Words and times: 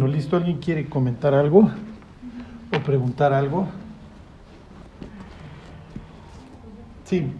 Bueno, 0.00 0.14
listo. 0.14 0.34
¿Alguien 0.34 0.56
quiere 0.56 0.88
comentar 0.88 1.34
algo 1.34 1.68
o 2.74 2.80
preguntar 2.86 3.34
algo? 3.34 3.68
Sí, 7.04 7.30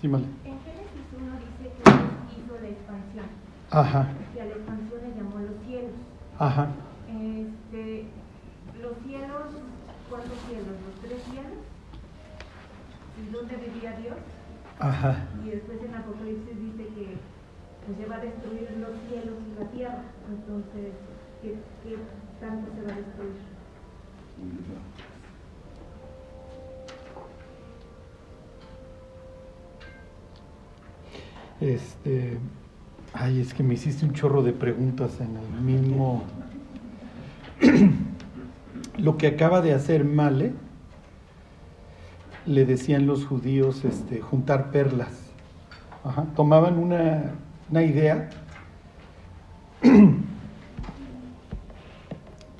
sí, 0.00 0.08
vale. 0.08 0.24
En 0.46 0.56
Génesis 0.64 1.04
1 1.12 1.28
dice 1.44 1.76
que 1.76 1.90
Dios 1.92 2.40
hizo 2.40 2.54
la 2.56 2.68
expansión, 2.68 3.26
Ajá, 3.70 4.08
que 4.32 4.40
a 4.40 4.44
la 4.46 4.52
expansión 4.52 5.00
le 5.02 5.14
llamó 5.14 5.40
los 5.40 5.60
cielos. 5.66 5.92
ajá. 6.38 6.68
Este, 7.12 8.06
los 8.80 8.96
cielos, 9.04 9.44
¿cuántos 10.08 10.38
cielos? 10.48 10.72
¿Los 10.80 10.96
tres 11.04 11.20
cielos? 11.28 11.60
¿Y 13.20 13.30
dónde 13.30 13.56
vivía 13.56 13.92
Dios? 14.00 14.16
Ajá. 14.78 15.26
Y 15.44 15.50
después 15.50 15.76
en 15.84 15.94
Apocalipsis 15.94 16.56
dice 16.64 16.88
que 16.96 17.20
pues, 17.84 17.98
se 17.98 18.06
va 18.06 18.16
a 18.16 18.24
destruir 18.24 18.72
los 18.80 18.96
cielos 19.04 19.36
y 19.36 19.60
la 19.60 19.68
tierra. 19.68 20.02
Entonces, 20.32 20.96
¿qué, 21.42 21.54
qué 21.82 21.96
tanto 22.40 22.70
se 22.74 22.82
va 22.82 22.92
a 22.92 22.96
destruir? 22.96 23.50
Este, 31.60 32.38
ay, 33.12 33.40
es 33.40 33.52
que 33.52 33.62
me 33.62 33.74
hiciste 33.74 34.06
un 34.06 34.14
chorro 34.14 34.42
de 34.42 34.52
preguntas 34.52 35.20
en 35.20 35.36
el 35.36 35.60
mismo. 35.60 36.24
Lo 38.96 39.18
que 39.18 39.26
acaba 39.26 39.60
de 39.60 39.74
hacer 39.74 40.04
Male, 40.04 40.52
le 42.46 42.64
decían 42.64 43.06
los 43.06 43.26
judíos, 43.26 43.84
este, 43.84 44.20
juntar 44.20 44.70
perlas. 44.70 45.30
Tomaban 46.34 46.78
una, 46.78 47.34
una 47.70 47.82
idea. 47.82 48.30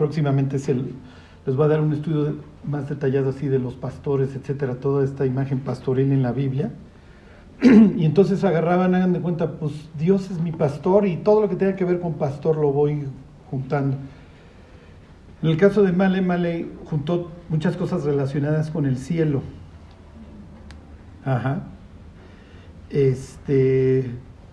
Próximamente 0.00 0.58
se, 0.58 0.72
les 0.72 1.56
voy 1.56 1.66
a 1.66 1.68
dar 1.68 1.82
un 1.82 1.92
estudio 1.92 2.36
más 2.64 2.88
detallado 2.88 3.28
así 3.28 3.48
de 3.48 3.58
los 3.58 3.74
pastores, 3.74 4.34
etcétera, 4.34 4.76
toda 4.76 5.04
esta 5.04 5.26
imagen 5.26 5.58
pastoril 5.60 6.10
en 6.10 6.22
la 6.22 6.32
Biblia. 6.32 6.72
Y 7.62 8.06
entonces 8.06 8.42
agarraban, 8.42 8.94
hagan 8.94 9.12
de 9.12 9.20
cuenta, 9.20 9.58
pues 9.58 9.90
Dios 9.98 10.30
es 10.30 10.40
mi 10.40 10.52
pastor 10.52 11.06
y 11.06 11.18
todo 11.18 11.42
lo 11.42 11.50
que 11.50 11.56
tenga 11.56 11.76
que 11.76 11.84
ver 11.84 12.00
con 12.00 12.14
pastor 12.14 12.56
lo 12.56 12.72
voy 12.72 13.08
juntando. 13.50 13.98
En 15.42 15.50
el 15.50 15.58
caso 15.58 15.82
de 15.82 15.92
Male, 15.92 16.22
Male 16.22 16.66
juntó 16.86 17.30
muchas 17.50 17.76
cosas 17.76 18.02
relacionadas 18.02 18.70
con 18.70 18.86
el 18.86 18.96
cielo. 18.96 19.42
Ajá. 21.26 21.64
Este. 22.88 24.12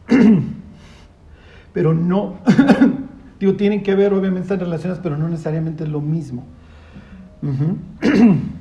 Pero 1.72 1.94
no. 1.94 2.36
Tienen 3.38 3.83
que 3.83 3.95
ver, 3.95 4.13
obviamente 4.13 4.41
están 4.41 4.59
relacionadas, 4.59 5.02
pero 5.02 5.17
no 5.17 5.30
necesariamente 5.30 5.83
es 5.83 5.89
lo 5.89 6.02
mismo. 6.02 6.45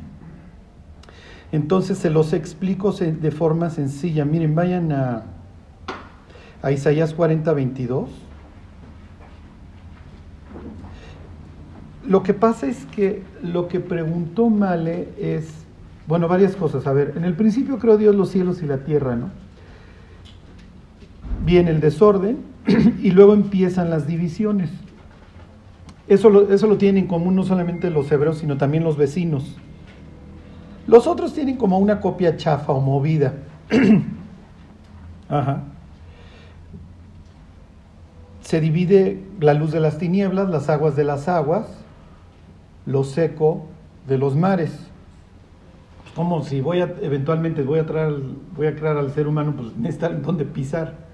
Entonces 1.53 1.99
se 1.99 2.11
los 2.11 2.33
explico 2.33 2.93
de 2.93 3.31
forma 3.31 3.71
sencilla. 3.71 4.25
Miren, 4.25 4.55
vayan 4.55 4.93
a, 4.93 5.23
a 6.61 6.73
Isaías 6.73 7.15
40, 7.15 7.53
22. 7.53 8.11
Lo 12.07 12.23
que 12.23 12.35
pasa 12.35 12.67
es 12.67 12.85
que 12.87 13.23
lo 13.43 13.69
que 13.69 13.81
preguntó 13.81 14.51
Male 14.51 15.09
es, 15.19 15.65
bueno, 16.07 16.29
varias 16.29 16.55
cosas. 16.55 16.87
A 16.87 16.93
ver, 16.93 17.15
en 17.17 17.25
el 17.25 17.35
principio 17.35 17.79
creó 17.79 17.97
Dios 17.97 18.15
los 18.15 18.31
cielos 18.31 18.63
y 18.63 18.67
la 18.67 18.85
tierra, 18.85 19.17
¿no? 19.17 19.46
Viene 21.47 21.71
el 21.71 21.81
desorden 21.81 22.39
y 23.03 23.13
luego 23.13 23.33
empiezan 23.33 23.89
las 23.89 24.09
divisiones. 24.09 24.69
Eso 26.09 26.29
lo, 26.29 26.53
eso 26.53 26.67
lo 26.67 26.77
tienen 26.77 27.05
en 27.05 27.09
común 27.09 27.37
no 27.37 27.45
solamente 27.45 27.89
los 27.91 28.11
hebreos, 28.11 28.39
sino 28.39 28.57
también 28.57 28.83
los 28.83 28.97
vecinos. 28.97 29.57
Los 30.89 31.07
otros 31.07 31.33
tienen 31.35 31.57
como 31.57 31.79
una 31.79 32.01
copia 32.01 32.37
chafa 32.37 32.73
o 32.73 32.81
movida. 32.81 33.35
Ajá. 35.29 35.63
Se 38.41 38.61
divide 38.61 39.25
la 39.41 39.55
luz 39.55 39.71
de 39.71 39.81
las 39.81 39.99
tinieblas, 39.99 40.49
las 40.49 40.69
aguas 40.69 40.97
de 40.97 41.05
las 41.05 41.29
aguas, 41.29 41.67
lo 42.87 43.05
seco 43.05 43.67
de 44.09 44.19
los 44.19 44.35
mares. 44.35 44.77
Como 46.17 46.43
si 46.43 46.61
voy 46.61 46.81
a, 46.81 46.95
eventualmente 47.03 47.63
voy 47.63 47.79
a, 47.79 47.87
traer, 47.87 48.15
voy 48.57 48.67
a 48.67 48.75
crear 48.75 48.97
al 48.97 49.13
ser 49.13 49.29
humano, 49.29 49.55
pues 49.57 49.77
necesitar 49.77 50.21
dónde 50.23 50.45
pisar. 50.45 51.06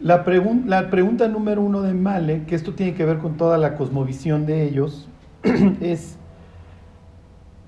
La, 0.00 0.24
pregun- 0.24 0.64
la 0.66 0.90
pregunta 0.90 1.26
número 1.28 1.60
uno 1.60 1.82
de 1.82 1.92
Male, 1.92 2.44
que 2.44 2.54
esto 2.54 2.74
tiene 2.74 2.94
que 2.94 3.04
ver 3.04 3.18
con 3.18 3.36
toda 3.36 3.58
la 3.58 3.74
cosmovisión 3.74 4.46
de 4.46 4.62
ellos, 4.64 5.08
es, 5.80 6.16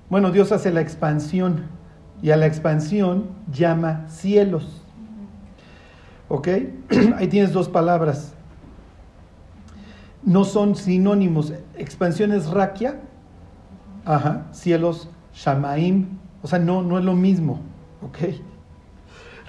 bueno, 0.09 0.31
Dios 0.31 0.51
hace 0.51 0.71
la 0.71 0.81
expansión 0.81 1.63
y 2.21 2.31
a 2.31 2.37
la 2.37 2.45
expansión 2.45 3.25
llama 3.51 4.05
cielos. 4.07 4.81
¿Ok? 6.29 6.47
Ahí 7.17 7.27
tienes 7.27 7.51
dos 7.51 7.67
palabras. 7.67 8.33
No 10.23 10.45
son 10.45 10.75
sinónimos. 10.75 11.51
Expansión 11.77 12.31
es 12.31 12.49
raquia, 12.49 13.01
ajá, 14.05 14.45
cielos, 14.51 15.09
shamaim, 15.33 16.07
o 16.41 16.47
sea, 16.47 16.59
no, 16.59 16.81
no 16.81 16.97
es 16.97 17.03
lo 17.03 17.13
mismo. 17.15 17.59
¿Ok? 18.01 18.35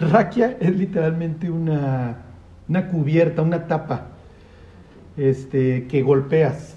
Raquia 0.01 0.57
es 0.59 0.75
literalmente 0.75 1.51
una, 1.51 2.17
una 2.69 2.89
cubierta, 2.89 3.43
una 3.43 3.67
tapa 3.67 4.09
este, 5.17 5.87
que 5.87 6.03
golpeas. 6.03 6.77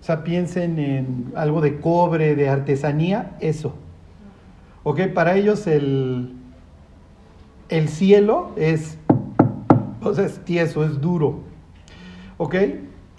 O 0.00 0.04
sea, 0.04 0.24
piensen 0.24 0.78
en 0.78 1.32
algo 1.36 1.60
de 1.60 1.80
cobre, 1.80 2.34
de 2.34 2.48
artesanía, 2.48 3.36
eso. 3.40 3.74
¿Ok? 4.82 5.00
Para 5.14 5.36
ellos 5.36 5.66
el, 5.66 6.32
el 7.68 7.88
cielo 7.88 8.50
es, 8.56 8.98
o 10.02 10.12
sea, 10.12 10.26
es 10.26 10.44
tieso, 10.44 10.84
es 10.84 11.00
duro. 11.00 11.40
¿Ok? 12.36 12.56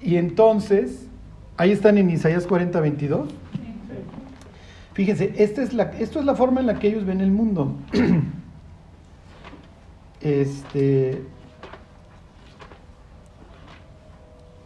Y 0.02 0.18
entonces, 0.18 1.08
ahí 1.56 1.72
están 1.72 1.98
en 1.98 2.10
Isaías 2.10 2.46
40, 2.46 2.82
22. 2.82 3.30
Fíjense, 4.94 5.34
esta 5.38 5.64
es 5.64 5.74
la, 5.74 5.84
esto 6.00 6.20
es 6.20 6.26
la 6.26 6.36
forma 6.36 6.60
en 6.60 6.68
la 6.68 6.80
que 6.80 6.90
ellos 6.90 7.06
ven 7.06 7.22
el 7.22 7.32
mundo. 7.32 7.76
Este. 10.22 11.22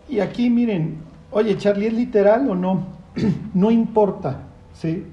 Y 0.10 0.20
aquí 0.20 0.50
miren, 0.50 0.98
oye, 1.32 1.58
Charlie, 1.58 1.88
¿es 1.88 1.94
literal 1.94 2.50
o 2.50 2.56
no? 2.56 2.88
no 3.54 3.72
importa, 3.72 4.44
¿sí? 4.74 5.06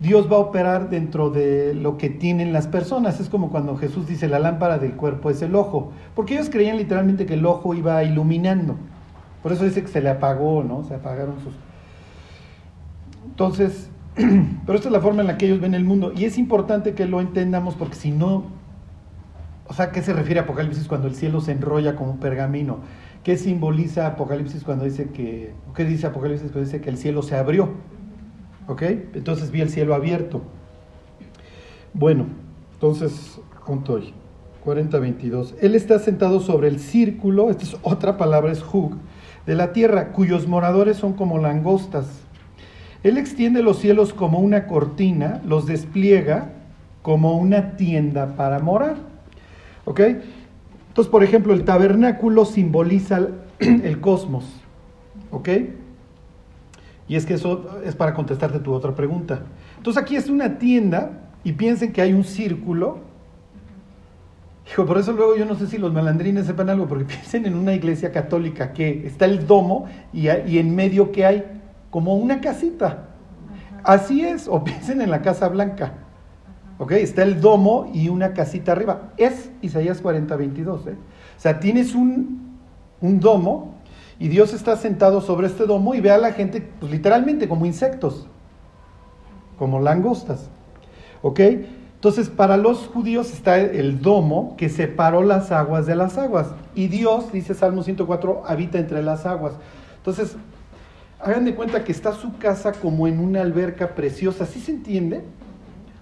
Dios 0.00 0.30
va 0.30 0.36
a 0.36 0.40
operar 0.40 0.90
dentro 0.90 1.30
de 1.30 1.72
lo 1.72 1.96
que 1.96 2.10
tienen 2.10 2.52
las 2.52 2.66
personas. 2.66 3.20
Es 3.20 3.28
como 3.28 3.50
cuando 3.50 3.76
Jesús 3.76 4.06
dice, 4.06 4.28
la 4.28 4.38
lámpara 4.38 4.78
del 4.78 4.92
cuerpo 4.94 5.30
es 5.30 5.40
el 5.40 5.54
ojo. 5.54 5.92
Porque 6.14 6.34
ellos 6.34 6.50
creían 6.50 6.76
literalmente 6.76 7.26
que 7.26 7.34
el 7.34 7.46
ojo 7.46 7.74
iba 7.74 8.02
iluminando. 8.02 8.76
Por 9.42 9.52
eso 9.52 9.64
dice 9.64 9.82
que 9.82 9.88
se 9.88 10.02
le 10.02 10.10
apagó, 10.10 10.62
¿no? 10.62 10.84
Se 10.84 10.94
apagaron 10.94 11.36
sus... 11.40 11.54
Entonces, 13.24 13.88
pero 14.14 14.76
esta 14.76 14.88
es 14.88 14.92
la 14.92 15.00
forma 15.00 15.22
en 15.22 15.28
la 15.28 15.38
que 15.38 15.46
ellos 15.46 15.60
ven 15.60 15.74
el 15.74 15.84
mundo. 15.84 16.12
Y 16.14 16.24
es 16.24 16.38
importante 16.38 16.94
que 16.94 17.06
lo 17.06 17.20
entendamos 17.20 17.74
porque 17.74 17.94
si 17.94 18.10
no, 18.10 18.44
o 19.66 19.72
sea, 19.72 19.90
¿qué 19.90 20.02
se 20.02 20.12
refiere 20.12 20.40
a 20.40 20.42
Apocalipsis 20.42 20.86
cuando 20.86 21.08
el 21.08 21.14
cielo 21.14 21.40
se 21.40 21.52
enrolla 21.52 21.96
como 21.96 22.12
un 22.12 22.18
pergamino? 22.18 22.78
¿Qué 23.24 23.38
simboliza 23.38 24.06
Apocalipsis 24.06 24.64
cuando 24.64 24.84
dice 24.84 25.08
que, 25.08 25.54
qué 25.74 25.84
dice 25.86 26.06
Apocalipsis 26.06 26.52
cuando 26.52 26.66
dice 26.70 26.82
que 26.82 26.90
el 26.90 26.98
cielo 26.98 27.22
se 27.22 27.34
abrió? 27.34 27.70
¿Ok? 28.68 28.82
Entonces 29.14 29.50
vi 29.50 29.62
el 29.62 29.70
cielo 29.70 29.94
abierto. 29.94 30.42
Bueno, 31.94 32.26
entonces, 32.74 33.40
junto 33.60 33.94
hoy, 33.94 34.12
40-22. 34.62 35.54
Él 35.62 35.74
está 35.74 35.98
sentado 36.00 36.40
sobre 36.40 36.68
el 36.68 36.78
círculo, 36.78 37.48
esta 37.48 37.64
es 37.64 37.76
otra 37.80 38.18
palabra, 38.18 38.52
es 38.52 38.62
hug, 38.62 38.96
de 39.46 39.54
la 39.54 39.72
tierra, 39.72 40.12
cuyos 40.12 40.46
moradores 40.46 40.98
son 40.98 41.14
como 41.14 41.38
langostas. 41.38 42.06
Él 43.02 43.16
extiende 43.16 43.62
los 43.62 43.78
cielos 43.78 44.12
como 44.12 44.38
una 44.38 44.66
cortina, 44.66 45.40
los 45.46 45.64
despliega 45.64 46.52
como 47.00 47.38
una 47.38 47.76
tienda 47.76 48.36
para 48.36 48.58
morar. 48.58 48.96
¿Ok? 49.86 50.00
Entonces, 50.94 51.10
por 51.10 51.24
ejemplo, 51.24 51.52
el 51.54 51.64
tabernáculo 51.64 52.44
simboliza 52.44 53.26
el 53.58 54.00
cosmos. 54.00 54.44
¿Ok? 55.32 55.48
Y 57.08 57.16
es 57.16 57.26
que 57.26 57.34
eso 57.34 57.80
es 57.84 57.96
para 57.96 58.14
contestarte 58.14 58.60
tu 58.60 58.72
otra 58.72 58.94
pregunta. 58.94 59.42
Entonces 59.76 60.00
aquí 60.00 60.14
es 60.14 60.30
una 60.30 60.56
tienda 60.56 61.32
y 61.42 61.54
piensen 61.54 61.92
que 61.92 62.00
hay 62.00 62.12
un 62.12 62.22
círculo. 62.22 62.98
Hijo, 64.70 64.86
por 64.86 64.98
eso 64.98 65.12
luego 65.12 65.36
yo 65.36 65.44
no 65.44 65.56
sé 65.56 65.66
si 65.66 65.78
los 65.78 65.92
malandrines 65.92 66.46
sepan 66.46 66.70
algo, 66.70 66.86
porque 66.86 67.04
piensen 67.12 67.44
en 67.46 67.56
una 67.56 67.72
iglesia 67.72 68.12
católica 68.12 68.72
que 68.72 69.04
está 69.04 69.24
el 69.24 69.48
domo 69.48 69.86
y, 70.12 70.28
y 70.28 70.58
en 70.58 70.76
medio 70.76 71.10
que 71.10 71.26
hay 71.26 71.44
como 71.90 72.14
una 72.14 72.40
casita. 72.40 73.08
Así 73.82 74.24
es, 74.24 74.46
o 74.46 74.62
piensen 74.62 75.00
en 75.00 75.10
la 75.10 75.22
Casa 75.22 75.48
Blanca. 75.48 76.03
¿Ok? 76.78 76.92
Está 76.92 77.22
el 77.22 77.40
domo 77.40 77.90
y 77.92 78.08
una 78.08 78.32
casita 78.32 78.72
arriba. 78.72 79.12
Es 79.16 79.50
Isaías 79.62 80.00
40, 80.00 80.34
22. 80.36 80.86
¿eh? 80.88 80.96
O 81.36 81.40
sea, 81.40 81.60
tienes 81.60 81.94
un, 81.94 82.58
un 83.00 83.20
domo 83.20 83.74
Y 84.18 84.28
Dios 84.28 84.52
está 84.54 84.76
sentado 84.76 85.20
sobre 85.20 85.48
este 85.48 85.66
domo 85.66 85.94
y 85.94 86.00
ve 86.00 86.10
a 86.10 86.18
la 86.18 86.32
gente, 86.32 86.60
pues 86.80 86.92
literalmente 86.92 87.48
como 87.48 87.66
insectos, 87.66 88.26
como 89.58 89.80
langostas. 89.80 90.48
¿Ok? 91.22 91.40
Entonces, 92.04 92.28
para 92.28 92.56
los 92.56 92.86
judíos 92.86 93.32
está 93.32 93.58
el 93.58 94.02
domo 94.02 94.56
que 94.58 94.68
separó 94.68 95.22
las 95.22 95.50
aguas 95.50 95.86
de 95.86 95.96
las 95.96 96.18
aguas. 96.18 96.48
Y 96.74 96.88
Dios, 96.88 97.32
dice 97.32 97.54
Salmo 97.54 97.82
104, 97.82 98.42
habita 98.46 98.78
entre 98.78 99.02
las 99.02 99.24
aguas. 99.24 99.54
Entonces, 99.96 100.36
hagan 101.18 101.46
de 101.46 101.54
cuenta 101.54 101.82
que 101.82 101.92
está 101.92 102.12
su 102.12 102.36
casa 102.36 102.72
como 102.72 103.08
en 103.08 103.18
una 103.20 103.40
alberca 103.40 103.94
preciosa. 103.94 104.44
¿Sí 104.44 104.60
se 104.60 104.72
entiende? 104.72 105.24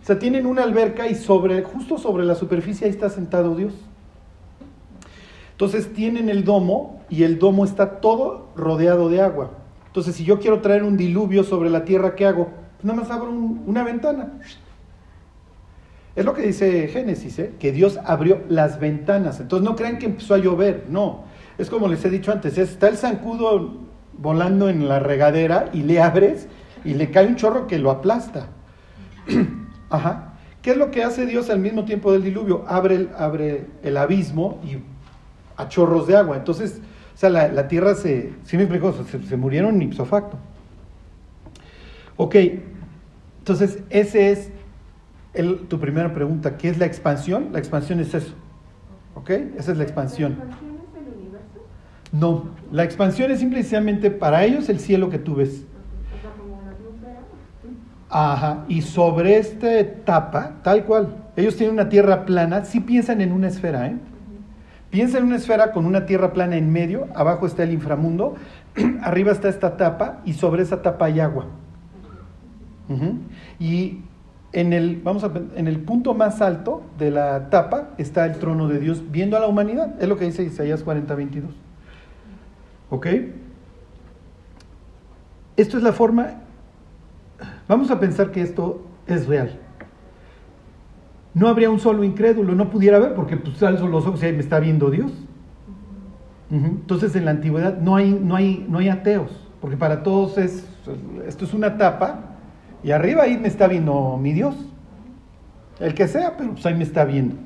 O 0.02 0.04
sea, 0.04 0.18
tienen 0.18 0.46
una 0.46 0.64
alberca 0.64 1.06
y 1.06 1.14
sobre, 1.14 1.62
justo 1.62 1.96
sobre 1.96 2.24
la 2.24 2.34
superficie 2.34 2.86
ahí 2.86 2.90
está 2.90 3.08
sentado 3.08 3.54
Dios. 3.54 3.72
Entonces 5.52 5.92
tienen 5.92 6.28
el 6.28 6.44
domo 6.44 7.02
y 7.08 7.22
el 7.22 7.38
domo 7.38 7.64
está 7.64 8.00
todo 8.00 8.48
rodeado 8.56 9.08
de 9.08 9.20
agua. 9.20 9.52
Entonces, 9.86 10.16
si 10.16 10.24
yo 10.24 10.40
quiero 10.40 10.60
traer 10.60 10.82
un 10.82 10.96
diluvio 10.96 11.44
sobre 11.44 11.70
la 11.70 11.84
tierra, 11.84 12.16
¿qué 12.16 12.26
hago? 12.26 12.46
Pues 12.46 12.84
nada 12.84 13.00
más 13.00 13.10
abro 13.10 13.30
una 13.30 13.84
ventana. 13.84 14.40
Es 16.16 16.24
lo 16.24 16.34
que 16.34 16.42
dice 16.42 16.88
Génesis, 16.88 17.38
¿eh? 17.38 17.54
que 17.60 17.70
Dios 17.70 18.00
abrió 18.04 18.42
las 18.48 18.80
ventanas. 18.80 19.38
Entonces 19.38 19.68
no 19.68 19.76
crean 19.76 19.98
que 19.98 20.06
empezó 20.06 20.34
a 20.34 20.38
llover, 20.38 20.86
no. 20.88 21.24
Es 21.58 21.70
como 21.70 21.86
les 21.86 22.04
he 22.04 22.10
dicho 22.10 22.32
antes, 22.32 22.58
está 22.58 22.88
el 22.88 22.96
zancudo 22.96 23.76
volando 24.18 24.68
en 24.68 24.88
la 24.88 24.98
regadera 24.98 25.70
y 25.72 25.82
le 25.82 26.00
abres 26.00 26.48
y 26.84 26.94
le 26.94 27.10
cae 27.10 27.28
un 27.28 27.36
chorro 27.36 27.66
que 27.68 27.78
lo 27.78 27.90
aplasta. 27.90 28.48
Ajá. 29.92 30.32
¿Qué 30.62 30.70
es 30.70 30.76
lo 30.76 30.90
que 30.90 31.02
hace 31.02 31.26
Dios 31.26 31.50
al 31.50 31.58
mismo 31.58 31.84
tiempo 31.84 32.12
del 32.12 32.22
diluvio? 32.22 32.64
Abre 32.66 32.94
el, 32.94 33.10
abre 33.16 33.66
el 33.82 33.96
abismo 33.96 34.60
y 34.64 34.78
a 35.56 35.68
chorros 35.68 36.06
de 36.06 36.16
agua. 36.16 36.36
Entonces, 36.36 36.80
o 37.14 37.16
sea, 37.16 37.28
la, 37.30 37.68
tierra 37.68 37.94
se, 37.94 38.32
¿sí 38.44 38.56
me 38.56 38.62
explico? 38.62 38.94
Se, 39.04 39.36
murieron 39.36 39.80
ipso 39.82 40.04
facto. 40.04 40.38
Ok, 42.16 42.36
entonces 43.38 43.80
ese 43.90 44.30
es 44.30 44.50
tu 45.68 45.78
primera 45.78 46.14
pregunta. 46.14 46.56
¿Qué 46.56 46.68
es 46.68 46.78
la 46.78 46.86
expansión? 46.86 47.48
La 47.52 47.58
expansión 47.58 48.00
es 48.00 48.14
eso. 48.14 48.32
¿Ok? 49.14 49.30
Esa 49.30 49.72
es 49.72 49.78
la 49.78 49.84
expansión. 49.84 50.38
¿La 50.38 50.44
expansión 50.44 50.76
es 50.76 51.06
el 51.06 51.20
universo? 51.20 51.66
No, 52.12 52.50
la 52.70 52.84
expansión 52.84 53.30
es 53.30 53.40
simplemente 53.40 54.10
para 54.10 54.44
ellos 54.44 54.68
el 54.68 54.78
cielo 54.78 55.10
que 55.10 55.18
tú 55.18 55.34
ves. 55.34 55.64
O 56.16 56.20
sea, 56.22 56.30
como 56.38 56.54
una 56.54 56.70
atmósfera. 56.70 57.20
Ajá, 58.14 58.64
y 58.68 58.82
sobre 58.82 59.38
esta 59.38 59.78
etapa, 59.78 60.56
tal 60.62 60.84
cual, 60.84 61.16
ellos 61.34 61.56
tienen 61.56 61.72
una 61.72 61.88
tierra 61.88 62.26
plana, 62.26 62.66
sí 62.66 62.80
piensan 62.80 63.22
en 63.22 63.32
una 63.32 63.48
esfera, 63.48 63.86
¿eh? 63.86 63.96
Piensa 64.90 65.16
en 65.16 65.24
una 65.24 65.36
esfera 65.36 65.72
con 65.72 65.86
una 65.86 66.04
tierra 66.04 66.34
plana 66.34 66.56
en 66.56 66.70
medio, 66.70 67.08
abajo 67.14 67.46
está 67.46 67.62
el 67.62 67.72
inframundo, 67.72 68.34
arriba 69.02 69.32
está 69.32 69.48
esta 69.48 69.78
tapa 69.78 70.20
y 70.26 70.34
sobre 70.34 70.62
esa 70.62 70.82
tapa 70.82 71.06
hay 71.06 71.20
agua. 71.20 71.46
Y 73.58 74.00
en 74.52 74.74
el, 74.74 75.00
vamos 75.02 75.24
a, 75.24 75.30
en 75.56 75.66
el 75.66 75.78
punto 75.80 76.12
más 76.12 76.42
alto 76.42 76.82
de 76.98 77.10
la 77.10 77.48
tapa 77.48 77.92
está 77.96 78.26
el 78.26 78.32
trono 78.32 78.68
de 78.68 78.78
Dios 78.78 79.02
viendo 79.10 79.38
a 79.38 79.40
la 79.40 79.46
humanidad. 79.46 79.94
Es 79.98 80.06
lo 80.06 80.18
que 80.18 80.26
dice 80.26 80.42
Isaías 80.42 80.82
40, 80.82 81.14
22. 81.14 81.50
¿Ok? 82.90 83.06
Esto 85.56 85.78
es 85.78 85.82
la 85.82 85.94
forma. 85.94 86.41
Vamos 87.72 87.90
a 87.90 87.98
pensar 87.98 88.32
que 88.32 88.42
esto 88.42 88.82
es 89.06 89.26
real. 89.26 89.58
No 91.32 91.48
habría 91.48 91.70
un 91.70 91.78
solo 91.78 92.04
incrédulo, 92.04 92.54
no 92.54 92.68
pudiera 92.68 92.98
haber, 92.98 93.14
porque 93.14 93.38
pues 93.38 93.62
alzo 93.62 93.88
los 93.88 94.06
ojos 94.06 94.22
y 94.22 94.26
ahí 94.26 94.34
me 94.34 94.40
está 94.40 94.60
viendo 94.60 94.90
Dios. 94.90 95.10
Entonces 96.50 97.16
en 97.16 97.24
la 97.24 97.30
antigüedad 97.30 97.78
no 97.78 97.96
hay, 97.96 98.12
no, 98.12 98.36
hay, 98.36 98.66
no 98.68 98.76
hay 98.76 98.90
ateos, 98.90 99.48
porque 99.58 99.78
para 99.78 100.02
todos 100.02 100.36
es, 100.36 100.68
esto 101.26 101.46
es 101.46 101.54
una 101.54 101.78
tapa 101.78 102.36
y 102.84 102.90
arriba 102.90 103.22
ahí 103.22 103.38
me 103.38 103.48
está 103.48 103.68
viendo 103.68 104.18
mi 104.20 104.34
Dios. 104.34 104.54
El 105.80 105.94
que 105.94 106.06
sea, 106.08 106.36
pero 106.36 106.50
pues 106.50 106.66
ahí 106.66 106.74
me 106.74 106.84
está 106.84 107.06
viendo. 107.06 107.36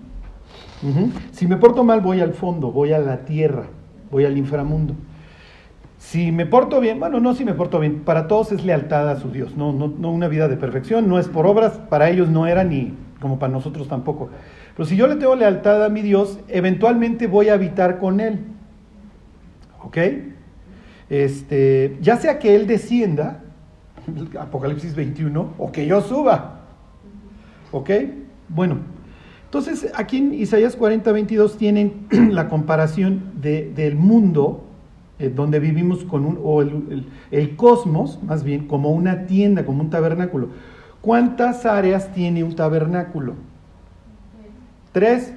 Si 1.30 1.46
me 1.46 1.56
porto 1.56 1.84
mal, 1.84 2.00
voy 2.00 2.20
al 2.20 2.32
fondo, 2.32 2.72
voy 2.72 2.92
a 2.92 2.98
la 2.98 3.18
tierra, 3.18 3.66
voy 4.10 4.24
al 4.24 4.36
inframundo. 4.36 4.96
Si 5.98 6.30
me 6.30 6.46
porto 6.46 6.80
bien, 6.80 7.00
bueno, 7.00 7.20
no 7.20 7.34
si 7.34 7.44
me 7.44 7.54
porto 7.54 7.80
bien, 7.80 8.00
para 8.00 8.28
todos 8.28 8.52
es 8.52 8.64
lealtad 8.64 9.08
a 9.08 9.16
su 9.18 9.30
Dios, 9.30 9.56
no, 9.56 9.72
no, 9.72 9.88
no 9.88 10.10
una 10.10 10.28
vida 10.28 10.46
de 10.46 10.56
perfección, 10.56 11.08
no 11.08 11.18
es 11.18 11.26
por 11.28 11.46
obras, 11.46 11.78
para 11.88 12.10
ellos 12.10 12.28
no 12.28 12.46
era 12.46 12.64
ni 12.64 12.94
como 13.20 13.38
para 13.38 13.52
nosotros 13.52 13.88
tampoco. 13.88 14.28
Pero 14.76 14.86
si 14.86 14.96
yo 14.96 15.06
le 15.06 15.16
tengo 15.16 15.34
lealtad 15.34 15.84
a 15.84 15.88
mi 15.88 16.02
Dios, 16.02 16.38
eventualmente 16.48 17.26
voy 17.26 17.48
a 17.48 17.54
habitar 17.54 17.98
con 17.98 18.20
Él. 18.20 18.40
¿Ok? 19.82 19.98
Este, 21.08 21.96
ya 22.00 22.16
sea 22.16 22.38
que 22.38 22.54
Él 22.54 22.66
descienda, 22.66 23.42
Apocalipsis 24.38 24.94
21, 24.94 25.54
o 25.56 25.72
que 25.72 25.86
yo 25.86 26.02
suba. 26.02 26.60
¿Ok? 27.72 27.90
Bueno, 28.48 28.78
entonces 29.44 29.90
aquí 29.94 30.18
en 30.18 30.34
Isaías 30.34 30.76
40, 30.76 31.10
22 31.10 31.56
tienen 31.56 32.06
la 32.30 32.48
comparación 32.48 33.32
de, 33.40 33.72
del 33.74 33.96
mundo 33.96 34.65
eh, 35.18 35.32
donde 35.34 35.60
vivimos 35.60 36.04
con 36.04 36.26
un, 36.26 36.38
o 36.42 36.60
el, 36.60 37.56
cosmos, 37.56 38.22
más 38.22 38.44
bien, 38.44 38.66
como 38.66 38.90
una 38.90 39.26
tienda, 39.26 39.64
como 39.64 39.82
un 39.82 39.90
tabernáculo. 39.90 40.48
¿Cuántas 41.00 41.64
áreas 41.64 42.12
tiene 42.12 42.44
un 42.44 42.54
tabernáculo? 42.54 43.34
Tres. 44.92 45.32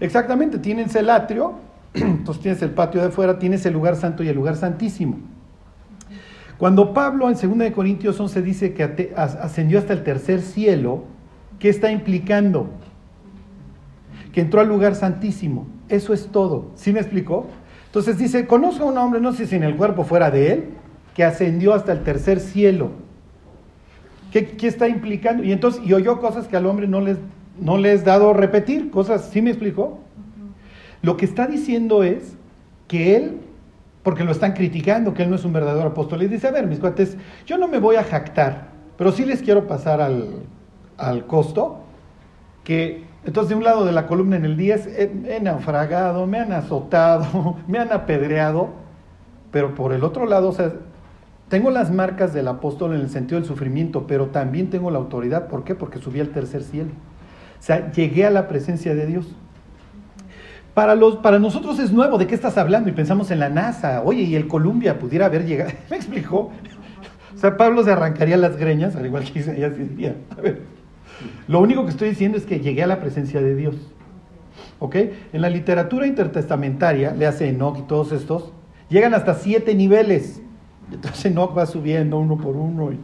Exactamente, 0.00 0.58
tienes 0.58 0.94
el 0.94 1.10
atrio, 1.10 1.54
entonces 1.94 2.42
tienes 2.42 2.62
el 2.62 2.70
patio 2.70 3.00
de 3.00 3.08
afuera, 3.08 3.38
tienes 3.38 3.64
el 3.66 3.72
lugar 3.72 3.96
santo 3.96 4.22
y 4.22 4.28
el 4.28 4.36
lugar 4.36 4.56
santísimo. 4.56 5.18
Cuando 6.58 6.94
Pablo 6.94 7.28
en 7.28 7.34
2 7.34 7.58
de 7.58 7.72
Corintios 7.72 8.18
11 8.20 8.42
dice 8.42 8.74
que 8.74 9.12
ascendió 9.16 9.78
hasta 9.78 9.92
el 9.92 10.04
tercer 10.04 10.40
cielo, 10.40 11.04
¿qué 11.58 11.68
está 11.68 11.90
implicando? 11.90 12.68
Que 14.32 14.40
entró 14.40 14.60
al 14.60 14.68
lugar 14.68 14.94
santísimo. 14.94 15.66
Eso 15.88 16.14
es 16.14 16.28
todo. 16.28 16.70
¿Sí 16.76 16.92
me 16.92 17.00
explicó? 17.00 17.48
Entonces 17.94 18.18
dice, 18.18 18.48
conozco 18.48 18.82
a 18.82 18.86
un 18.90 18.98
hombre, 18.98 19.20
no 19.20 19.32
sé 19.32 19.46
si 19.46 19.54
en 19.54 19.62
el 19.62 19.76
cuerpo 19.76 20.02
fuera 20.02 20.28
de 20.32 20.52
él, 20.52 20.64
que 21.14 21.22
ascendió 21.22 21.74
hasta 21.74 21.92
el 21.92 22.02
tercer 22.02 22.40
cielo. 22.40 22.90
¿Qué, 24.32 24.56
qué 24.56 24.66
está 24.66 24.88
implicando? 24.88 25.44
Y 25.44 25.52
entonces, 25.52 25.80
y 25.86 25.92
oyó 25.92 26.18
cosas 26.18 26.48
que 26.48 26.56
al 26.56 26.66
hombre 26.66 26.88
no 26.88 27.00
les, 27.00 27.18
no 27.56 27.78
les 27.78 28.00
es 28.00 28.04
dado 28.04 28.32
repetir, 28.32 28.90
cosas, 28.90 29.30
¿sí 29.30 29.40
me 29.42 29.50
explicó? 29.50 30.00
Lo 31.02 31.16
que 31.16 31.24
está 31.24 31.46
diciendo 31.46 32.02
es 32.02 32.36
que 32.88 33.14
él, 33.14 33.38
porque 34.02 34.24
lo 34.24 34.32
están 34.32 34.54
criticando, 34.54 35.14
que 35.14 35.22
él 35.22 35.30
no 35.30 35.36
es 35.36 35.44
un 35.44 35.52
verdadero 35.52 35.86
apóstol, 35.86 36.20
y 36.24 36.26
dice, 36.26 36.48
a 36.48 36.50
ver, 36.50 36.66
mis 36.66 36.80
cuates, 36.80 37.16
yo 37.46 37.58
no 37.58 37.68
me 37.68 37.78
voy 37.78 37.94
a 37.94 38.02
jactar, 38.02 38.70
pero 38.98 39.12
sí 39.12 39.24
les 39.24 39.40
quiero 39.40 39.68
pasar 39.68 40.00
al, 40.00 40.40
al 40.96 41.26
costo, 41.28 41.84
que 42.64 43.04
entonces 43.26 43.50
de 43.50 43.54
un 43.54 43.64
lado 43.64 43.84
de 43.84 43.92
la 43.92 44.06
columna 44.06 44.36
en 44.36 44.44
el 44.44 44.56
10 44.56 44.86
he, 44.86 45.36
he 45.36 45.40
naufragado, 45.40 46.26
me 46.26 46.38
han 46.38 46.52
azotado, 46.52 47.56
me 47.68 47.78
han 47.78 47.92
apedreado, 47.92 48.70
pero 49.50 49.74
por 49.74 49.92
el 49.92 50.04
otro 50.04 50.26
lado, 50.26 50.48
o 50.48 50.52
sea, 50.52 50.72
tengo 51.48 51.70
las 51.70 51.92
marcas 51.92 52.32
del 52.32 52.48
apóstol 52.48 52.94
en 52.94 53.00
el 53.00 53.10
sentido 53.10 53.38
del 53.38 53.46
sufrimiento, 53.46 54.06
pero 54.06 54.26
también 54.26 54.70
tengo 54.70 54.90
la 54.90 54.98
autoridad. 54.98 55.48
¿Por 55.48 55.64
qué? 55.64 55.74
Porque 55.74 55.98
subí 55.98 56.20
al 56.20 56.30
tercer 56.30 56.62
cielo. 56.62 56.90
O 57.58 57.62
sea, 57.62 57.92
llegué 57.92 58.24
a 58.24 58.30
la 58.30 58.48
presencia 58.48 58.94
de 58.94 59.06
Dios. 59.06 59.26
Para, 60.74 60.94
los, 60.96 61.16
para 61.16 61.38
nosotros 61.38 61.78
es 61.78 61.92
nuevo, 61.92 62.18
¿de 62.18 62.26
qué 62.26 62.34
estás 62.34 62.58
hablando? 62.58 62.88
Y 62.88 62.92
pensamos 62.92 63.30
en 63.30 63.38
la 63.38 63.48
NASA, 63.48 64.02
oye, 64.04 64.22
y 64.22 64.34
el 64.34 64.48
Columbia 64.48 64.98
pudiera 64.98 65.26
haber 65.26 65.46
llegado. 65.46 65.70
¿Me 65.90 65.96
explicó? 65.96 66.50
O 67.32 67.38
sea, 67.38 67.56
Pablo 67.56 67.84
se 67.84 67.92
arrancaría 67.92 68.36
las 68.36 68.56
greñas, 68.56 68.96
al 68.96 69.06
igual 69.06 69.24
que 69.30 69.38
Isaías 69.38 69.76
diría. 69.76 70.16
A 70.36 70.40
ver, 70.40 70.62
lo 71.48 71.60
único 71.60 71.84
que 71.84 71.90
estoy 71.90 72.10
diciendo 72.10 72.38
es 72.38 72.46
que 72.46 72.60
llegué 72.60 72.82
a 72.82 72.86
la 72.86 73.00
presencia 73.00 73.40
de 73.40 73.54
Dios. 73.54 73.76
¿Ok? 74.78 74.96
En 75.32 75.40
la 75.40 75.50
literatura 75.50 76.06
intertestamentaria, 76.06 77.12
le 77.14 77.26
hace 77.26 77.48
Enoch 77.48 77.78
y 77.78 77.82
todos 77.82 78.12
estos, 78.12 78.52
llegan 78.88 79.14
hasta 79.14 79.34
siete 79.34 79.74
niveles. 79.74 80.40
Entonces 80.92 81.26
Enoch 81.26 81.56
va 81.56 81.66
subiendo 81.66 82.18
uno 82.18 82.36
por 82.36 82.56
uno. 82.56 82.92
Y... 82.92 82.98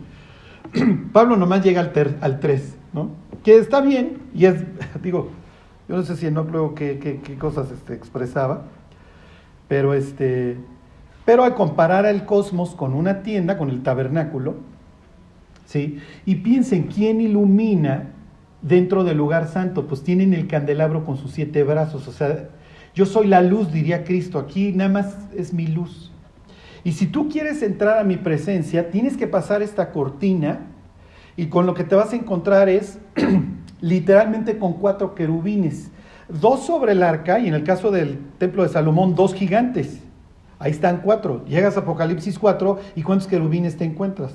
Pablo 1.13 1.37
nomás 1.37 1.65
llega 1.65 1.81
al, 1.81 1.93
ter, 1.93 2.17
al 2.21 2.41
3, 2.41 2.77
¿no? 2.93 3.11
Que 3.45 3.57
está 3.57 3.81
bien, 3.81 4.19
y 4.35 4.47
es, 4.47 4.65
digo, 5.03 5.31
yo 5.89 5.97
no 5.97 6.03
sé 6.03 6.17
si 6.17 6.27
Enoch 6.27 6.51
luego 6.51 6.75
qué, 6.75 6.99
qué, 6.99 7.21
qué 7.21 7.37
cosas 7.37 7.71
este, 7.71 7.95
expresaba, 7.95 8.65
pero 9.69 9.95
este, 9.95 10.57
pero 11.25 11.45
al 11.45 11.55
comparar 11.55 12.07
el 12.07 12.25
cosmos 12.25 12.75
con 12.75 12.95
una 12.95 13.23
tienda, 13.23 13.57
con 13.57 13.71
el 13.71 13.83
tabernáculo, 13.83 14.57
¿sí? 15.71 15.99
Y 16.27 16.37
piensen, 16.37 16.89
¿quién 16.93 17.21
ilumina 17.21 18.11
dentro 18.61 19.05
del 19.05 19.19
lugar 19.19 19.47
santo? 19.47 19.87
Pues 19.87 20.03
tienen 20.03 20.35
el 20.35 20.49
candelabro 20.49 21.05
con 21.05 21.17
sus 21.17 21.31
siete 21.31 21.63
brazos, 21.63 22.09
o 22.09 22.13
sea, 22.13 22.49
yo 22.93 23.07
soy 23.07 23.29
la 23.29 23.41
luz, 23.41 23.73
diría 23.73 24.03
Cristo, 24.03 24.41
aquí 24.41 24.73
nada 24.73 24.91
más 24.91 25.17
es 25.37 25.55
mi 25.55 25.69
luz. 25.69 26.11
Y 26.83 26.93
si 26.93 27.07
tú 27.07 27.29
quieres 27.29 27.63
entrar 27.63 27.99
a 27.99 28.05
mi 28.05 28.17
presencia, 28.17 28.91
tienes 28.91 29.17
que 29.17 29.29
pasar 29.29 29.63
esta 29.63 29.93
cortina 29.93 30.67
y 31.37 31.47
con 31.47 31.67
lo 31.67 31.75
que 31.75 31.85
te 31.85 31.95
vas 31.95 32.13
a 32.13 32.17
encontrar 32.17 32.69
es 32.69 32.99
literalmente 33.81 34.59
con 34.59 34.73
cuatro 34.73 35.15
querubines, 35.15 35.93
dos 36.29 36.67
sobre 36.67 36.93
el 36.93 37.05
arca 37.05 37.39
y 37.39 37.47
en 37.47 37.55
el 37.55 37.63
caso 37.63 37.93
del 37.93 38.19
templo 38.39 38.65
de 38.65 38.71
Salomón, 38.71 39.15
dos 39.15 39.35
gigantes. 39.35 40.01
Ahí 40.59 40.73
están 40.73 41.03
cuatro. 41.03 41.45
Llegas 41.45 41.77
a 41.77 41.81
Apocalipsis 41.81 42.41
4 42.41 42.81
y 42.97 43.03
¿cuántos 43.03 43.29
querubines 43.29 43.77
te 43.77 43.85
encuentras? 43.85 44.35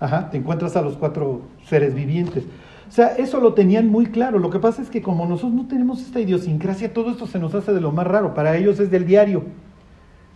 Ajá, 0.00 0.30
te 0.30 0.38
encuentras 0.38 0.76
a 0.76 0.82
los 0.82 0.96
cuatro 0.96 1.42
seres 1.66 1.94
vivientes. 1.94 2.44
O 2.88 2.92
sea, 2.92 3.08
eso 3.08 3.38
lo 3.38 3.54
tenían 3.54 3.88
muy 3.88 4.06
claro. 4.06 4.38
Lo 4.38 4.50
que 4.50 4.58
pasa 4.58 4.82
es 4.82 4.90
que 4.90 5.02
como 5.02 5.26
nosotros 5.26 5.52
no 5.52 5.68
tenemos 5.68 6.00
esta 6.00 6.18
idiosincrasia, 6.18 6.92
todo 6.92 7.10
esto 7.10 7.26
se 7.26 7.38
nos 7.38 7.54
hace 7.54 7.72
de 7.72 7.80
lo 7.80 7.92
más 7.92 8.06
raro. 8.06 8.34
Para 8.34 8.56
ellos 8.56 8.80
es 8.80 8.90
del 8.90 9.06
diario, 9.06 9.44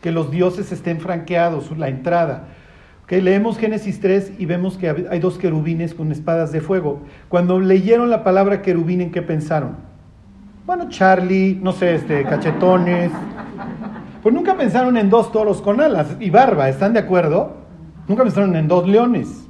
que 0.03 0.13
los 0.13 0.31
dioses 0.31 0.71
estén 0.71 1.01
franqueados, 1.01 1.77
la 1.77 1.89
entrada. 1.89 2.49
Okay, 3.05 3.21
leemos 3.21 3.59
Génesis 3.59 4.01
3 4.01 4.35
y 4.39 4.47
vemos 4.47 4.79
que 4.79 5.09
hay 5.11 5.19
dos 5.19 5.37
querubines 5.37 5.95
con 5.95 6.13
espadas 6.13 6.53
de 6.53 6.61
fuego. 6.61 7.01
Cuando 7.29 7.59
leyeron 7.59 8.09
la 8.09 8.23
palabra 8.23 8.63
querubín, 8.63 9.01
¿en 9.01 9.11
qué 9.11 9.21
pensaron? 9.21 9.77
Bueno, 10.65 10.89
Charlie, 10.89 11.59
no 11.61 11.73
sé, 11.73 11.97
este, 11.97 12.23
cachetones. 12.23 13.11
Pues 14.23 14.35
nunca 14.35 14.57
pensaron 14.57 14.97
en 14.97 15.11
dos 15.11 15.33
toros 15.33 15.61
con 15.61 15.81
alas 15.81 16.17
y 16.21 16.31
barba, 16.31 16.69
¿están 16.69 16.95
de 16.95 17.01
acuerdo? 17.01 17.57
Nunca 18.09 18.23
pensaron 18.23 18.57
en 18.57 18.69
dos 18.69 18.89
leones. 18.89 19.44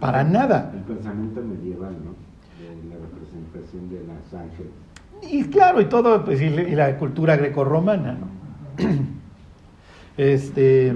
Para 0.00 0.24
nada. 0.24 0.72
El 0.74 0.82
pensamiento 0.82 1.40
medieval, 1.42 1.94
¿no? 2.04 2.14
De 2.58 2.88
la 2.88 2.96
representación 3.06 3.88
de 3.88 4.04
las 4.06 4.34
ángeles. 4.34 4.72
Y 5.22 5.44
claro, 5.44 5.80
y 5.80 5.86
todo, 5.86 6.24
pues, 6.24 6.40
y 6.40 6.50
la 6.50 6.96
cultura 6.98 7.36
grecorromana, 7.36 8.12
¿no? 8.12 8.28
Este. 10.16 10.94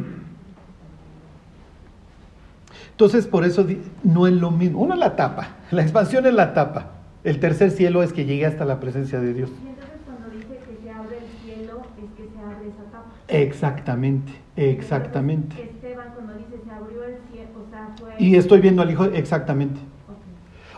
Entonces, 2.92 3.26
por 3.26 3.44
eso 3.44 3.66
no 4.04 4.26
es 4.26 4.34
lo 4.34 4.50
mismo. 4.50 4.80
Uno 4.80 4.94
la 4.94 5.16
tapa, 5.16 5.56
la 5.70 5.82
expansión 5.82 6.26
es 6.26 6.34
la 6.34 6.52
tapa. 6.52 6.92
El 7.24 7.40
tercer 7.40 7.70
cielo 7.70 8.02
es 8.02 8.12
que 8.12 8.24
llegue 8.26 8.46
hasta 8.46 8.64
la 8.64 8.80
presencia 8.80 9.20
de 9.20 9.32
Dios. 9.32 9.50
Y 9.50 9.68
entonces 9.68 10.00
cuando 10.04 10.28
dice 10.30 10.58
que 10.66 10.82
se 10.82 10.90
abre 10.90 11.18
el 11.18 11.24
cielo, 11.42 11.82
es 11.96 12.10
que 12.16 12.28
se 12.30 12.40
abre 12.40 12.68
esa 12.68 12.84
tapa. 12.90 13.12
Exactamente, 13.28 14.32
exactamente. 14.56 15.56
Entonces, 15.56 15.74
Esteban 15.76 16.12
cuando 16.14 16.34
dice 16.34 16.60
se 16.62 16.70
abrió 16.70 17.04
el 17.04 17.16
cielo, 17.30 17.50
o 17.66 17.70
sea, 17.70 17.79
fue... 17.79 17.79
Y 18.18 18.36
estoy 18.36 18.60
viendo 18.60 18.82
al 18.82 18.90
Hijo, 18.90 19.04
exactamente. 19.04 19.80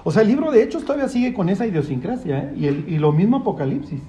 O 0.04 0.11
sea, 0.11 0.23
el 0.23 0.28
libro 0.28 0.50
de 0.50 0.62
Hechos 0.62 0.85
todavía 0.85 1.09
sigue 1.09 1.33
con 1.33 1.49
esa 1.49 1.66
idiosincrasia, 1.66 2.38
¿eh? 2.38 2.52
y, 2.57 2.66
el- 2.66 2.85
y 2.88 2.99
lo 2.99 3.12
mismo 3.12 3.38
Apocalipsis. 3.38 4.00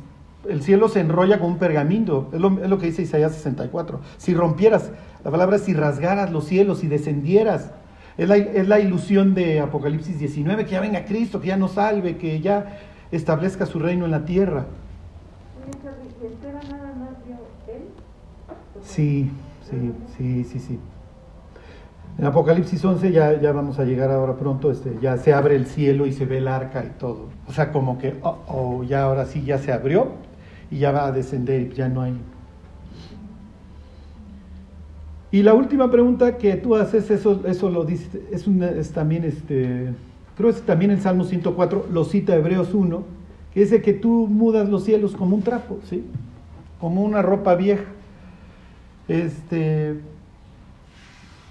El 0.50 0.62
cielo 0.62 0.90
se 0.90 1.00
enrolla 1.00 1.38
como 1.40 1.54
un 1.54 1.58
pergamino, 1.60 2.28
es 2.34 2.40
lo, 2.42 2.62
es 2.64 2.70
lo 2.70 2.78
que 2.80 2.88
dice 2.88 3.04
Isaías 3.04 3.34
64. 3.34 4.02
Si 4.18 4.34
rompieras, 4.34 4.92
la 5.24 5.32
palabra 5.32 5.56
es 5.58 5.62
si 5.64 5.74
rasgaras 5.74 6.32
los 6.32 6.46
cielos 6.46 6.84
y 6.84 6.88
descendieras. 6.88 7.72
Es 8.18 8.28
la, 8.28 8.36
es 8.38 8.68
la 8.68 8.80
ilusión 8.80 9.34
de 9.36 9.60
Apocalipsis 9.60 10.20
19, 10.20 10.66
que 10.66 10.72
ya 10.72 10.82
venga 10.82 11.06
Cristo, 11.06 11.40
que 11.40 11.48
ya 11.48 11.58
nos 11.58 11.74
salve, 11.74 12.18
que 12.18 12.42
ya 12.42 12.78
establezca 13.12 13.66
su 13.66 13.80
reino 13.80 14.06
en 14.06 14.12
la 14.12 14.26
tierra. 14.26 14.66
Sí, 18.84 19.30
sí, 20.18 20.44
sí, 20.44 20.60
sí. 20.60 20.80
En 22.18 22.26
Apocalipsis 22.26 22.84
11 22.84 23.12
ya, 23.12 23.42
ya 23.42 23.52
vamos 23.52 23.80
a 23.80 23.86
llegar 23.86 24.12
ahora 24.12 24.36
pronto, 24.36 24.70
este, 24.70 24.98
ya 25.02 25.18
se 25.18 25.34
abre 25.34 25.56
el 25.56 25.66
cielo 25.66 26.06
y 26.06 26.14
se 26.14 26.26
ve 26.26 26.38
el 26.38 26.48
arca 26.48 26.86
y 26.86 27.00
todo. 27.00 27.30
O 27.48 27.54
sea, 27.54 27.72
como 27.72 27.98
que, 27.98 28.16
oh, 28.22 28.84
ya 28.84 29.04
ahora 29.04 29.26
sí 29.26 29.44
ya 29.44 29.58
se 29.58 29.72
abrió 29.72 30.10
y 30.70 30.78
ya 30.78 30.92
va 30.92 31.08
a 31.08 31.12
descender 31.12 31.74
ya 31.74 31.90
no 31.90 32.02
hay. 32.02 32.16
Y 35.32 35.42
la 35.42 35.56
última 35.56 35.90
pregunta 35.90 36.38
que 36.38 36.56
tú 36.58 36.76
haces, 36.76 37.10
eso, 37.10 37.42
eso 37.48 37.72
lo 37.72 37.86
dice, 37.86 38.22
es, 38.32 38.92
también, 38.92 39.24
este, 39.24 39.90
creo 40.38 40.52
es 40.52 40.62
también 40.62 40.92
el 40.92 41.02
Salmo 41.02 41.24
104, 41.24 41.88
lo 41.92 42.04
cita 42.04 42.36
Hebreos 42.36 42.76
1, 42.76 43.04
que 43.52 43.62
dice 43.62 43.82
que 43.82 43.94
tú 43.94 44.28
mudas 44.30 44.70
los 44.70 44.84
cielos 44.84 45.16
como 45.16 45.36
un 45.36 45.42
trapo, 45.42 45.80
¿sí? 45.90 46.04
Como 46.80 47.02
una 47.02 47.24
ropa 47.24 47.56
vieja. 47.56 47.86
Este, 49.08 49.96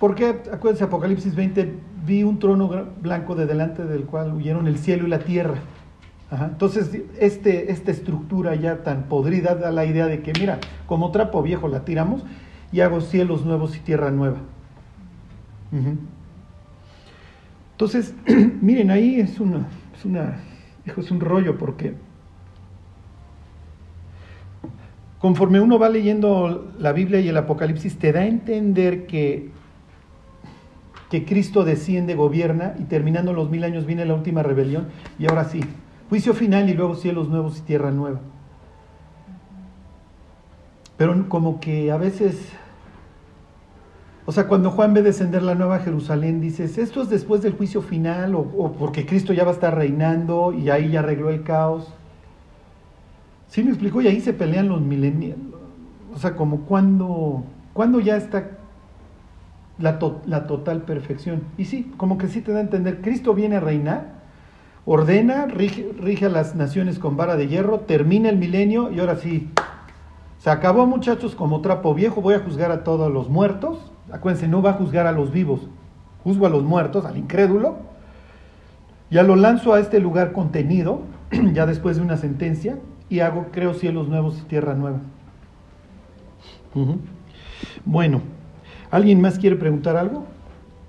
porque 0.03 0.27
acuérdense, 0.27 0.83
Apocalipsis 0.83 1.37
20, 1.37 1.75
vi 2.05 2.25
un 2.25 2.41
trono 2.41 2.89
blanco 3.01 3.37
de 3.37 3.47
delante 3.47 3.85
del 3.85 4.03
cual 4.03 4.35
huyeron 4.35 4.67
el 4.67 4.77
cielo 4.79 5.07
y 5.07 5.09
la 5.09 5.21
tierra. 5.21 5.61
Entonces, 6.29 6.91
este, 7.21 7.71
esta 7.71 7.93
estructura 7.93 8.57
ya 8.57 8.83
tan 8.83 9.05
podrida 9.05 9.55
da 9.55 9.71
la 9.71 9.85
idea 9.85 10.09
de 10.09 10.21
que, 10.21 10.33
mira, 10.33 10.59
como 10.87 11.13
trapo 11.13 11.41
viejo 11.41 11.69
la 11.69 11.85
tiramos 11.85 12.25
y 12.73 12.81
hago 12.81 13.01
cielos 13.01 13.45
nuevos 13.45 13.77
y 13.77 13.79
tierra 13.79 14.11
nueva. 14.11 14.39
Entonces, 17.71 18.13
miren, 18.61 18.91
ahí 18.91 19.21
es 19.21 19.39
una, 19.39 19.69
es 19.97 20.05
una, 20.05 20.41
es 20.85 21.11
un 21.13 21.21
rollo 21.21 21.57
porque 21.59 21.95
conforme 25.21 25.61
uno 25.61 25.79
va 25.79 25.89
leyendo 25.89 26.73
la 26.81 26.91
Biblia 26.91 27.21
y 27.21 27.29
el 27.29 27.37
Apocalipsis, 27.37 28.01
te 28.01 28.11
da 28.11 28.23
a 28.23 28.27
entender 28.27 29.07
que, 29.07 29.62
que 31.12 31.26
Cristo 31.26 31.62
desciende, 31.62 32.14
gobierna 32.14 32.75
y 32.78 32.85
terminando 32.85 33.35
los 33.35 33.50
mil 33.50 33.64
años 33.64 33.85
viene 33.85 34.07
la 34.07 34.14
última 34.14 34.42
rebelión 34.42 34.87
y 35.19 35.28
ahora 35.28 35.45
sí, 35.45 35.61
juicio 36.09 36.33
final 36.33 36.71
y 36.71 36.73
luego 36.73 36.95
cielos 36.95 37.28
nuevos 37.28 37.59
y 37.59 37.61
tierra 37.61 37.90
nueva. 37.90 38.21
Pero 40.97 41.28
como 41.28 41.61
que 41.61 41.92
a 41.92 41.99
veces, 41.99 42.49
o 44.25 44.33
sea, 44.33 44.49
cuando 44.49 44.71
Juan 44.71 44.95
ve 44.95 45.02
descender 45.02 45.42
la 45.42 45.54
nueva 45.54 45.81
Jerusalén, 45.81 46.40
dices, 46.40 46.78
¿esto 46.78 47.02
es 47.02 47.11
después 47.11 47.42
del 47.42 47.52
juicio 47.52 47.83
final 47.83 48.35
o, 48.35 48.73
porque 48.78 49.04
Cristo 49.04 49.35
ya 49.35 49.45
va 49.45 49.50
a 49.50 49.54
estar 49.54 49.76
reinando 49.76 50.54
y 50.54 50.71
ahí 50.71 50.92
ya 50.92 51.00
arregló 51.00 51.28
el 51.28 51.42
caos? 51.42 51.92
Sí 53.49 53.62
me 53.62 53.69
explicó 53.69 54.00
y 54.00 54.07
ahí 54.07 54.23
se 54.23 54.33
pelean 54.33 54.71
los 54.71 54.81
milenios. 54.81 55.37
O 56.14 56.19
sea, 56.19 56.37
como 56.37 56.61
cuando, 56.61 57.45
cuando 57.75 58.00
ya 58.00 58.16
está 58.16 58.62
la, 59.79 59.99
to- 59.99 60.21
la 60.26 60.47
total 60.47 60.83
perfección. 60.83 61.43
Y 61.59 61.64
sí, 61.67 61.93
como 61.97 62.19
que 62.19 62.29
sí 62.29 62.41
te 62.41 62.52
da 62.52 62.59
a 62.59 62.62
entender, 62.62 63.00
Cristo 63.00 63.35
viene 63.35 63.57
a 63.57 63.61
reinar, 63.61 64.07
ordena, 64.85 65.47
rige, 65.47 65.93
rige 65.99 66.26
a 66.26 66.29
las 66.31 66.55
naciones 66.55 66.99
con 66.99 67.17
vara 67.17 67.37
de 67.37 67.49
hierro, 67.49 67.81
termina 67.81 68.29
el 68.29 68.37
milenio 68.37 68.91
y 68.91 69.00
ahora 69.00 69.17
sí, 69.17 69.50
se 70.38 70.50
acabó 70.50 70.87
muchachos 70.87 71.35
como 71.35 71.61
trapo 71.61 71.95
viejo, 71.95 72.21
voy 72.21 72.35
a 72.35 72.41
juzgar 72.41 72.73
a 72.73 72.83
todos 72.83 73.12
los 73.12 73.29
muertos. 73.29 73.93
Acuérdense, 74.11 74.49
no 74.49 74.61
va 74.61 74.71
a 74.71 74.75
juzgar 74.75 75.07
a 75.07 75.12
los 75.12 75.33
vivos, 75.33 75.69
juzgo 76.25 76.47
a 76.47 76.50
los 76.50 76.64
muertos, 76.64 77.05
al 77.05 77.17
incrédulo. 77.17 77.76
Ya 79.11 79.23
lo 79.23 79.37
lanzo 79.37 79.73
a 79.75 79.79
este 79.79 80.00
lugar 80.00 80.33
contenido, 80.33 81.02
ya 81.52 81.67
después 81.67 81.97
de 81.97 82.02
una 82.02 82.17
sentencia, 82.17 82.79
y 83.09 83.21
hago, 83.21 83.47
creo, 83.52 83.75
cielos 83.75 84.09
nuevos 84.09 84.38
y 84.41 84.43
tierra 84.49 84.75
nueva. 84.75 84.99
Bueno, 87.85 88.23
¿alguien 88.93 89.21
más 89.21 89.39
quiere 89.39 89.57
preguntar 89.57 89.97
algo? 89.97 90.25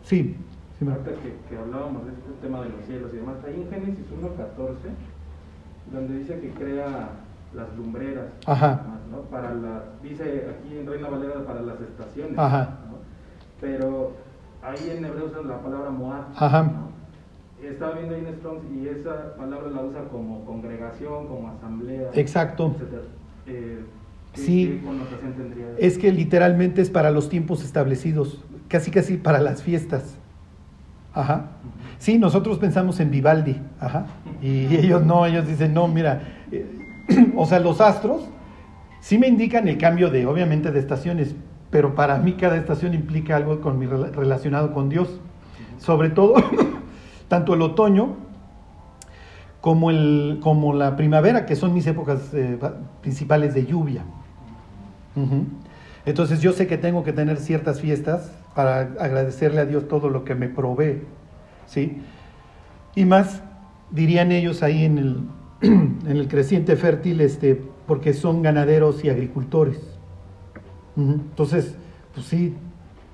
Sí. 0.04 0.36
sí 0.78 0.86
me- 0.86 0.92
Ahorita 0.92 1.12
que, 1.12 1.36
que 1.50 1.58
hablábamos 1.60 2.06
de 2.06 2.12
este 2.12 2.32
tema 2.42 2.62
de 2.62 2.70
los 2.70 2.86
cielos 2.86 3.10
y 3.14 3.18
demás, 3.18 3.36
ahí 3.48 3.56
en 3.62 3.70
Génesis 3.72 4.06
1.14, 4.12 5.92
donde 5.92 6.20
dice 6.20 6.40
que 6.40 6.50
crea 6.52 7.10
las 7.56 7.76
lumbreras, 7.76 8.26
Ajá. 8.46 8.82
¿no? 9.12 9.22
Para 9.24 9.54
la, 9.54 9.84
dice 10.02 10.48
aquí 10.50 10.78
en 10.78 10.88
Reina 10.88 11.10
Valera 11.10 11.46
para 11.46 11.62
las 11.62 11.80
estaciones, 11.82 12.38
Ajá. 12.38 12.78
¿no? 12.90 12.98
Pero 13.62 14.12
ahí 14.62 14.96
en 14.98 15.06
hebreo 15.06 15.26
usan 15.26 15.48
la 15.48 15.60
palabra 15.62 15.90
Moab, 15.90 16.26
Ajá. 16.36 16.64
¿no? 16.64 16.94
Estaba 17.68 17.94
viendo 17.94 18.16
ahí 18.16 18.26
en 18.28 18.36
Strong 18.36 18.58
y 18.76 18.88
esa 18.90 19.36
palabra 19.38 19.70
la 19.70 19.82
usa 19.84 20.04
como 20.12 20.44
congregación, 20.44 21.28
como 21.28 21.48
asamblea, 21.50 22.10
Exacto. 22.14 22.74
etcétera. 22.76 23.02
Eh, 23.48 23.86
¿qué, 23.86 23.86
Sí. 24.34 24.82
Es 25.78 25.98
que 25.98 26.12
literalmente 26.12 26.82
es 26.82 26.90
para 26.90 27.12
los 27.12 27.30
tiempos 27.30 27.64
establecidos, 27.64 28.44
casi 28.68 28.92
casi 28.92 29.18
para 29.18 29.40
las 29.40 29.62
fiestas. 29.62 30.18
Ajá. 31.14 31.52
Sí, 32.00 32.18
nosotros 32.18 32.58
pensamos 32.58 33.00
en 33.00 33.12
Vivaldi, 33.12 33.58
ajá. 33.80 34.08
Y 34.42 34.76
ellos 34.76 35.06
no, 35.06 35.26
ellos 35.26 35.48
dicen, 35.48 35.74
no, 35.74 35.88
mira, 35.88 36.22
eh, 36.52 36.66
o 37.36 37.46
sea, 37.46 37.60
los 37.60 37.80
astros 37.82 38.28
sí 39.00 39.18
me 39.20 39.28
indican 39.28 39.68
el 39.68 39.78
cambio 39.78 40.10
de, 40.10 40.26
obviamente, 40.26 40.72
de 40.72 40.80
estaciones, 40.80 41.36
pero 41.70 41.94
para 41.96 42.18
mí 42.18 42.34
cada 42.34 42.58
estación 42.58 42.94
implica 42.94 43.36
algo 43.36 43.62
con 43.62 43.78
mi 43.78 43.86
rela- 43.86 44.12
relacionado 44.12 44.74
con 44.74 44.90
Dios. 44.90 45.20
Sobre 45.78 46.10
todo, 46.10 46.36
tanto 47.28 47.54
el 47.54 47.62
otoño 47.62 48.16
como, 49.62 49.92
el, 49.92 50.40
como 50.42 50.74
la 50.74 50.96
primavera, 50.96 51.46
que 51.46 51.56
son 51.56 51.74
mis 51.74 51.86
épocas 51.88 52.34
eh, 52.34 52.58
principales 53.02 53.54
de 53.54 53.66
lluvia. 53.66 54.04
Entonces 56.06 56.42
yo 56.42 56.52
sé 56.54 56.68
que 56.68 56.78
tengo 56.78 57.04
que 57.04 57.14
tener 57.14 57.38
ciertas 57.38 57.80
fiestas 57.80 58.32
para 58.56 58.80
agradecerle 58.80 59.62
a 59.62 59.66
Dios 59.66 59.88
todo 59.88 60.10
lo 60.10 60.26
que 60.26 60.36
me 60.36 60.50
provee, 60.50 61.02
¿sí? 61.66 62.02
Y 62.96 63.06
más, 63.06 63.42
dirían 63.92 64.32
ellos 64.32 64.64
ahí 64.64 64.86
en 64.86 64.98
el, 64.98 65.18
en 65.62 66.02
el 66.06 66.28
creciente 66.28 66.76
fértil, 66.76 67.22
este, 67.22 67.62
porque 67.88 68.14
son 68.14 68.42
ganaderos 68.42 69.04
y 69.04 69.10
agricultores. 69.10 69.80
Entonces, 70.96 71.76
pues 72.14 72.28
sí, 72.28 72.56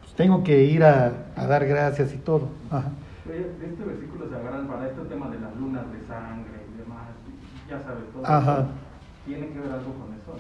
pues 0.01 0.13
tengo 0.15 0.44
que 0.44 0.65
ir 0.65 0.84
a, 0.84 1.13
a 1.36 1.46
dar 1.48 1.65
gracias 1.65 2.13
y 2.13 2.18
todo. 2.18 2.50
Ajá. 2.70 2.91
De 3.25 3.39
este 3.39 3.84
versículo 3.86 4.27
se 4.27 4.36
agarran 4.36 4.68
para 4.68 4.88
este 4.88 5.01
tema 5.03 5.29
de 5.29 5.39
las 5.39 5.56
lunas 5.56 5.84
de 5.94 6.06
sangre 6.08 6.65
y 6.74 6.77
demás, 6.79 7.08
ya 7.70 7.79
sabes, 7.79 8.03
todo 8.12 8.25
Ajá. 8.25 8.53
eso. 8.62 8.68
¿Tiene 9.25 9.48
que 9.48 9.60
ver 9.60 9.72
algo 9.72 9.94
con 9.94 10.13
eso? 10.13 10.36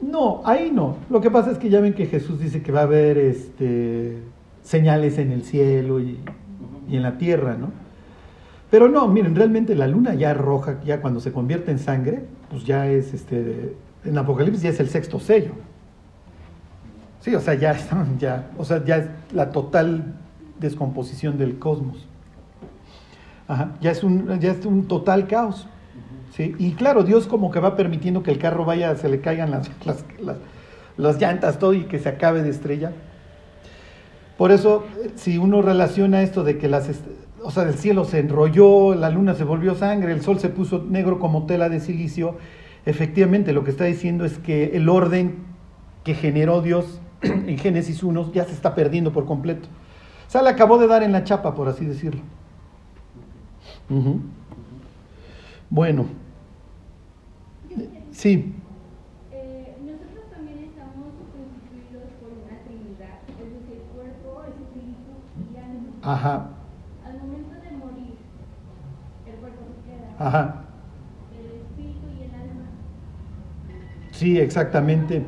No, 0.00 0.42
ahí 0.44 0.70
no. 0.72 0.96
Lo 1.10 1.20
que 1.20 1.30
pasa 1.30 1.50
es 1.50 1.58
que 1.58 1.70
ya 1.70 1.80
ven 1.80 1.94
que 1.94 2.06
Jesús 2.06 2.38
dice 2.38 2.62
que 2.62 2.72
va 2.72 2.80
a 2.80 2.84
haber 2.84 3.18
este, 3.18 4.18
señales 4.62 5.18
en 5.18 5.32
el 5.32 5.42
cielo 5.42 6.00
y, 6.00 6.18
en 6.88 7.02
la 7.02 7.18
tierra, 7.18 7.56
¿no? 7.56 7.70
Pero 8.70 8.88
no, 8.88 9.08
miren, 9.08 9.34
realmente 9.34 9.74
la 9.74 9.86
luna 9.86 10.14
ya 10.14 10.34
roja, 10.34 10.80
ya 10.84 11.00
cuando 11.00 11.20
se 11.20 11.32
convierte 11.32 11.70
en 11.70 11.78
sangre, 11.78 12.24
pues 12.50 12.64
ya 12.64 12.88
es, 12.88 13.14
este, 13.14 13.74
en 14.04 14.18
Apocalipsis 14.18 14.62
ya 14.62 14.70
es 14.70 14.80
el 14.80 14.88
sexto 14.88 15.18
sello. 15.18 15.52
Sí, 17.20 17.34
o 17.34 17.40
sea, 17.40 17.54
ya 17.54 17.72
están, 17.72 18.18
ya, 18.18 18.50
o 18.58 18.64
sea, 18.64 18.84
ya 18.84 18.98
es 18.98 19.08
la 19.32 19.50
total 19.50 20.14
descomposición 20.60 21.38
del 21.38 21.58
cosmos. 21.58 22.06
Ajá, 23.48 23.72
ya 23.80 23.90
es 23.92 24.02
un, 24.02 24.38
ya 24.40 24.52
es 24.52 24.64
un 24.66 24.86
total 24.86 25.26
caos. 25.26 25.68
¿Sí? 26.36 26.54
Y 26.58 26.72
claro, 26.72 27.02
Dios 27.02 27.26
como 27.26 27.50
que 27.50 27.60
va 27.60 27.76
permitiendo 27.76 28.22
que 28.22 28.30
el 28.30 28.38
carro 28.38 28.64
vaya, 28.64 28.94
se 28.96 29.08
le 29.08 29.20
caigan 29.20 29.50
las, 29.50 29.70
las, 29.84 30.04
las, 30.96 31.20
llantas, 31.20 31.58
todo 31.58 31.74
y 31.74 31.84
que 31.84 31.98
se 31.98 32.08
acabe 32.08 32.42
de 32.42 32.50
estrella. 32.50 32.92
Por 34.36 34.52
eso, 34.52 34.84
si 35.14 35.38
uno 35.38 35.62
relaciona 35.62 36.22
esto 36.22 36.44
de 36.44 36.58
que 36.58 36.68
las, 36.68 36.90
o 37.42 37.50
sea, 37.50 37.62
el 37.62 37.74
cielo 37.74 38.04
se 38.04 38.18
enrolló, 38.18 38.94
la 38.94 39.08
luna 39.08 39.34
se 39.34 39.44
volvió 39.44 39.74
sangre, 39.74 40.12
el 40.12 40.20
sol 40.20 40.38
se 40.38 40.50
puso 40.50 40.84
negro 40.86 41.18
como 41.18 41.46
tela 41.46 41.70
de 41.70 41.80
silicio, 41.80 42.36
efectivamente 42.84 43.54
lo 43.54 43.64
que 43.64 43.70
está 43.70 43.84
diciendo 43.84 44.26
es 44.26 44.38
que 44.38 44.76
el 44.76 44.90
orden 44.90 45.36
que 46.04 46.14
generó 46.14 46.60
Dios 46.60 47.00
en 47.22 47.56
Génesis 47.56 48.02
1 48.02 48.32
ya 48.32 48.44
se 48.44 48.52
está 48.52 48.74
perdiendo 48.74 49.10
por 49.12 49.24
completo. 49.24 49.68
O 50.28 50.30
sea, 50.30 50.42
le 50.42 50.50
acabó 50.50 50.76
de 50.76 50.86
dar 50.86 51.02
en 51.02 51.12
la 51.12 51.24
chapa, 51.24 51.54
por 51.54 51.68
así 51.68 51.86
decirlo. 51.86 52.20
Bueno, 55.70 56.06
sí, 58.16 58.54
Eh, 59.30 59.76
nosotros 59.82 60.28
también 60.30 60.58
estamos 60.64 61.14
constituidos 61.32 62.10
por 62.20 62.30
una 62.32 62.58
trinidad, 62.64 63.20
es 63.28 63.50
decir, 63.52 63.82
cuerpo, 63.94 64.42
espíritu 64.48 65.22
y 65.36 65.56
alma. 65.56 65.92
ajá, 66.02 66.50
Al 67.02 67.18
momento 67.18 67.54
de 67.60 67.70
morir, 67.72 68.18
el 69.24 69.36
cuerpo 69.36 69.64
se 69.66 69.82
queda, 69.90 70.16
ajá, 70.18 70.64
el 71.30 71.46
espíritu 71.60 72.08
y 72.08 72.22
el 72.24 72.34
alma. 72.34 72.70
sí, 74.10 74.38
exactamente. 74.38 75.24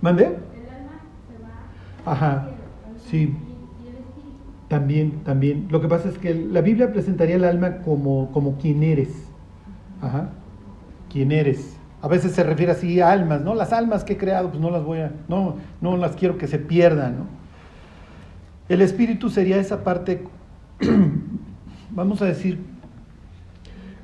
¿Mande? 0.00 0.38
El 0.52 0.68
alma 0.68 1.10
se 1.26 1.38
va 1.38 1.74
Ajá, 2.04 2.60
sí. 2.96 3.36
y, 3.46 3.82
y 3.84 3.88
el 3.88 3.96
espíritu. 3.96 4.54
También, 4.68 5.24
también. 5.24 5.68
Lo 5.70 5.80
que 5.80 5.88
pasa 5.88 6.08
es 6.08 6.18
que 6.18 6.34
la 6.34 6.60
Biblia 6.62 6.92
presentaría 6.92 7.36
el 7.36 7.44
alma 7.44 7.80
como, 7.82 8.30
como 8.32 8.56
quien 8.58 8.82
eres. 8.82 9.34
Ajá. 10.00 10.44
Quien 11.08 11.32
eres. 11.32 11.79
A 12.02 12.08
veces 12.08 12.32
se 12.32 12.42
refiere 12.42 12.72
así 12.72 13.00
a 13.00 13.10
almas, 13.10 13.42
¿no? 13.42 13.54
Las 13.54 13.72
almas 13.72 14.04
que 14.04 14.14
he 14.14 14.16
creado, 14.16 14.48
pues 14.48 14.60
no 14.60 14.70
las 14.70 14.84
voy 14.84 14.98
a, 15.00 15.12
no, 15.28 15.56
no 15.80 15.96
las 15.96 16.16
quiero 16.16 16.38
que 16.38 16.46
se 16.46 16.58
pierdan, 16.58 17.18
¿no? 17.18 17.26
El 18.68 18.82
espíritu 18.82 19.30
sería 19.30 19.56
esa 19.56 19.82
parte, 19.82 20.22
vamos 21.90 22.22
a 22.22 22.26
decir, 22.26 22.58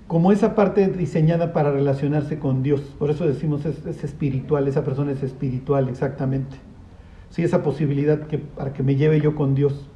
como 0.07 0.33
esa 0.33 0.55
parte 0.55 0.87
diseñada 0.89 1.53
para 1.53 1.71
relacionarse 1.73 2.39
con 2.39 2.63
Dios. 2.63 2.81
Por 2.99 3.11
eso 3.11 3.27
decimos 3.27 3.65
es, 3.65 3.85
es 3.87 4.05
espiritual, 4.05 4.69
esa 4.69 4.85
persona 4.85 5.13
es 5.13 5.23
espiritual, 5.23 5.89
exactamente. 5.89 6.57
Sí, 7.31 7.43
esa 7.43 7.63
posibilidad 7.63 8.27
que, 8.27 8.39
para 8.39 8.73
que 8.73 8.83
me 8.83 8.97
lleve 8.97 9.21
yo 9.21 9.35
con 9.35 9.55
Dios. 9.55 9.89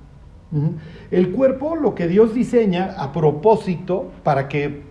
El 1.13 1.31
cuerpo, 1.31 1.77
lo 1.77 1.95
que 1.95 2.09
Dios 2.09 2.35
diseña 2.35 2.95
a 2.99 3.13
propósito 3.13 4.11
para 4.25 4.49
que 4.49 4.83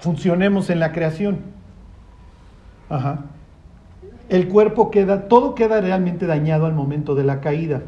funcionemos 0.00 0.70
en 0.70 0.80
la 0.80 0.92
creación. 0.92 1.55
Ajá. 2.88 3.24
El 4.28 4.48
cuerpo 4.48 4.90
queda, 4.90 5.28
todo 5.28 5.54
queda 5.54 5.80
realmente 5.80 6.26
dañado 6.26 6.66
al 6.66 6.74
momento 6.74 7.14
de 7.14 7.24
la 7.24 7.40
caída. 7.40 7.82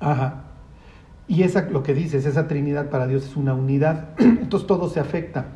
Ajá. 0.00 0.44
Y 1.28 1.42
esa, 1.42 1.62
lo 1.62 1.82
que 1.82 1.94
dices, 1.94 2.24
esa 2.26 2.46
Trinidad 2.46 2.90
para 2.90 3.06
Dios 3.06 3.24
es 3.24 3.36
una 3.36 3.54
unidad. 3.54 4.10
Entonces 4.18 4.66
todo 4.66 4.88
se 4.88 5.00
afecta. 5.00 5.46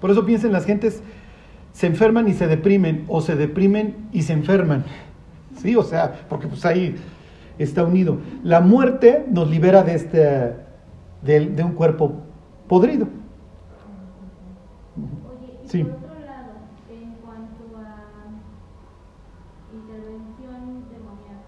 Por 0.00 0.10
eso 0.10 0.24
piensen, 0.24 0.52
las 0.52 0.64
gentes 0.64 1.02
se 1.72 1.86
enferman 1.86 2.28
y 2.28 2.32
se 2.32 2.46
deprimen, 2.46 3.04
o 3.08 3.20
se 3.20 3.36
deprimen 3.36 4.08
y 4.10 4.22
se 4.22 4.32
enferman. 4.32 4.84
Sí, 5.56 5.76
o 5.76 5.82
sea, 5.82 6.26
porque 6.30 6.46
pues 6.46 6.64
ahí 6.64 6.96
está 7.58 7.84
unido. 7.84 8.18
La 8.42 8.60
muerte 8.60 9.26
nos 9.30 9.50
libera 9.50 9.82
de 9.82 9.94
este, 9.94 10.18
de, 11.22 11.46
de 11.46 11.62
un 11.62 11.72
cuerpo 11.72 12.14
podrido. 12.66 13.06
Sí. 15.64 15.84
por 15.84 15.92
otro 15.92 16.26
lado, 16.26 16.52
en 16.90 17.14
cuanto 17.22 17.78
a 17.78 18.26
intervención 19.72 20.82
demoníaca, 20.90 21.46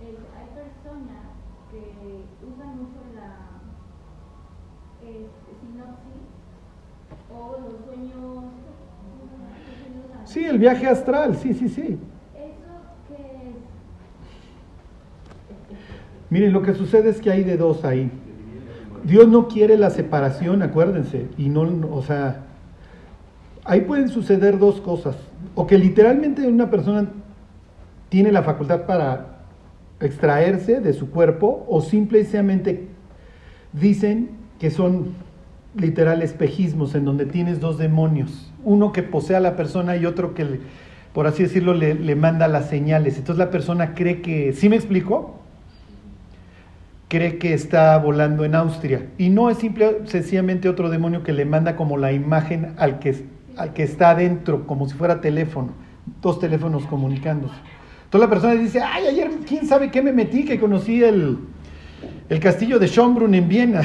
eh, 0.00 0.16
hay 0.38 0.46
personas 0.54 1.26
que 1.70 2.24
usan 2.46 2.76
mucho 2.76 3.00
la 3.16 3.62
este, 5.02 5.50
sinopsis 5.60 6.22
o 7.34 7.58
los 7.58 7.84
sueños. 7.84 8.44
los 8.44 9.28
sueños 9.80 10.28
Sí, 10.28 10.44
el 10.44 10.51
viaje 10.62 10.86
astral, 10.86 11.36
sí, 11.36 11.54
sí, 11.54 11.68
sí. 11.68 11.98
Miren, 16.30 16.52
lo 16.52 16.62
que 16.62 16.72
sucede 16.72 17.10
es 17.10 17.20
que 17.20 17.30
hay 17.30 17.42
de 17.42 17.56
dos 17.56 17.84
ahí. 17.84 18.10
Dios 19.04 19.26
no 19.26 19.48
quiere 19.48 19.76
la 19.76 19.90
separación, 19.90 20.62
acuérdense, 20.62 21.26
y 21.36 21.48
no, 21.48 21.62
o 21.90 22.02
sea, 22.02 22.44
ahí 23.64 23.80
pueden 23.80 24.08
suceder 24.08 24.58
dos 24.58 24.80
cosas, 24.80 25.16
o 25.56 25.66
que 25.66 25.76
literalmente 25.76 26.46
una 26.46 26.70
persona 26.70 27.08
tiene 28.08 28.30
la 28.30 28.44
facultad 28.44 28.86
para 28.86 29.40
extraerse 30.00 30.80
de 30.80 30.92
su 30.92 31.10
cuerpo, 31.10 31.66
o 31.68 31.80
simplemente 31.80 32.86
dicen 33.72 34.30
que 34.60 34.70
son 34.70 35.14
literal 35.74 36.22
espejismos 36.22 36.94
en 36.94 37.04
donde 37.04 37.26
tienes 37.26 37.60
dos 37.60 37.78
demonios, 37.78 38.52
uno 38.64 38.92
que 38.92 39.02
posee 39.02 39.36
a 39.36 39.40
la 39.40 39.56
persona 39.56 39.96
y 39.96 40.06
otro 40.06 40.34
que, 40.34 40.60
por 41.12 41.26
así 41.26 41.44
decirlo, 41.44 41.74
le, 41.74 41.94
le 41.94 42.14
manda 42.14 42.48
las 42.48 42.68
señales. 42.68 43.18
Entonces 43.18 43.38
la 43.38 43.50
persona 43.50 43.94
cree 43.94 44.22
que, 44.22 44.52
¿sí 44.52 44.68
me 44.68 44.76
explico? 44.76 45.42
cree 47.12 47.36
que 47.36 47.52
está 47.52 47.98
volando 47.98 48.42
en 48.46 48.54
Austria. 48.54 49.06
Y 49.18 49.28
no 49.28 49.50
es 49.50 49.58
simple, 49.58 49.98
sencillamente 50.06 50.70
otro 50.70 50.88
demonio 50.88 51.22
que 51.22 51.34
le 51.34 51.44
manda 51.44 51.76
como 51.76 51.98
la 51.98 52.10
imagen 52.10 52.72
al 52.78 53.00
que, 53.00 53.26
al 53.54 53.74
que 53.74 53.82
está 53.82 54.12
adentro, 54.12 54.66
como 54.66 54.88
si 54.88 54.94
fuera 54.94 55.20
teléfono, 55.20 55.72
dos 56.22 56.40
teléfonos 56.40 56.86
comunicándose. 56.86 57.54
Entonces 58.04 58.30
la 58.30 58.34
persona 58.34 58.54
dice, 58.54 58.80
ay, 58.80 59.08
ayer 59.08 59.30
quién 59.46 59.66
sabe 59.66 59.90
qué 59.90 60.00
me 60.00 60.10
metí, 60.10 60.46
que 60.46 60.58
conocí 60.58 61.04
el, 61.04 61.36
el 62.30 62.40
castillo 62.40 62.78
de 62.78 62.86
Schönbrunn 62.86 63.34
en 63.34 63.46
Viena. 63.46 63.82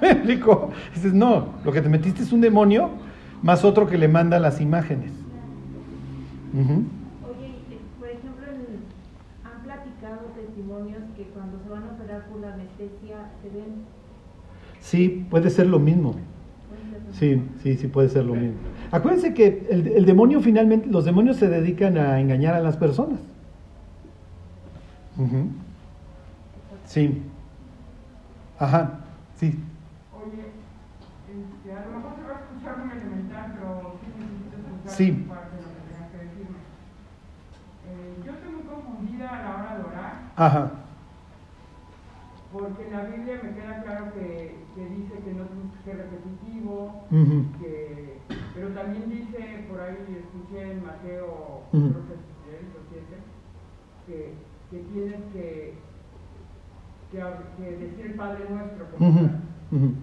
¿Me 0.00 0.10
explico? 0.10 0.70
Dices, 0.94 1.12
no, 1.12 1.48
lo 1.64 1.72
que 1.72 1.80
te 1.82 1.88
metiste 1.88 2.22
es 2.22 2.32
un 2.32 2.40
demonio 2.40 2.90
más 3.42 3.64
otro 3.64 3.86
que 3.86 3.98
le 3.98 4.08
manda 4.08 4.38
las 4.38 4.60
imágenes. 4.60 5.12
Ujú. 6.52 6.72
Oye, 7.28 7.46
y, 7.48 7.74
eh, 7.74 7.78
por 7.98 8.08
ejemplo, 8.08 8.46
han 9.44 9.62
platicado 9.62 10.18
testimonios 10.34 11.02
que 11.16 11.24
cuando 11.24 11.58
se 11.62 11.68
van 11.68 11.82
a 11.84 11.92
operar 11.92 12.26
por 12.26 12.40
la 12.40 12.54
anestesia 12.54 13.30
se 13.42 13.48
ven. 13.50 13.84
Sí, 14.80 15.26
puede 15.30 15.50
ser 15.50 15.66
lo 15.66 15.78
mismo. 15.78 16.14
Sí, 17.12 17.42
sí, 17.62 17.76
sí 17.76 17.88
puede 17.88 18.08
ser 18.08 18.24
lo 18.24 18.34
mismo. 18.34 18.56
Acuérdense 18.92 19.34
que 19.34 19.66
el, 19.70 19.88
el 19.88 20.06
demonio 20.06 20.40
finalmente, 20.40 20.86
los 20.88 21.04
demonios 21.04 21.36
se 21.36 21.48
dedican 21.48 21.98
a 21.98 22.20
engañar 22.20 22.54
a 22.54 22.60
las 22.60 22.76
personas. 22.76 23.18
Ujú. 25.18 25.48
Sí. 26.86 27.20
Ajá, 28.58 29.00
sí. 29.36 29.58
Oye, 30.14 30.46
este, 31.28 31.72
a 31.72 31.84
lo 31.86 31.96
mejor 31.96 32.12
se 32.16 32.22
va 32.22 32.36
a 32.36 32.40
escuchar 32.40 32.78
muy 32.78 32.92
elemental, 32.96 33.52
pero 33.54 33.94
sí 34.00 34.06
necesito 34.18 34.56
escuchar 34.56 34.78
Sí. 34.78 34.78
tu 34.78 34.78
parte 34.78 34.78
de 34.78 34.78
lo 34.78 34.78
que 34.78 34.78
tengas 34.78 34.78
que 34.78 34.78
decirme. 34.78 34.79
Eh, 37.86 38.16
yo 38.24 38.32
estoy 38.32 38.52
muy 38.52 38.62
confundida 38.62 39.28
a 39.28 39.42
la 39.42 39.56
hora 39.56 39.76
de 39.78 39.84
orar, 39.84 40.32
Ajá. 40.36 40.72
porque 42.52 42.86
en 42.86 42.92
la 42.92 43.04
Biblia 43.04 43.40
me 43.42 43.54
queda 43.54 43.82
claro 43.82 44.12
que, 44.14 44.56
que 44.74 44.84
dice 44.86 45.14
que 45.24 45.32
no 45.32 45.44
que 45.46 45.84
ser 45.84 45.96
repetitivo, 45.96 47.04
que, 47.60 48.18
pero 48.54 48.68
también 48.70 49.08
dice, 49.10 49.66
por 49.70 49.80
ahí 49.80 49.96
escuché 50.18 50.72
en 50.72 50.84
Mateo, 50.84 51.62
Ujú. 51.72 51.90
creo 51.90 52.06
que 52.06 52.14
es 52.14 52.20
6 52.60 52.70
o 52.74 52.80
7, 52.90 53.06
que, 54.06 54.34
que 54.70 54.78
tienes 54.92 55.20
que, 55.32 55.74
que, 57.12 57.70
decir 57.76 58.06
el 58.06 58.14
Padre 58.14 58.44
Nuestro. 58.50 58.90
como. 58.90 59.08
Ujú. 59.08 59.94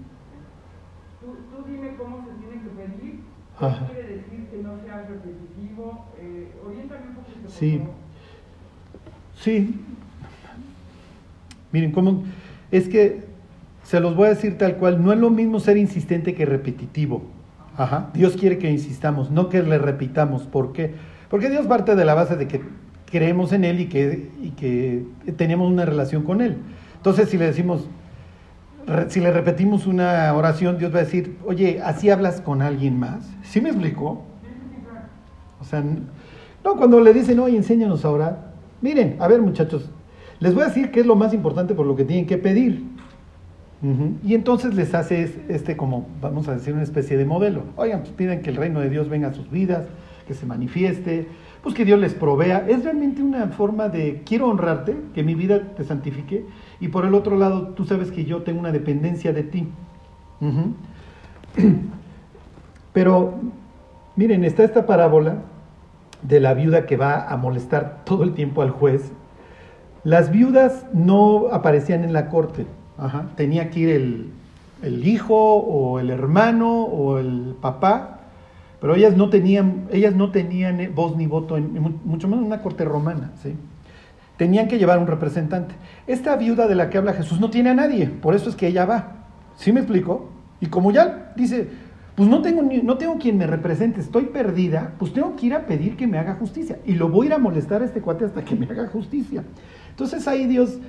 Tú, 1.19 1.35
tú 1.51 1.63
dime 1.67 1.95
cómo 1.97 2.25
se 2.25 2.31
tiene 2.35 2.63
que 2.63 2.69
pedir. 2.69 3.23
¿Qué 3.59 3.65
Ajá. 3.65 3.87
quiere 3.87 4.17
decir 4.17 4.47
que 4.51 4.57
no 4.61 4.79
seas 4.83 5.06
repetitivo? 5.23 6.05
Eh, 6.19 6.51
oriéntame 6.65 7.01
un 7.09 7.15
poquito, 7.15 7.49
Sí. 7.49 7.81
Sí. 9.35 9.75
Miren, 11.71 11.91
cómo 11.91 12.23
es 12.71 12.87
que 12.87 13.23
se 13.83 13.99
los 13.99 14.15
voy 14.15 14.27
a 14.27 14.29
decir 14.29 14.57
tal 14.57 14.75
cual, 14.75 15.03
no 15.03 15.13
es 15.13 15.19
lo 15.19 15.29
mismo 15.29 15.59
ser 15.59 15.77
insistente 15.77 16.33
que 16.33 16.45
repetitivo. 16.45 17.23
Ajá. 17.77 18.09
Dios 18.13 18.35
quiere 18.35 18.57
que 18.57 18.69
insistamos, 18.69 19.31
no 19.31 19.49
que 19.49 19.61
le 19.61 19.77
repitamos. 19.77 20.43
¿Por 20.43 20.73
qué? 20.73 20.93
Porque 21.29 21.49
Dios 21.49 21.67
parte 21.67 21.95
de 21.95 22.03
la 22.03 22.13
base 22.13 22.35
de 22.35 22.47
que 22.47 22.61
creemos 23.09 23.53
en 23.53 23.63
Él 23.63 23.79
y 23.79 23.85
que, 23.85 24.29
y 24.41 24.49
que 24.51 25.05
tenemos 25.37 25.71
una 25.71 25.85
relación 25.85 26.23
con 26.23 26.41
Él. 26.41 26.57
Entonces, 26.97 27.29
si 27.29 27.37
le 27.37 27.45
decimos, 27.45 27.87
si 29.09 29.19
le 29.19 29.31
repetimos 29.31 29.87
una 29.87 30.33
oración, 30.33 30.77
Dios 30.77 30.93
va 30.93 30.99
a 30.99 31.03
decir, 31.03 31.37
oye, 31.45 31.81
¿así 31.83 32.09
hablas 32.09 32.41
con 32.41 32.61
alguien 32.61 32.99
más? 32.99 33.29
¿Sí 33.43 33.61
me 33.61 33.69
explicó? 33.69 34.25
O 35.59 35.63
sea, 35.63 35.83
no, 36.63 36.75
cuando 36.75 36.99
le 36.99 37.13
dicen, 37.13 37.39
oye, 37.39 37.57
enséñanos 37.57 38.05
a 38.05 38.11
orar. 38.11 38.51
Miren, 38.81 39.15
a 39.19 39.27
ver 39.27 39.41
muchachos, 39.41 39.89
les 40.39 40.53
voy 40.53 40.63
a 40.63 40.67
decir 40.67 40.91
qué 40.91 40.99
es 40.99 41.05
lo 41.05 41.15
más 41.15 41.33
importante 41.33 41.73
por 41.73 41.85
lo 41.85 41.95
que 41.95 42.03
tienen 42.03 42.27
que 42.27 42.37
pedir. 42.37 42.83
Y 44.25 44.33
entonces 44.33 44.73
les 44.73 44.95
hace 44.95 45.21
es- 45.21 45.37
este 45.49 45.77
como, 45.77 46.07
vamos 46.19 46.47
a 46.47 46.55
decir, 46.55 46.73
una 46.73 46.81
especie 46.83 47.15
de 47.15 47.25
modelo. 47.25 47.61
Oigan, 47.75 48.01
pues 48.01 48.11
piden 48.11 48.41
que 48.41 48.49
el 48.49 48.55
reino 48.55 48.79
de 48.79 48.89
Dios 48.89 49.07
venga 49.07 49.27
a 49.27 49.33
sus 49.33 49.51
vidas, 49.51 49.85
que 50.27 50.33
se 50.33 50.47
manifieste, 50.47 51.27
pues 51.61 51.75
que 51.75 51.85
Dios 51.85 51.99
les 51.99 52.15
provea. 52.15 52.65
Es 52.67 52.83
realmente 52.83 53.21
una 53.21 53.47
forma 53.49 53.87
de, 53.87 54.23
quiero 54.25 54.49
honrarte, 54.49 54.97
que 55.13 55.23
mi 55.23 55.35
vida 55.35 55.61
te 55.75 55.83
santifique, 55.83 56.45
y 56.79 56.87
por 56.87 57.05
el 57.05 57.13
otro 57.13 57.37
lado, 57.37 57.69
tú 57.69 57.85
sabes 57.85 58.11
que 58.11 58.25
yo 58.25 58.41
tengo 58.41 58.59
una 58.59 58.71
dependencia 58.71 59.31
de 59.31 59.43
ti. 59.43 59.67
Pero, 62.93 63.35
miren, 64.17 64.43
está 64.43 64.63
esta 64.63 64.85
parábola 64.85 65.35
de 66.21 66.39
la 66.41 66.53
viuda 66.53 66.85
que 66.85 66.97
va 66.97 67.27
a 67.27 67.37
molestar 67.37 68.01
todo 68.03 68.23
el 68.23 68.33
tiempo 68.33 68.61
al 68.61 68.71
juez. 68.71 69.11
Las 70.03 70.31
viudas 70.31 70.85
no 70.93 71.47
aparecían 71.51 72.03
en 72.03 72.11
la 72.13 72.27
corte. 72.29 72.65
Ajá. 72.97 73.27
Tenía 73.35 73.69
que 73.69 73.79
ir 73.79 73.89
el, 73.89 74.31
el 74.81 75.07
hijo 75.07 75.35
o 75.35 75.99
el 75.99 76.09
hermano 76.09 76.83
o 76.83 77.19
el 77.19 77.55
papá, 77.61 78.19
pero 78.81 78.95
ellas 78.95 79.15
no 79.15 79.29
tenían, 79.29 79.85
ellas 79.91 80.15
no 80.15 80.31
tenían 80.31 80.79
eh, 80.79 80.87
voz 80.89 81.15
ni 81.15 81.27
voto, 81.27 81.57
en, 81.57 81.73
mu- 81.79 81.99
mucho 82.03 82.27
menos 82.27 82.41
en 82.43 82.47
una 82.47 82.61
corte 82.61 82.85
romana. 82.85 83.31
¿sí? 83.41 83.55
Tenían 84.37 84.67
que 84.67 84.77
llevar 84.79 84.99
un 84.99 85.07
representante. 85.07 85.75
Esta 86.07 86.35
viuda 86.35 86.67
de 86.67 86.75
la 86.75 86.89
que 86.89 86.97
habla 86.97 87.13
Jesús 87.13 87.39
no 87.39 87.49
tiene 87.49 87.69
a 87.69 87.73
nadie, 87.75 88.07
por 88.07 88.33
eso 88.33 88.49
es 88.49 88.55
que 88.55 88.67
ella 88.67 88.85
va. 88.85 89.13
¿Sí 89.55 89.71
me 89.71 89.79
explico? 89.81 90.29
Y 90.61 90.67
como 90.67 90.91
ya 90.91 91.33
dice, 91.35 91.69
pues 92.17 92.27
no 92.27 92.41
tengo, 92.41 92.63
no 92.63 92.97
tengo 92.97 93.19
quien 93.19 93.37
me 93.37 93.45
represente, 93.45 94.01
estoy 94.01 94.25
perdida, 94.25 94.93
pues 94.97 95.13
tengo 95.13 95.35
que 95.35 95.45
ir 95.45 95.53
a 95.53 95.67
pedir 95.67 95.95
que 95.95 96.07
me 96.07 96.17
haga 96.17 96.33
justicia. 96.33 96.79
Y 96.83 96.93
lo 96.95 97.09
voy 97.09 97.27
a 97.27 97.29
ir 97.29 97.33
a 97.35 97.37
molestar 97.37 97.83
a 97.83 97.85
este 97.85 98.01
cuate 98.01 98.25
hasta 98.25 98.43
que 98.43 98.55
me 98.55 98.65
haga 98.65 98.87
justicia. 98.87 99.43
Entonces 99.91 100.27
ahí 100.27 100.47
Dios 100.47 100.79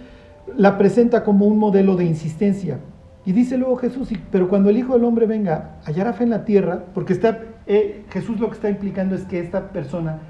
la 0.57 0.79
presenta 0.79 1.25
como 1.25 1.45
un 1.47 1.59
modelo 1.59 1.97
de 1.97 2.07
insistencia. 2.07 2.79
Y 3.27 3.33
dice 3.33 3.59
luego 3.59 3.77
Jesús, 3.77 4.11
"Y- 4.11 4.17
pero 4.33 4.49
cuando 4.49 4.71
el 4.71 4.79
Hijo 4.79 4.95
del 4.95 5.05
Hombre 5.05 5.27
venga, 5.27 5.77
hallará 5.85 6.15
fe 6.15 6.25
en 6.25 6.31
la 6.31 6.47
tierra, 6.47 6.85
porque 6.95 7.13
está, 7.13 7.43
eh, 7.67 8.07
Jesús 8.09 8.41
lo 8.41 8.49
que 8.49 8.55
está 8.55 8.71
implicando 8.71 9.15
es 9.15 9.27
que 9.27 9.39
esta 9.39 9.71
persona, 9.71 10.21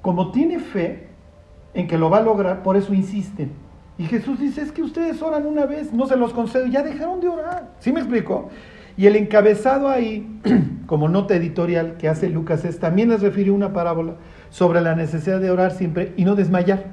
como 0.00 0.30
tiene 0.30 0.60
fe 0.60 1.08
en 1.74 1.88
que 1.88 1.98
lo 1.98 2.08
va 2.08 2.18
a 2.18 2.22
lograr, 2.22 2.62
por 2.62 2.76
eso 2.76 2.94
insisten. 2.94 3.50
Y 3.98 4.04
Jesús 4.04 4.38
dice, 4.38 4.62
es 4.62 4.70
que 4.70 4.82
ustedes 4.84 5.20
oran 5.22 5.44
una 5.44 5.66
vez, 5.66 5.92
no 5.92 6.06
se 6.06 6.16
los 6.16 6.32
concedo, 6.32 6.66
ya 6.66 6.84
dejaron 6.84 7.20
de 7.20 7.26
orar. 7.26 7.72
¿Sí 7.80 7.90
me 7.90 7.98
explico? 7.98 8.48
Y 8.96 9.06
el 9.06 9.16
encabezado 9.16 9.88
ahí, 9.88 10.40
como 10.86 11.08
nota 11.08 11.34
editorial 11.34 11.96
que 11.98 12.08
hace 12.08 12.28
Lucas, 12.28 12.64
es 12.64 12.78
también 12.78 13.10
les 13.10 13.20
refirió 13.20 13.54
una 13.54 13.72
parábola 13.72 14.14
sobre 14.50 14.80
la 14.80 14.94
necesidad 14.94 15.40
de 15.40 15.50
orar 15.50 15.72
siempre 15.72 16.12
y 16.16 16.24
no 16.24 16.34
desmayar. 16.34 16.84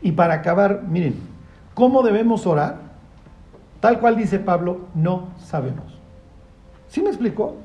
Y 0.00 0.12
para 0.12 0.34
acabar, 0.34 0.84
miren, 0.88 1.14
¿cómo 1.74 2.02
debemos 2.02 2.46
orar? 2.46 2.78
Tal 3.80 4.00
cual 4.00 4.16
dice 4.16 4.38
Pablo, 4.38 4.80
no 4.94 5.28
sabemos. 5.38 5.98
¿Sí 6.88 7.02
me 7.02 7.10
explicó? 7.10 7.56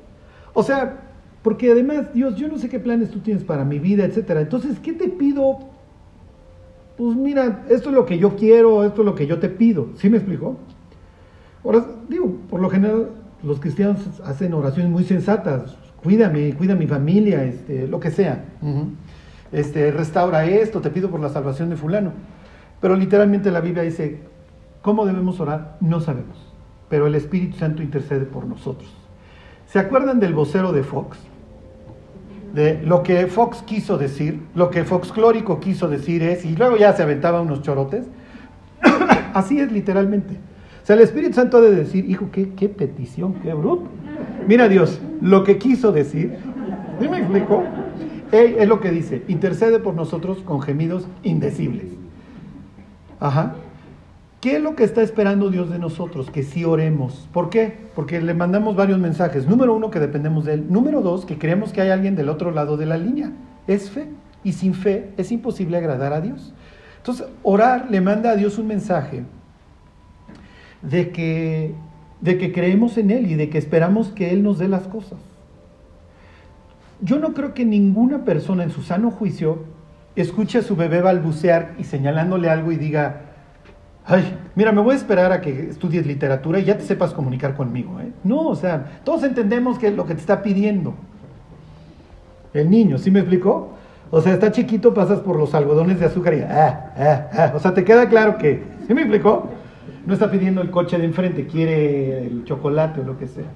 O 0.53 0.63
sea, 0.63 0.97
porque 1.41 1.71
además, 1.71 2.13
Dios, 2.13 2.35
yo 2.35 2.49
no 2.49 2.57
sé 2.57 2.67
qué 2.67 2.79
planes 2.79 3.09
tú 3.11 3.19
tienes 3.19 3.43
para 3.43 3.63
mi 3.63 3.79
vida, 3.79 4.03
etcétera. 4.03 4.41
Entonces, 4.41 4.79
¿qué 4.79 4.91
te 4.91 5.07
pido? 5.07 5.59
Pues 6.97 7.15
mira, 7.15 7.65
esto 7.69 7.89
es 7.89 7.95
lo 7.95 8.05
que 8.05 8.17
yo 8.17 8.35
quiero, 8.35 8.83
esto 8.83 9.01
es 9.01 9.05
lo 9.05 9.15
que 9.15 9.27
yo 9.27 9.39
te 9.39 9.47
pido. 9.47 9.89
¿Sí 9.95 10.09
me 10.09 10.17
explicó? 10.17 10.57
Ahora, 11.63 11.85
digo, 12.07 12.37
por 12.49 12.61
lo 12.61 12.69
general, 12.69 13.09
los 13.43 13.59
cristianos 13.59 13.99
hacen 14.25 14.53
oraciones 14.53 14.91
muy 14.91 15.03
sensatas. 15.03 15.75
Cuídame, 16.01 16.53
cuida 16.53 16.75
mi 16.75 16.87
familia, 16.87 17.43
este, 17.43 17.87
lo 17.87 17.99
que 17.99 18.11
sea. 18.11 18.45
Este, 19.51 19.91
restaura 19.91 20.45
esto, 20.45 20.81
te 20.81 20.89
pido 20.89 21.09
por 21.09 21.19
la 21.19 21.29
salvación 21.29 21.69
de 21.69 21.75
fulano. 21.75 22.13
Pero 22.81 22.95
literalmente 22.95 23.51
la 23.51 23.61
Biblia 23.61 23.83
dice, 23.83 24.19
¿cómo 24.81 25.05
debemos 25.05 25.39
orar? 25.39 25.77
No 25.81 25.99
sabemos. 25.99 26.37
Pero 26.87 27.07
el 27.07 27.15
Espíritu 27.15 27.57
Santo 27.57 27.83
intercede 27.83 28.25
por 28.25 28.45
nosotros. 28.45 28.89
¿Se 29.67 29.79
acuerdan 29.79 30.19
del 30.19 30.33
vocero 30.33 30.71
de 30.71 30.83
Fox? 30.83 31.17
De 32.53 32.81
lo 32.81 33.03
que 33.03 33.27
Fox 33.27 33.61
quiso 33.61 33.97
decir, 33.97 34.41
lo 34.55 34.71
que 34.71 34.83
Fox 34.83 35.11
Clórico 35.11 35.59
quiso 35.59 35.87
decir 35.87 36.23
es, 36.23 36.45
y 36.45 36.55
luego 36.55 36.77
ya 36.77 36.93
se 36.93 37.03
aventaba 37.03 37.41
unos 37.41 37.61
chorotes. 37.61 38.05
Así 39.33 39.59
es 39.59 39.71
literalmente. 39.71 40.37
Sea, 40.89 40.95
el 40.95 41.03
Espíritu 41.03 41.35
Santo 41.35 41.57
ha 41.57 41.61
de 41.61 41.75
decir, 41.75 42.09
hijo, 42.09 42.29
qué, 42.31 42.49
qué 42.55 42.67
petición, 42.67 43.35
qué 43.43 43.53
bruto. 43.53 43.83
Mira 44.47 44.67
Dios, 44.67 44.99
lo 45.21 45.43
que 45.43 45.59
quiso 45.59 45.91
decir, 45.91 46.37
¿sí 46.99 47.07
me 47.07 47.19
explico? 47.19 47.63
Él 48.31 48.55
es 48.57 48.67
lo 48.67 48.79
que 48.79 48.89
dice, 48.89 49.21
intercede 49.27 49.77
por 49.77 49.93
nosotros 49.93 50.39
con 50.39 50.63
gemidos 50.63 51.07
indecibles. 51.21 51.91
Ajá. 53.19 53.53
¿Qué 54.41 54.55
es 54.55 54.63
lo 54.63 54.75
que 54.75 54.83
está 54.83 55.03
esperando 55.03 55.51
Dios 55.51 55.69
de 55.69 55.77
nosotros? 55.77 56.31
Que 56.31 56.41
sí 56.41 56.65
oremos. 56.65 57.29
¿Por 57.33 57.51
qué? 57.51 57.71
Porque 57.93 58.19
le 58.19 58.33
mandamos 58.33 58.75
varios 58.75 58.97
mensajes. 58.97 59.47
Número 59.47 59.75
uno, 59.75 59.91
que 59.91 59.99
dependemos 59.99 60.45
de 60.45 60.55
Él. 60.55 60.65
Número 60.71 61.01
dos, 61.01 61.23
que 61.23 61.37
creemos 61.37 61.71
que 61.71 61.81
hay 61.81 61.91
alguien 61.91 62.15
del 62.15 62.29
otro 62.29 62.49
lado 62.49 62.77
de 62.77 62.87
la 62.87 62.97
línea. 62.97 63.31
Es 63.67 63.91
fe. 63.91 64.07
Y 64.43 64.53
sin 64.53 64.73
fe 64.73 65.11
es 65.17 65.31
imposible 65.31 65.77
agradar 65.77 66.13
a 66.13 66.21
Dios. 66.21 66.51
Entonces, 66.97 67.27
orar 67.43 67.91
le 67.91 68.01
manda 68.01 68.31
a 68.31 68.35
Dios 68.35 68.57
un 68.57 68.65
mensaje 68.65 69.23
de 70.81 71.09
que, 71.11 71.73
de 72.21 72.37
que 72.37 72.51
creemos 72.51 72.97
en 72.97 73.11
Él 73.11 73.29
y 73.29 73.35
de 73.35 73.49
que 73.49 73.57
esperamos 73.57 74.09
que 74.09 74.31
Él 74.31 74.43
nos 74.43 74.59
dé 74.59 74.67
las 74.67 74.87
cosas. 74.87 75.19
Yo 77.01 77.17
no 77.19 77.33
creo 77.33 77.53
que 77.53 77.65
ninguna 77.65 78.25
persona 78.25 78.63
en 78.63 78.71
su 78.71 78.81
sano 78.81 79.11
juicio 79.11 79.63
escuche 80.15 80.59
a 80.59 80.61
su 80.61 80.75
bebé 80.75 81.01
balbucear 81.01 81.75
y 81.77 81.85
señalándole 81.85 82.49
algo 82.49 82.71
y 82.71 82.77
diga, 82.77 83.21
ay, 84.05 84.37
mira, 84.55 84.71
me 84.71 84.81
voy 84.81 84.93
a 84.93 84.97
esperar 84.97 85.31
a 85.31 85.39
que 85.39 85.69
estudies 85.69 86.05
literatura 86.05 86.59
y 86.59 86.65
ya 86.65 86.77
te 86.77 86.83
sepas 86.83 87.13
comunicar 87.13 87.55
conmigo. 87.55 87.99
¿eh?". 88.01 88.11
No, 88.23 88.47
o 88.47 88.55
sea, 88.55 88.99
todos 89.03 89.23
entendemos 89.23 89.79
que 89.79 89.87
es 89.87 89.95
lo 89.95 90.05
que 90.05 90.15
te 90.15 90.21
está 90.21 90.41
pidiendo. 90.41 90.93
El 92.53 92.69
niño, 92.69 92.97
¿sí 92.97 93.11
me 93.11 93.19
explicó? 93.19 93.73
O 94.11 94.21
sea, 94.21 94.33
está 94.33 94.51
chiquito, 94.51 94.93
pasas 94.93 95.19
por 95.19 95.37
los 95.37 95.53
algodones 95.53 95.99
de 95.99 96.07
azúcar 96.07 96.33
y, 96.33 96.41
ah, 96.41 96.93
ah, 96.97 97.27
ah. 97.31 97.51
o 97.55 97.59
sea, 97.59 97.73
te 97.73 97.83
queda 97.83 98.09
claro 98.09 98.37
que, 98.39 98.63
¿sí 98.87 98.93
me 98.93 99.01
explicó? 99.01 99.47
No 100.09 100.15
está 100.15 100.31
pidiendo 100.31 100.63
el 100.63 100.71
coche 100.71 100.97
de 100.97 101.05
enfrente, 101.05 101.45
quiere 101.45 102.25
el 102.25 102.43
chocolate 102.43 103.01
o 103.01 103.03
lo 103.03 103.19
que 103.19 103.27
sea. 103.27 103.51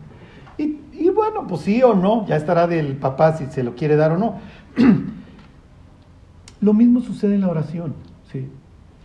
Y, 0.56 0.78
y 0.92 1.10
bueno, 1.10 1.48
pues 1.48 1.62
sí 1.62 1.82
o 1.82 1.96
no, 1.96 2.28
ya 2.28 2.36
estará 2.36 2.68
del 2.68 2.96
papá 2.98 3.36
si 3.36 3.48
se 3.48 3.64
lo 3.64 3.74
quiere 3.74 3.96
dar 3.96 4.12
o 4.12 4.18
no. 4.20 4.36
Lo 6.62 6.74
mismo 6.74 7.02
sucede 7.02 7.34
en 7.34 7.42
la 7.42 7.50
oración, 7.50 7.96
¿sí? 8.32 8.50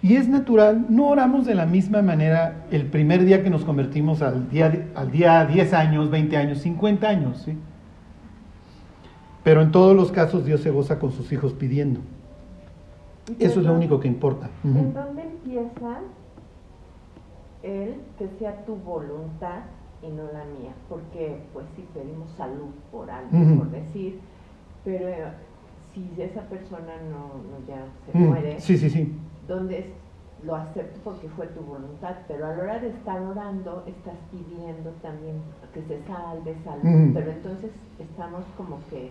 Y 0.03 0.17
es 0.17 0.29
natural, 0.29 0.85
no 0.91 1.09
oramos 1.09 1.47
de 1.47 1.55
la 1.55 1.65
misma 1.65 2.03
manera 2.03 2.67
el 2.71 2.85
primer 2.85 3.25
día 3.25 3.43
que 3.43 3.49
nos 3.49 3.65
convertimos 3.65 4.21
al 4.21 4.51
día, 4.51 4.91
al 4.95 5.11
día 5.11 5.47
10 5.47 5.73
años, 5.73 6.11
20 6.11 6.37
años, 6.37 6.59
50 6.59 7.09
años, 7.09 7.43
¿sí? 7.47 7.57
Pero 9.43 9.63
en 9.63 9.73
todos 9.73 9.97
los 9.97 10.13
casos 10.13 10.45
Dios 10.45 10.61
se 10.61 10.71
goza 10.71 10.99
con 10.99 11.13
sus 11.13 11.33
hijos 11.33 11.55
pidiendo. 11.55 12.01
Eso 13.39 13.61
es 13.61 13.67
lo 13.67 13.73
único 13.73 13.99
que 13.99 14.07
importa. 14.07 14.51
¿En 14.63 14.93
dónde 14.93 15.23
empieza 15.23 16.01
el 17.63 18.03
que 18.19 18.29
sea 18.39 18.65
tu 18.65 18.77
voluntad 18.77 19.63
y 20.03 20.09
no 20.09 20.25
la 20.33 20.45
mía? 20.45 20.75
Porque, 20.89 21.49
pues 21.53 21.67
sí, 21.77 21.89
pedimos 21.93 22.31
salud 22.33 22.71
por 22.91 23.11
algo, 23.11 23.31
por 23.59 23.71
decir, 23.71 24.21
pero 24.85 25.09
eh, 25.09 25.25
si 25.93 26.21
esa 26.21 26.43
persona 26.49 26.93
no, 27.11 27.43
no 27.51 27.67
ya 27.67 27.85
se 28.07 28.17
Mm, 28.19 28.23
muere, 28.27 28.61
Sí, 28.61 28.77
sí, 28.79 28.89
sí. 28.91 29.21
¿dónde 29.47 29.79
es? 29.79 29.87
lo 30.45 30.55
acepto 30.55 31.01
porque 31.03 31.29
fue 31.31 31.49
tu 31.49 31.61
voluntad, 31.63 32.15
pero 32.29 32.47
a 32.47 32.55
la 32.55 32.63
hora 32.63 32.79
de 32.79 32.91
estar 32.91 33.21
orando 33.21 33.83
estás 33.89 34.15
pidiendo 34.31 34.91
también 35.03 35.43
que 35.75 35.83
se 35.83 36.01
salve, 36.05 36.55
salve, 36.63 36.89
Ujú. 37.07 37.13
pero 37.15 37.33
entonces 37.33 37.73
estamos 37.99 38.45
como 38.57 38.79
que 38.89 39.11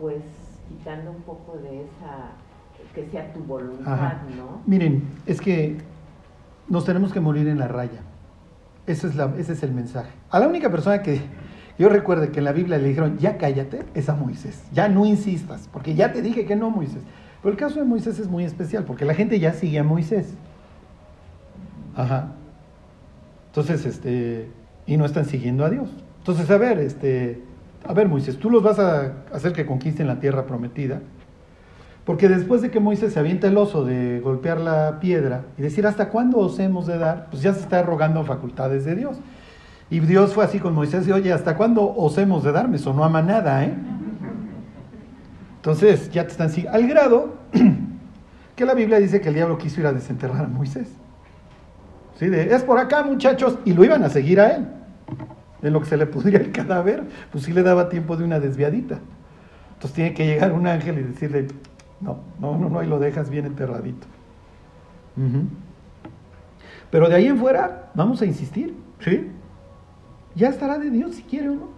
pues 0.00 0.20
quitando 0.68 1.12
un 1.12 1.22
poco 1.22 1.58
de 1.58 1.82
esa, 1.84 2.32
que 2.92 3.08
sea 3.10 3.32
tu 3.32 3.38
voluntad, 3.40 3.92
Ajá. 3.92 4.24
¿no? 4.36 4.62
Miren, 4.66 5.00
es 5.26 5.40
que 5.40 5.76
nos 6.68 6.84
tenemos 6.84 7.12
que 7.12 7.20
morir 7.20 7.48
en 7.48 7.58
la 7.58 7.68
raya. 7.68 8.00
Ese 8.86 9.06
es, 9.06 9.16
la, 9.16 9.32
es 9.36 9.62
el 9.62 9.72
mensaje. 9.72 10.10
A 10.30 10.40
la 10.40 10.48
única 10.48 10.70
persona 10.70 11.02
que 11.02 11.20
yo 11.78 11.88
recuerde 11.88 12.30
que 12.30 12.40
en 12.40 12.44
la 12.44 12.52
Biblia 12.52 12.78
le 12.78 12.88
dijeron, 12.88 13.18
ya 13.18 13.38
cállate, 13.38 13.84
es 13.94 14.08
a 14.08 14.14
Moisés. 14.14 14.64
Ya 14.72 14.88
no 14.88 15.06
insistas, 15.06 15.68
porque 15.72 15.94
ya 15.94 16.12
te 16.12 16.22
dije 16.22 16.44
que 16.44 16.56
no, 16.56 16.70
Moisés. 16.70 17.02
Pero 17.42 17.52
el 17.52 17.58
caso 17.58 17.78
de 17.78 17.84
Moisés 17.84 18.18
es 18.18 18.28
muy 18.28 18.44
especial, 18.44 18.84
porque 18.84 19.04
la 19.04 19.14
gente 19.14 19.38
ya 19.38 19.52
sigue 19.52 19.78
a 19.78 19.84
Moisés. 19.84 20.34
Ajá. 21.94 22.32
Entonces, 23.48 23.86
este, 23.86 24.48
y 24.86 24.96
no 24.96 25.04
están 25.04 25.26
siguiendo 25.26 25.64
a 25.64 25.70
Dios. 25.70 25.88
Entonces, 26.18 26.50
a 26.50 26.58
ver, 26.58 26.78
este, 26.78 27.42
a 27.86 27.92
ver 27.92 28.08
Moisés, 28.08 28.38
tú 28.38 28.50
los 28.50 28.62
vas 28.62 28.78
a 28.80 29.12
hacer 29.32 29.52
que 29.52 29.64
conquisten 29.64 30.08
la 30.08 30.18
tierra 30.18 30.46
prometida. 30.46 31.00
Porque 32.08 32.26
después 32.30 32.62
de 32.62 32.70
que 32.70 32.80
Moisés 32.80 33.12
se 33.12 33.18
avienta 33.18 33.48
el 33.48 33.58
oso 33.58 33.84
de 33.84 34.20
golpear 34.20 34.58
la 34.58 34.98
piedra 34.98 35.42
y 35.58 35.60
decir, 35.60 35.86
¿hasta 35.86 36.08
cuándo 36.08 36.38
os 36.38 36.58
hemos 36.58 36.86
de 36.86 36.96
dar? 36.96 37.28
Pues 37.30 37.42
ya 37.42 37.52
se 37.52 37.60
está 37.60 37.82
rogando 37.82 38.24
facultades 38.24 38.86
de 38.86 38.96
Dios. 38.96 39.18
Y 39.90 40.00
Dios 40.00 40.32
fue 40.32 40.42
así 40.42 40.58
con 40.58 40.72
Moisés 40.72 41.06
y, 41.06 41.12
oye, 41.12 41.34
¿hasta 41.34 41.54
cuándo 41.54 41.94
os 41.94 42.16
hemos 42.16 42.44
de 42.44 42.52
dar? 42.52 42.66
Me 42.66 42.78
sonó 42.78 43.04
a 43.04 43.10
manada, 43.10 43.62
¿eh? 43.62 43.74
Entonces 45.56 46.10
ya 46.10 46.24
te 46.24 46.30
están 46.30 46.46
así, 46.46 46.66
al 46.66 46.88
grado 46.88 47.34
que 48.56 48.64
la 48.64 48.72
Biblia 48.72 48.98
dice 49.00 49.20
que 49.20 49.28
el 49.28 49.34
diablo 49.34 49.58
quiso 49.58 49.82
ir 49.82 49.86
a 49.86 49.92
desenterrar 49.92 50.46
a 50.46 50.48
Moisés. 50.48 50.88
¿Sí? 52.18 52.28
De, 52.28 52.54
es 52.54 52.62
por 52.62 52.78
acá, 52.78 53.02
muchachos, 53.02 53.58
y 53.66 53.74
lo 53.74 53.84
iban 53.84 54.02
a 54.02 54.08
seguir 54.08 54.40
a 54.40 54.52
él. 54.52 54.66
En 55.60 55.74
lo 55.74 55.80
que 55.80 55.86
se 55.86 55.98
le 55.98 56.06
pudría 56.06 56.38
el 56.38 56.52
cadáver, 56.52 57.02
pues 57.30 57.44
sí 57.44 57.52
le 57.52 57.62
daba 57.62 57.90
tiempo 57.90 58.16
de 58.16 58.24
una 58.24 58.40
desviadita. 58.40 58.98
Entonces 59.74 59.92
tiene 59.94 60.14
que 60.14 60.24
llegar 60.24 60.54
un 60.54 60.66
ángel 60.66 61.00
y 61.00 61.02
decirle, 61.02 61.48
no, 62.00 62.18
no, 62.38 62.56
no, 62.56 62.68
no, 62.68 62.82
y 62.82 62.86
lo 62.86 62.98
dejas 62.98 63.30
bien 63.30 63.46
enterradito. 63.46 64.06
Pero 66.90 67.08
de 67.08 67.14
ahí 67.16 67.26
en 67.26 67.38
fuera, 67.38 67.90
vamos 67.94 68.22
a 68.22 68.26
insistir, 68.26 68.76
¿sí? 69.00 69.30
Ya 70.34 70.48
estará 70.48 70.78
de 70.78 70.90
Dios 70.90 71.16
si 71.16 71.22
quiere 71.22 71.48
o 71.48 71.54
no. 71.54 71.68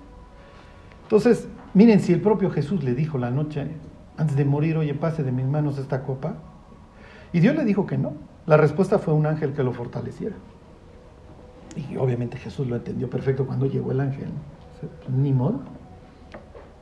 Entonces, 1.04 1.48
miren, 1.74 2.00
si 2.00 2.12
el 2.12 2.20
propio 2.20 2.50
Jesús 2.50 2.84
le 2.84 2.94
dijo 2.94 3.18
la 3.18 3.30
noche 3.30 3.68
antes 4.16 4.36
de 4.36 4.44
morir, 4.44 4.76
oye, 4.76 4.94
pase 4.94 5.22
de 5.22 5.32
mis 5.32 5.46
manos 5.46 5.78
esta 5.78 6.02
copa, 6.02 6.34
y 7.32 7.40
Dios 7.40 7.56
le 7.56 7.64
dijo 7.64 7.86
que 7.86 7.96
no. 7.96 8.12
La 8.46 8.56
respuesta 8.56 8.98
fue 8.98 9.14
un 9.14 9.26
ángel 9.26 9.52
que 9.52 9.62
lo 9.62 9.72
fortaleciera. 9.72 10.36
Y 11.76 11.96
obviamente 11.96 12.36
Jesús 12.36 12.66
lo 12.66 12.76
entendió 12.76 13.08
perfecto 13.08 13.46
cuando 13.46 13.66
llegó 13.66 13.92
el 13.92 14.00
ángel. 14.00 14.28
Ni 15.08 15.32
modo. 15.32 15.60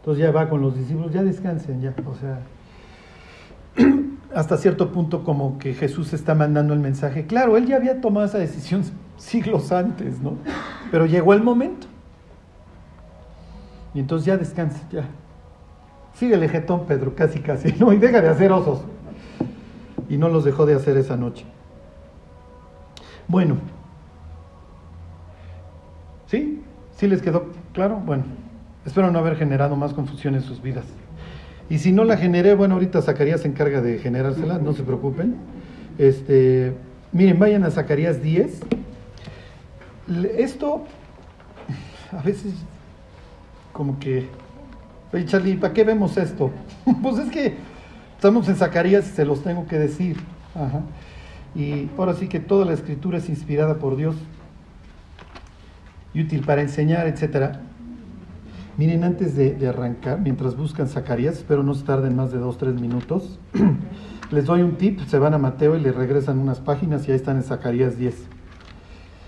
Entonces 0.00 0.24
ya 0.24 0.30
va 0.32 0.48
con 0.48 0.62
los 0.62 0.76
discípulos, 0.76 1.12
ya 1.12 1.22
descansen, 1.22 1.80
ya. 1.80 1.94
O 2.06 2.14
sea, 2.14 2.40
hasta 4.34 4.56
cierto 4.56 4.92
punto 4.92 5.24
como 5.24 5.58
que 5.58 5.74
Jesús 5.74 6.12
está 6.12 6.34
mandando 6.34 6.74
el 6.74 6.80
mensaje. 6.80 7.26
Claro, 7.26 7.56
él 7.56 7.66
ya 7.66 7.76
había 7.76 8.00
tomado 8.00 8.26
esa 8.26 8.38
decisión 8.38 8.82
siglos 9.16 9.72
antes, 9.72 10.20
¿no? 10.20 10.36
Pero 10.90 11.06
llegó 11.06 11.34
el 11.34 11.42
momento. 11.42 11.86
Y 13.94 14.00
entonces 14.00 14.26
ya 14.26 14.36
descansa, 14.36 14.80
ya. 14.90 15.04
Sigue 16.14 16.34
el 16.34 16.48
jetón, 16.48 16.86
Pedro, 16.86 17.14
casi, 17.14 17.40
casi, 17.40 17.72
¿no? 17.78 17.92
Y 17.92 17.98
deja 17.98 18.20
de 18.20 18.28
hacer 18.28 18.52
osos. 18.52 18.82
Y 20.08 20.16
no 20.16 20.28
los 20.28 20.44
dejó 20.44 20.66
de 20.66 20.74
hacer 20.74 20.96
esa 20.96 21.16
noche. 21.16 21.44
Bueno. 23.28 23.56
¿Sí? 26.26 26.62
¿Sí 26.96 27.06
les 27.06 27.22
quedó 27.22 27.46
claro? 27.72 28.02
Bueno, 28.04 28.24
espero 28.84 29.10
no 29.10 29.18
haber 29.18 29.36
generado 29.36 29.76
más 29.76 29.94
confusión 29.94 30.34
en 30.34 30.42
sus 30.42 30.60
vidas. 30.60 30.84
Y 31.70 31.78
si 31.78 31.92
no 31.92 32.04
la 32.04 32.16
generé, 32.16 32.54
bueno, 32.54 32.74
ahorita 32.74 33.02
Zacarías 33.02 33.42
se 33.42 33.48
encarga 33.48 33.80
de 33.82 33.98
generársela, 33.98 34.58
no 34.58 34.72
se 34.72 34.82
preocupen. 34.82 35.36
Este, 35.98 36.72
miren, 37.12 37.38
vayan 37.38 37.64
a 37.64 37.70
Zacarías 37.70 38.22
10. 38.22 38.60
Le- 40.06 40.42
Esto, 40.42 40.84
a 42.12 42.22
veces, 42.22 42.54
como 43.72 43.98
que, 43.98 44.26
oye 45.12 45.26
Charlie, 45.26 45.56
¿para 45.56 45.74
qué 45.74 45.84
vemos 45.84 46.16
esto? 46.16 46.50
pues 47.02 47.18
es 47.18 47.30
que 47.30 47.54
estamos 48.16 48.48
en 48.48 48.56
Zacarías 48.56 49.06
y 49.06 49.10
se 49.14 49.24
los 49.26 49.42
tengo 49.42 49.66
que 49.66 49.78
decir. 49.78 50.16
Y 51.54 51.88
ahora 51.98 52.14
sí 52.14 52.28
que 52.28 52.40
toda 52.40 52.64
la 52.64 52.72
escritura 52.72 53.18
es 53.18 53.28
inspirada 53.28 53.74
por 53.74 53.96
Dios 53.96 54.16
y 56.14 56.22
útil 56.22 56.40
para 56.44 56.62
enseñar, 56.62 57.06
etcétera. 57.06 57.60
Miren, 58.78 59.02
antes 59.02 59.34
de, 59.34 59.66
arrancar, 59.66 60.20
mientras 60.20 60.56
buscan 60.56 60.86
Zacarías, 60.86 61.38
espero 61.38 61.64
no 61.64 61.74
se 61.74 61.84
tarden 61.84 62.14
más 62.14 62.30
de 62.30 62.38
dos, 62.38 62.58
tres 62.58 62.80
minutos, 62.80 63.40
les 64.30 64.46
doy 64.46 64.62
un 64.62 64.76
tip, 64.76 65.00
se 65.00 65.18
van 65.18 65.34
a 65.34 65.38
Mateo 65.38 65.76
y 65.76 65.80
le 65.80 65.90
regresan 65.90 66.38
unas 66.38 66.60
páginas 66.60 67.06
y 67.08 67.10
ahí 67.10 67.16
están 67.16 67.38
en 67.38 67.42
Zacarías 67.42 67.98
10. 67.98 68.28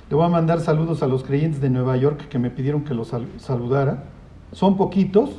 Le 0.09 0.15
voy 0.17 0.25
a 0.25 0.29
mandar 0.29 0.61
saludos 0.61 1.03
a 1.03 1.09
los 1.09 1.25
creyentes 1.25 1.61
de 1.61 1.69
Nueva 1.69 1.97
York 1.97 2.29
que 2.29 2.39
me 2.39 2.51
pidieron 2.51 2.85
que 2.85 2.95
los 2.95 3.09
sal- 3.09 3.27
saludara. 3.39 4.05
Son 4.53 4.77
poquitos 4.77 5.31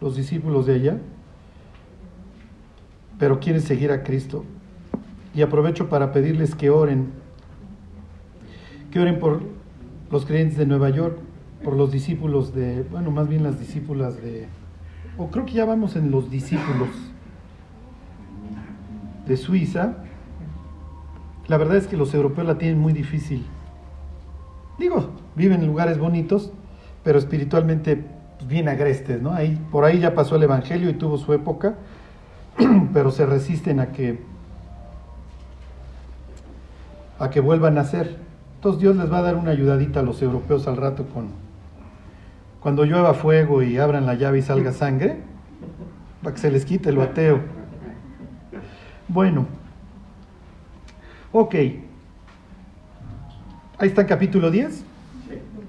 los 0.00 0.16
discípulos 0.16 0.66
de 0.66 0.74
allá, 0.74 0.98
pero 3.20 3.38
quieren 3.38 3.62
seguir 3.62 3.92
a 3.92 4.02
Cristo. 4.02 4.44
Y 5.32 5.42
aprovecho 5.42 5.88
para 5.88 6.10
pedirles 6.12 6.56
que 6.56 6.70
oren, 6.70 7.10
que 8.90 8.98
oren 8.98 9.20
por 9.20 9.42
los 10.10 10.26
creyentes 10.26 10.58
de 10.58 10.66
Nueva 10.66 10.90
York, 10.90 11.18
por 11.62 11.74
los 11.74 11.90
discípulos 11.90 12.54
de, 12.54 12.82
bueno, 12.90 13.10
más 13.10 13.28
bien 13.28 13.42
las 13.42 13.58
discípulas 13.58 14.16
de, 14.22 14.48
o 15.16 15.28
creo 15.28 15.44
que 15.44 15.52
ya 15.52 15.64
vamos 15.64 15.96
en 15.96 16.10
los 16.10 16.30
discípulos 16.30 16.88
de 19.26 19.36
Suiza. 19.36 19.96
La 21.48 21.56
verdad 21.56 21.76
es 21.76 21.86
que 21.86 21.96
los 21.96 22.14
europeos 22.14 22.46
la 22.46 22.58
tienen 22.58 22.78
muy 22.78 22.92
difícil. 22.92 23.44
Digo, 24.78 25.10
viven 25.34 25.62
en 25.62 25.66
lugares 25.66 25.98
bonitos, 25.98 26.52
pero 27.02 27.18
espiritualmente 27.18 28.04
pues, 28.36 28.48
bien 28.48 28.68
agrestes, 28.68 29.20
¿no? 29.20 29.32
Ahí, 29.32 29.58
por 29.72 29.84
ahí 29.84 29.98
ya 29.98 30.14
pasó 30.14 30.36
el 30.36 30.44
Evangelio 30.44 30.88
y 30.88 30.94
tuvo 30.94 31.18
su 31.18 31.32
época, 31.32 31.74
pero 32.92 33.10
se 33.10 33.26
resisten 33.26 33.80
a 33.80 33.92
que 33.92 34.20
a 37.18 37.30
que 37.30 37.40
vuelvan 37.40 37.78
a 37.78 37.84
ser. 37.84 38.16
Entonces 38.56 38.80
Dios 38.80 38.96
les 38.96 39.10
va 39.12 39.18
a 39.18 39.22
dar 39.22 39.36
una 39.36 39.50
ayudadita 39.50 40.00
a 40.00 40.02
los 40.04 40.22
europeos 40.22 40.68
al 40.68 40.76
rato 40.76 41.06
con 41.06 41.47
cuando 42.60 42.84
llueva 42.84 43.14
fuego 43.14 43.62
y 43.62 43.78
abran 43.78 44.06
la 44.06 44.14
llave 44.14 44.38
y 44.38 44.42
salga 44.42 44.72
sangre, 44.72 45.16
para 46.22 46.34
que 46.34 46.40
se 46.40 46.50
les 46.50 46.64
quite 46.64 46.92
lo 46.92 47.02
ateo. 47.02 47.40
Bueno, 49.06 49.46
ok. 51.32 51.54
Ahí 53.78 53.88
está 53.88 54.02
el 54.02 54.06
capítulo 54.06 54.50
10. 54.50 54.84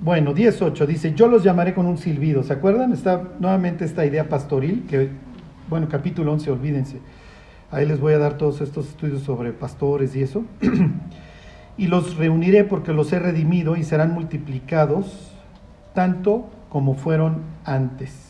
Bueno, 0.02 0.34
10.8 0.34 0.86
dice, 0.86 1.14
yo 1.14 1.28
los 1.28 1.44
llamaré 1.44 1.74
con 1.74 1.86
un 1.86 1.98
silbido. 1.98 2.42
¿Se 2.44 2.54
acuerdan? 2.54 2.94
Está 2.94 3.22
nuevamente 3.40 3.86
esta 3.86 4.06
idea 4.06 4.30
pastoril, 4.30 4.86
que, 4.90 5.10
bueno, 5.70 5.88
capítulo 5.90 6.32
11, 6.32 6.52
olvídense. 6.52 7.00
Ahí 7.70 7.86
les 7.86 8.00
voy 8.00 8.14
a 8.14 8.18
dar 8.18 8.38
todos 8.38 8.62
estos 8.62 8.88
estudios 8.88 9.22
sobre 9.22 9.52
pastores 9.52 10.16
y 10.16 10.24
eso. 10.24 10.44
y 11.78 11.88
los 11.88 12.18
reuniré 12.18 12.64
porque 12.64 12.94
los 12.94 13.14
he 13.14 13.20
redimido 13.20 13.76
y 13.76 13.84
serán 13.84 14.14
multiplicados 14.14 15.34
tanto 15.94 16.50
como 16.70 16.96
fueron 16.96 17.42
antes. 17.66 18.30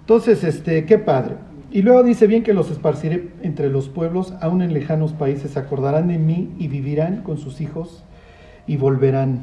Entonces, 0.00 0.42
este, 0.44 0.86
qué 0.86 0.98
padre. 0.98 1.36
Y 1.70 1.82
luego 1.82 2.02
dice 2.02 2.26
bien 2.26 2.42
que 2.42 2.54
los 2.54 2.70
esparciré 2.70 3.28
entre 3.42 3.68
los 3.68 3.90
pueblos, 3.90 4.32
aún 4.40 4.62
en 4.62 4.72
lejanos 4.72 5.12
países, 5.12 5.50
se 5.50 5.58
acordarán 5.58 6.08
de 6.08 6.18
mí 6.18 6.54
y 6.58 6.68
vivirán 6.68 7.22
con 7.22 7.36
sus 7.36 7.60
hijos 7.60 8.04
y 8.66 8.76
volverán. 8.76 9.40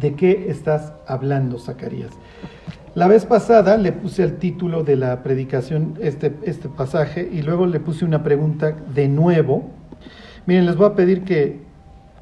¿De 0.00 0.14
qué 0.14 0.46
estás 0.48 0.94
hablando, 1.06 1.58
Zacarías? 1.58 2.12
La 2.94 3.08
vez 3.08 3.26
pasada 3.26 3.76
le 3.76 3.92
puse 3.92 4.22
el 4.22 4.38
título 4.38 4.84
de 4.84 4.96
la 4.96 5.22
predicación, 5.22 5.98
este, 6.00 6.34
este 6.44 6.70
pasaje, 6.70 7.28
y 7.30 7.42
luego 7.42 7.66
le 7.66 7.78
puse 7.78 8.06
una 8.06 8.22
pregunta 8.22 8.74
de 8.94 9.08
nuevo. 9.08 9.68
Miren, 10.46 10.64
les 10.64 10.76
voy 10.76 10.86
a 10.86 10.94
pedir 10.94 11.24
que, 11.24 11.60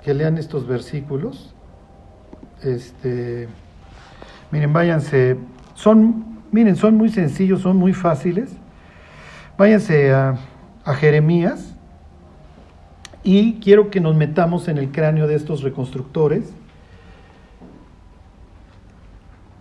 que 0.03 0.15
lean 0.15 0.37
estos 0.37 0.67
versículos. 0.67 1.55
Este, 2.63 3.47
miren, 4.55 4.73
váyanse. 4.73 5.37
Son, 5.75 6.41
miren, 6.53 6.77
son 6.77 6.97
muy 6.97 7.09
sencillos, 7.09 7.63
son 7.63 7.77
muy 7.77 7.93
fáciles. 7.93 8.51
Váyanse 9.59 10.13
a, 10.13 10.37
a 10.85 10.95
Jeremías 10.95 11.75
y 13.25 13.55
quiero 13.55 13.91
que 13.91 14.01
nos 14.01 14.15
metamos 14.15 14.69
en 14.69 14.79
el 14.79 14.93
cráneo 14.93 15.27
de 15.27 15.35
estos 15.35 15.63
reconstructores 15.63 16.53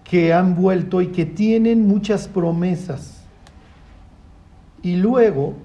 que 0.03 0.31
han 0.31 0.55
vuelto 0.55 1.01
y 1.01 1.07
que 1.07 1.25
tienen 1.25 1.87
muchas 1.87 2.27
promesas. 2.27 3.23
Y 4.83 4.97
luego 4.97 5.55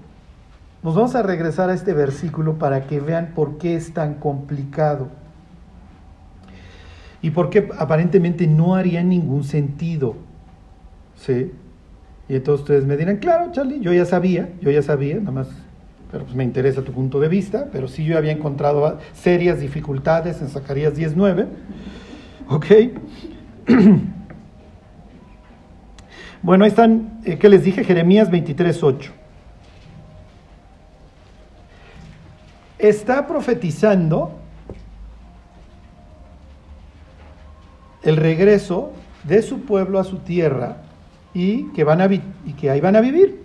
nos 0.81 0.95
vamos 0.95 1.13
a 1.13 1.21
regresar 1.21 1.69
a 1.69 1.75
este 1.75 1.93
versículo 1.93 2.57
para 2.57 2.87
que 2.87 2.99
vean 2.99 3.33
por 3.35 3.59
qué 3.59 3.75
es 3.75 3.93
tan 3.93 4.15
complicado. 4.15 5.09
Y 7.21 7.31
por 7.31 7.49
qué 7.49 7.69
aparentemente 7.77 8.47
no 8.47 8.75
haría 8.75 9.03
ningún 9.03 9.43
sentido. 9.43 10.15
¿Sí? 11.15 11.51
Y 12.29 12.35
entonces 12.35 12.61
ustedes 12.61 12.85
me 12.85 12.95
dirán, 12.95 13.17
claro, 13.17 13.51
Charlie, 13.51 13.81
yo 13.81 13.91
ya 13.91 14.05
sabía, 14.05 14.49
yo 14.61 14.71
ya 14.71 14.81
sabía, 14.81 15.15
nada 15.15 15.31
más, 15.31 15.47
pero 16.11 16.23
pues 16.23 16.35
me 16.35 16.43
interesa 16.43 16.83
tu 16.83 16.91
punto 16.91 17.19
de 17.19 17.27
vista, 17.27 17.67
pero 17.71 17.87
sí 17.87 18.05
yo 18.05 18.17
había 18.17 18.31
encontrado 18.31 18.99
serias 19.13 19.59
dificultades 19.59 20.41
en 20.41 20.49
Zacarías 20.49 20.95
19. 20.95 21.47
¿Ok? 22.47 22.65
Bueno, 26.41 26.63
ahí 26.63 26.69
están, 26.69 27.19
eh, 27.25 27.37
¿qué 27.37 27.49
les 27.49 27.65
dije? 27.65 27.83
Jeremías 27.83 28.31
23.8. 28.31 29.11
Está 32.77 33.27
profetizando 33.27 34.38
el 38.03 38.17
regreso 38.17 38.91
de 39.23 39.41
su 39.41 39.61
pueblo 39.61 39.99
a 39.99 40.03
su 40.03 40.17
tierra 40.19 40.77
y 41.33 41.65
que, 41.73 41.83
van 41.83 42.01
a 42.01 42.11
y 42.13 42.21
que 42.59 42.69
ahí 42.69 42.81
van 42.81 42.95
a 42.95 43.01
vivir. 43.01 43.43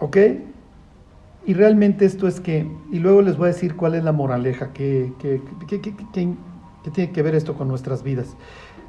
¿Ok? 0.00 0.16
Y 1.46 1.54
realmente 1.54 2.04
esto 2.04 2.28
es 2.28 2.40
que, 2.40 2.66
y 2.92 2.98
luego 2.98 3.22
les 3.22 3.36
voy 3.36 3.46
a 3.48 3.52
decir 3.52 3.74
cuál 3.74 3.94
es 3.94 4.04
la 4.04 4.12
moraleja, 4.12 4.72
que, 4.72 5.12
tiene 6.92 7.10
que 7.10 7.22
ver 7.22 7.34
esto 7.34 7.54
con 7.54 7.68
nuestras 7.68 8.02
vidas. 8.02 8.36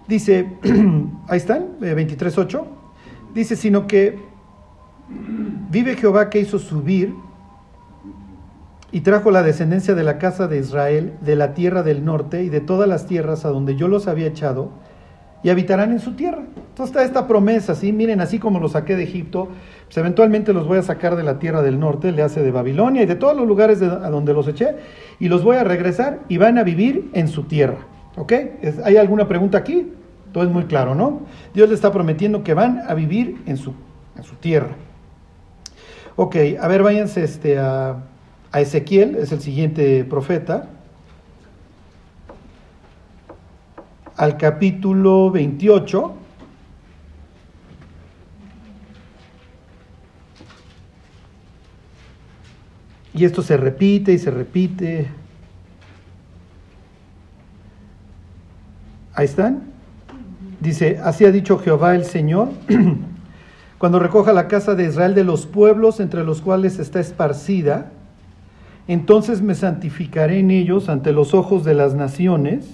Dice, 0.07 0.57
ahí 1.27 1.37
están, 1.37 1.77
eh, 1.81 1.95
23.8, 1.95 2.63
dice, 3.33 3.55
sino 3.55 3.87
que 3.87 4.19
vive 5.69 5.95
Jehová 5.95 6.29
que 6.29 6.39
hizo 6.39 6.59
subir 6.59 7.13
y 8.91 9.01
trajo 9.01 9.31
la 9.31 9.43
descendencia 9.43 9.95
de 9.95 10.03
la 10.03 10.17
casa 10.17 10.47
de 10.47 10.57
Israel 10.59 11.13
de 11.21 11.35
la 11.35 11.53
tierra 11.53 11.83
del 11.83 12.03
norte 12.05 12.43
y 12.43 12.49
de 12.49 12.59
todas 12.61 12.87
las 12.89 13.05
tierras 13.05 13.45
a 13.45 13.49
donde 13.49 13.75
yo 13.75 13.87
los 13.87 14.07
había 14.07 14.27
echado 14.27 14.69
y 15.43 15.49
habitarán 15.49 15.91
en 15.91 15.99
su 15.99 16.13
tierra. 16.15 16.39
Entonces 16.55 16.95
está 16.95 17.03
esta 17.03 17.27
promesa, 17.27 17.75
¿sí? 17.75 17.93
Miren, 17.93 18.19
así 18.19 18.39
como 18.39 18.59
los 18.59 18.73
saqué 18.73 18.95
de 18.95 19.03
Egipto, 19.03 19.49
pues 19.85 19.97
eventualmente 19.97 20.53
los 20.53 20.67
voy 20.67 20.79
a 20.79 20.81
sacar 20.81 21.15
de 21.15 21.23
la 21.23 21.39
tierra 21.39 21.61
del 21.61 21.79
norte, 21.79 22.11
le 22.11 22.23
hace 22.23 22.41
de 22.41 22.51
Babilonia 22.51 23.03
y 23.03 23.05
de 23.05 23.15
todos 23.15 23.35
los 23.37 23.47
lugares 23.47 23.79
de- 23.79 23.85
a 23.87 24.09
donde 24.09 24.33
los 24.33 24.47
eché, 24.47 24.75
y 25.19 25.29
los 25.29 25.43
voy 25.43 25.57
a 25.57 25.63
regresar 25.63 26.19
y 26.27 26.37
van 26.37 26.57
a 26.57 26.63
vivir 26.63 27.09
en 27.13 27.27
su 27.27 27.43
tierra. 27.43 27.77
¿Ok? 28.17 28.31
¿Es- 28.61 28.79
¿Hay 28.79 28.97
alguna 28.97 29.27
pregunta 29.27 29.57
aquí? 29.57 29.93
Todo 30.33 30.43
es 30.43 30.49
muy 30.49 30.65
claro, 30.65 30.93
¿no? 30.93 31.21
Dios 31.53 31.69
le 31.69 31.75
está 31.75 31.91
prometiendo 31.91 32.43
que 32.43 32.53
van 32.53 32.81
a 32.87 32.93
vivir 32.93 33.41
en 33.45 33.57
su, 33.57 33.73
en 34.17 34.23
su 34.23 34.35
tierra. 34.35 34.75
Ok, 36.15 36.35
a 36.59 36.67
ver, 36.67 36.83
váyanse 36.83 37.23
este, 37.23 37.57
a, 37.57 37.95
a 38.51 38.61
Ezequiel, 38.61 39.15
es 39.15 39.31
el 39.31 39.41
siguiente 39.41 40.03
profeta. 40.03 40.69
Al 44.15 44.37
capítulo 44.37 45.31
28. 45.31 46.15
Y 53.13 53.25
esto 53.25 53.41
se 53.41 53.57
repite 53.57 54.13
y 54.13 54.17
se 54.17 54.31
repite. 54.31 55.07
Ahí 59.13 59.25
están. 59.25 59.63
Dice, 60.59 60.99
así 61.03 61.25
ha 61.25 61.31
dicho 61.31 61.57
Jehová 61.57 61.95
el 61.95 62.05
Señor, 62.05 62.49
cuando 63.77 63.99
recoja 63.99 64.33
la 64.33 64.47
casa 64.47 64.75
de 64.75 64.85
Israel 64.85 65.15
de 65.15 65.23
los 65.23 65.45
pueblos 65.45 65.99
entre 66.01 66.23
los 66.23 66.41
cuales 66.41 66.79
está 66.79 66.99
esparcida, 66.99 67.91
entonces 68.89 69.43
me 69.43 69.53
santificaré 69.53 70.39
en 70.39 70.49
ellos 70.49 70.89
ante 70.89 71.13
los 71.13 71.35
ojos 71.35 71.63
de 71.63 71.75
las 71.75 71.93
naciones 71.93 72.67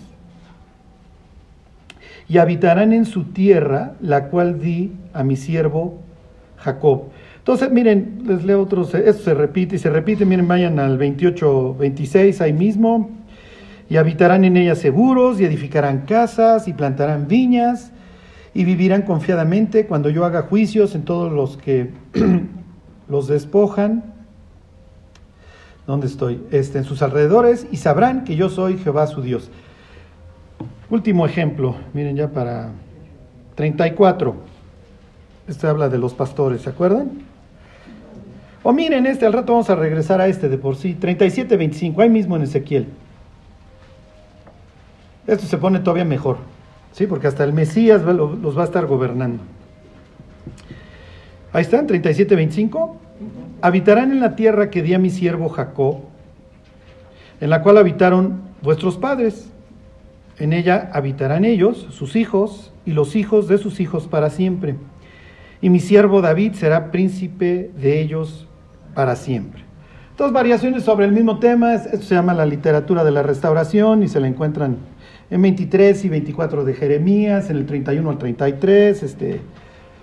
y 2.30 2.38
habitarán 2.38 2.93
en 2.93 3.06
su 3.06 3.25
tierra, 3.25 3.95
la 3.99 4.30
cual 4.30 4.62
di 4.62 4.93
a 5.13 5.25
mi 5.25 5.36
siervo 5.36 5.99
Jacob. 6.58 7.10
Entonces, 7.39 7.69
miren, 7.69 8.23
les 8.25 8.45
leo 8.45 8.62
otros, 8.62 8.95
esto 8.95 9.23
se 9.23 9.34
repite 9.34 9.75
y 9.75 9.80
se 9.80 9.89
repite, 9.89 10.25
miren, 10.25 10.47
vayan 10.47 10.80
al 10.80 10.97
28, 10.97 11.75
26, 11.75 12.39
ahí 12.39 12.54
mismo, 12.54 13.10
y 13.89 13.97
habitarán 13.97 14.45
en 14.45 14.56
ella 14.56 14.75
seguros, 14.75 15.41
y 15.41 15.43
edificarán 15.43 16.06
casas, 16.06 16.69
y 16.69 16.73
plantarán 16.73 17.28
viñas, 17.28 17.91
y 18.54 18.63
vivirán 18.63 19.01
confiadamente 19.01 19.86
cuando 19.86 20.10
yo 20.10 20.23
haga 20.23 20.43
juicios 20.43 20.95
en 20.95 21.04
todos 21.04 21.32
los 21.32 21.58
que 21.58 21.91
los 23.10 23.28
despojan. 23.28 24.14
¿Dónde 25.88 26.08
estoy? 26.08 26.41
Este, 26.52 26.80
en 26.80 26.84
sus 26.84 27.02
alrededores, 27.02 27.67
y 27.71 27.78
sabrán 27.78 28.24
que 28.24 28.36
yo 28.36 28.50
soy 28.50 28.78
Jehová 28.78 29.08
su 29.08 29.21
Dios. 29.21 29.52
Último 30.89 31.26
ejemplo, 31.26 31.76
miren 31.93 32.15
ya 32.15 32.30
para 32.30 32.71
34. 33.56 34.36
Este 35.48 35.67
habla 35.67 35.89
de 35.89 35.98
los 35.98 36.13
pastores, 36.13 36.62
¿se 36.62 36.69
acuerdan? 36.69 37.12
O 38.63 38.74
miren 38.74 39.06
este, 39.06 39.28
al 39.28 39.34
rato 39.34 39.54
vamos 39.54 39.69
a 39.69 39.76
regresar 39.76 40.19
a 40.21 40.28
este 40.28 40.50
de 40.50 40.58
por 40.58 40.76
sí. 40.76 40.95
37, 40.95 41.56
25, 41.56 42.02
ahí 42.02 42.10
mismo 42.10 42.36
en 42.36 42.43
Ezequiel. 42.43 42.88
Esto 45.28 45.45
se 45.45 45.58
pone 45.58 45.80
todavía 45.80 46.06
mejor, 46.06 46.38
¿sí? 46.91 47.06
Porque 47.06 47.28
hasta 47.28 47.43
el 47.43 47.54
Mesías 47.54 48.02
los 48.02 48.58
va 48.58 48.62
a 48.62 48.65
estar 48.65 48.88
gobernando. 48.88 49.43
Ahí 51.54 51.62
están, 51.62 51.88
37, 51.88 52.36
25. 52.36 53.05
Habitarán 53.62 54.12
en 54.12 54.19
la 54.19 54.36
tierra 54.36 54.69
que 54.69 54.82
di 54.82 54.93
a 54.93 54.99
mi 54.99 55.10
siervo 55.10 55.49
Jacob, 55.49 55.99
en 57.41 57.49
la 57.49 57.62
cual 57.62 57.78
habitaron 57.78 58.41
vuestros 58.62 58.97
padres. 58.97 59.49
En 60.38 60.51
ella 60.54 60.89
habitarán 60.93 61.45
ellos, 61.45 61.88
sus 61.91 62.15
hijos 62.15 62.73
y 62.86 62.91
los 62.91 63.15
hijos 63.15 63.47
de 63.47 63.58
sus 63.58 63.80
hijos 63.80 64.08
para 64.08 64.30
siempre. 64.30 64.75
Y 65.62 65.69
mi 65.69 65.80
siervo 65.80 66.21
David 66.21 66.54
será 66.54 66.91
príncipe 66.91 67.71
de 67.82 68.01
ellos 68.01 68.47
para 68.93 69.15
siempre. 69.15 69.63
Dos 70.17 70.32
variaciones 70.34 70.84
sobre 70.84 71.06
el 71.06 71.12
mismo 71.13 71.39
tema. 71.39 71.73
es- 71.73 71.86
Esto 71.88 72.06
se 72.06 72.15
llama 72.15 72.34
la 72.34 72.45
literatura 72.45 73.04
de 73.04 73.12
la 73.12 73.23
restauración 73.23 74.04
y 74.04 74.08
se 74.08 74.19
la 74.19 74.28
encuentran 74.28 74.78
en 75.30 75.41
23 75.41 76.06
y 76.06 76.10
24 76.10 76.63
de 76.65 76.73
Jeremías, 76.73 77.49
en 77.49 77.58
el 77.58 77.65
31 77.65 78.10
al 78.10 78.17
33. 78.17 79.04
Este, 79.04 79.41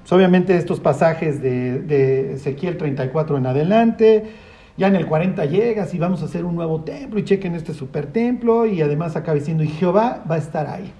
pues 0.02 0.12
obviamente 0.12 0.56
estos 0.56 0.80
pasajes 0.80 1.40
de, 1.40 2.34
Ezequiel 2.34 2.76
34 2.76 3.38
en 3.38 3.46
adelante. 3.46 4.24
Ya 4.76 4.88
en 4.88 4.96
el 4.96 5.06
40 5.06 5.44
llegas 5.46 5.94
y 5.94 5.98
vamos 5.98 6.22
a 6.22 6.24
hacer 6.24 6.44
un 6.44 6.56
nuevo 6.56 6.80
templo 6.82 7.20
y 7.20 7.24
chequen 7.24 7.54
este 7.54 7.72
super 7.74 8.06
templo 8.06 8.66
y 8.66 8.80
además 8.82 9.16
acaba 9.16 9.34
diciendo 9.34 9.62
y 9.62 9.68
Jehová 9.68 10.24
va 10.28 10.36
a 10.36 10.38
estar 10.38 10.66
ahí. 10.66 10.92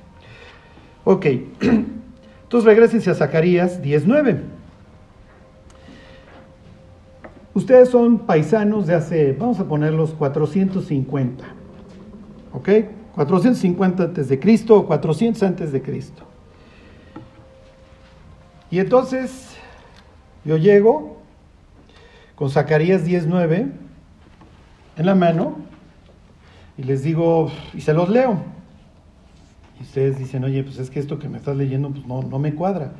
Ok, 1.05 1.27
entonces 1.63 2.65
regresense 2.65 3.11
a 3.11 3.15
Zacarías 3.15 3.83
19. 3.83 4.41
Ustedes 7.55 7.89
son 7.89 8.21
paisanos 8.21 8.87
de 8.87 8.95
hace, 8.95 9.33
vamos 9.33 9.59
a 9.59 9.65
ponerlos 9.65 10.13
450. 10.15 11.45
¿Ok? 12.53 12.69
450 13.15 14.03
antes 14.05 14.29
de 14.29 14.39
Cristo 14.39 14.77
o 14.77 14.87
400 14.87 15.43
antes 15.43 15.73
de 15.73 15.83
Cristo. 15.83 16.25
Y 18.73 18.79
entonces 18.79 19.55
yo 20.47 20.57
llego 20.57 21.19
con 22.35 22.49
Zacarías 22.49 23.05
19 23.05 23.67
en 24.97 25.07
la 25.07 25.15
mano 25.15 25.59
y 26.79 26.85
les 26.85 27.03
digo, 27.03 27.53
y 27.75 27.83
se 27.83 27.93
los 27.93 28.09
leo. 28.09 28.39
Y 29.79 29.83
ustedes 29.83 30.19
dicen, 30.19 30.43
oye, 30.45 30.65
pues 30.65 30.79
es 30.79 30.89
que 30.89 31.01
esto 31.01 31.19
que 31.19 31.29
me 31.29 31.37
estás 31.37 31.55
leyendo 31.55 31.91
pues 31.91 32.07
no, 32.07 32.23
no 32.23 32.39
me 32.39 32.55
cuadra. 32.55 32.93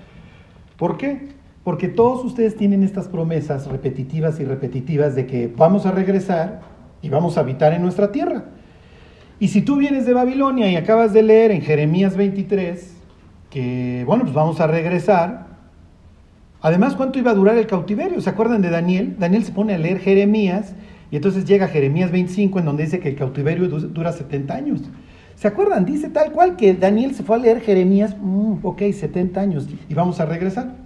¿Por 0.77 0.99
qué? 0.99 1.31
Porque 1.65 1.89
todos 1.89 2.23
ustedes 2.23 2.55
tienen 2.55 2.83
estas 2.83 3.09
promesas 3.09 3.67
repetitivas 3.67 4.41
y 4.41 4.45
repetitivas 4.45 5.15
de 5.15 5.27
que 5.27 5.51
vamos 5.57 5.87
a 5.87 5.93
regresar 5.93 6.61
y 7.01 7.09
vamos 7.09 7.39
a 7.39 7.41
habitar 7.41 7.73
en 7.73 7.81
nuestra 7.81 8.13
tierra. 8.13 8.45
Y 9.41 9.49
si 9.49 9.63
tú 9.63 9.77
vienes 9.77 10.05
de 10.05 10.13
Babilonia 10.13 10.71
y 10.71 10.77
acabas 10.77 11.15
de 11.15 11.23
leer 11.23 11.51
en 11.51 11.63
Jeremías 11.63 12.15
23 12.15 12.95
que, 13.49 14.05
bueno, 14.07 14.25
pues 14.25 14.35
vamos 14.35 14.61
a 14.61 14.67
regresar, 14.67 15.52
Además, 16.63 16.95
¿cuánto 16.95 17.19
iba 17.19 17.33
a 17.33 17.35
durar 17.35 17.59
el 17.59 17.67
cautiverio? 17.67 18.21
¿Se 18.21 18.31
acuerdan 18.31 18.63
de 18.63 18.71
Daniel? 18.71 19.17
Daniel 19.19 19.45
se 19.45 19.53
pone 19.53 19.75
a 19.75 19.79
leer 19.79 19.99
Jeremías 19.99 20.75
y 21.11 21.17
entonces 21.17 21.45
llega 21.45 21.67
Jeremías 21.69 22.13
25 22.13 22.61
en 22.61 22.65
donde 22.65 22.85
dice 22.85 23.01
que 23.01 23.09
el 23.11 23.17
cautiverio 23.17 23.69
du- 23.69 23.89
dura 23.89 24.13
70 24.13 24.55
años. 24.55 24.81
¿Se 25.35 25.49
acuerdan? 25.49 25.85
Dice 25.85 26.09
tal 26.09 26.31
cual 26.31 26.57
que 26.57 26.73
Daniel 26.75 27.15
se 27.17 27.25
fue 27.25 27.37
a 27.37 27.39
leer 27.41 27.61
Jeremías, 27.63 28.17
mm, 28.21 28.59
ok, 28.63 28.83
70 28.93 29.41
años 29.41 29.67
y 29.89 29.95
vamos 29.95 30.21
a 30.21 30.25
regresar. 30.27 30.77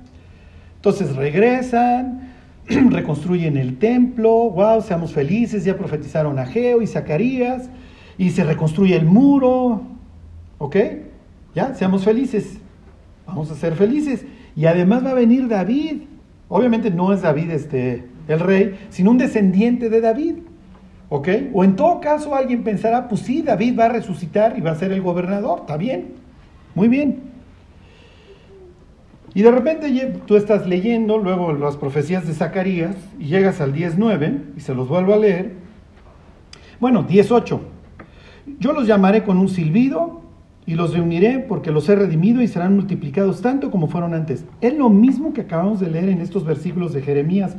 Entonces 0.77 1.15
regresan, 1.15 2.31
reconstruyen 2.69 3.59
el 3.59 3.77
templo, 3.77 4.51
wow, 4.51 4.81
seamos 4.81 5.13
felices, 5.13 5.65
ya 5.65 5.77
profetizaron 5.77 6.39
a 6.39 6.47
Geo 6.47 6.81
y 6.81 6.87
Zacarías 6.87 7.69
y 8.17 8.31
se 8.31 8.45
reconstruye 8.45 8.97
el 8.97 9.05
muro, 9.05 9.83
¿ok? 10.57 10.77
Ya, 11.55 11.75
seamos 11.75 12.03
felices, 12.05 12.59
vamos 13.27 13.51
a 13.51 13.55
ser 13.55 13.75
felices. 13.75 14.25
Y 14.57 14.65
además 14.65 15.05
va 15.05 15.11
a 15.11 15.15
venir 15.15 15.47
David. 15.49 16.03
Obviamente 16.49 16.91
no 16.91 17.13
es 17.13 17.23
David 17.23 17.51
este, 17.51 18.05
el 18.27 18.41
rey, 18.41 18.79
sino 18.89 19.11
un 19.11 19.19
descendiente 19.19 19.91
de 19.91 20.01
David. 20.01 20.37
¿Ok? 21.11 21.29
O 21.53 21.63
en 21.63 21.77
todo 21.77 22.01
caso 22.01 22.35
alguien 22.35 22.65
pensará, 22.65 23.09
pues 23.09 23.21
sí, 23.21 23.43
David 23.43 23.79
va 23.79 23.85
a 23.85 23.89
resucitar 23.91 24.59
y 24.59 24.63
va 24.63 24.73
a 24.73 24.77
ser 24.77 24.91
el 24.93 25.03
gobernador. 25.03 25.61
Está 25.61 25.77
bien. 25.77 26.15
Muy 26.75 26.89
bien. 26.89 27.21
Y 29.35 29.43
de 29.43 29.51
repente 29.51 30.15
tú 30.25 30.37
estás 30.37 30.67
leyendo 30.67 31.19
luego 31.19 31.53
las 31.53 31.77
profecías 31.77 32.27
de 32.27 32.33
Zacarías 32.33 32.97
y 33.19 33.27
llegas 33.27 33.61
al 33.61 33.75
19 33.75 34.41
y 34.57 34.61
se 34.61 34.75
los 34.75 34.89
vuelvo 34.89 35.13
a 35.13 35.19
leer. 35.19 35.53
Bueno, 36.81 37.03
18. 37.03 37.61
Yo 38.59 38.73
los 38.73 38.87
llamaré 38.87 39.25
con 39.25 39.37
un 39.37 39.49
silbido 39.49 40.23
y 40.67 40.75
los 40.75 40.93
reuniré 40.93 41.39
porque 41.39 41.71
los 41.71 41.89
he 41.89 41.95
redimido 41.95 42.43
y 42.43 42.49
serán 42.49 42.75
multiplicados 42.75 43.41
tanto 43.41 43.71
como 43.71 43.87
fueron 43.87 44.15
antes. 44.15 44.45
Es 44.61 44.77
lo 44.77 44.91
mismo 44.91 45.33
que 45.33 45.43
acabamos 45.43 45.79
de 45.79 45.89
leer 45.89 46.09
en 46.09 46.21
estos 46.21 46.45
versículos 46.45 46.93
de 46.93 47.03
Jeremías. 47.03 47.57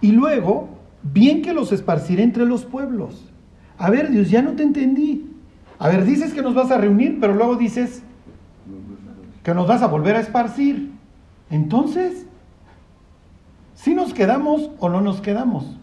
Y 0.00 0.10
luego, 0.10 0.68
bien 1.02 1.40
que 1.40 1.54
los 1.54 1.70
esparciré 1.70 2.24
entre 2.24 2.44
los 2.44 2.64
pueblos. 2.64 3.30
A 3.78 3.90
ver, 3.90 4.10
Dios, 4.10 4.28
ya 4.28 4.42
no 4.42 4.52
te 4.52 4.64
entendí. 4.64 5.30
A 5.78 5.88
ver, 5.88 6.04
dices 6.04 6.34
que 6.34 6.42
nos 6.42 6.54
vas 6.54 6.70
a 6.72 6.78
reunir, 6.78 7.18
pero 7.20 7.34
luego 7.34 7.54
dices 7.54 8.02
que 9.44 9.54
nos 9.54 9.68
vas 9.68 9.82
a 9.82 9.86
volver 9.86 10.16
a 10.16 10.20
esparcir. 10.20 10.90
Entonces, 11.48 12.26
¿si 13.74 13.94
nos 13.94 14.12
quedamos 14.12 14.70
o 14.80 14.88
no 14.88 15.00
nos 15.00 15.20
quedamos? 15.20 15.78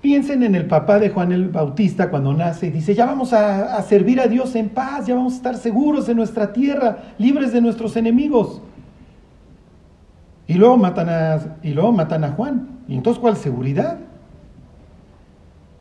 Piensen 0.00 0.42
en 0.42 0.54
el 0.54 0.66
papá 0.66 0.98
de 0.98 1.10
Juan 1.10 1.32
el 1.32 1.48
Bautista 1.48 2.10
cuando 2.10 2.32
nace 2.32 2.66
y 2.66 2.70
dice, 2.70 2.94
ya 2.94 3.06
vamos 3.06 3.32
a, 3.32 3.80
servir 3.82 4.20
a 4.20 4.26
Dios 4.26 4.54
en 4.54 4.68
paz, 4.68 5.06
ya 5.06 5.14
vamos 5.14 5.34
a 5.34 5.36
estar 5.36 5.56
seguros 5.56 6.08
en 6.08 6.16
nuestra 6.16 6.52
tierra, 6.52 6.98
libres 7.18 7.52
de 7.52 7.60
nuestros 7.60 7.96
enemigos. 7.96 8.60
Y 10.46 10.54
luego 10.54 10.76
matan 10.76 11.08
a, 11.08 11.58
y 11.62 11.70
luego 11.70 11.92
matan 11.92 12.24
a 12.24 12.32
Juan. 12.32 12.68
¿Y 12.86 12.94
entonces 12.94 13.20
cuál 13.20 13.36
seguridad? 13.36 13.98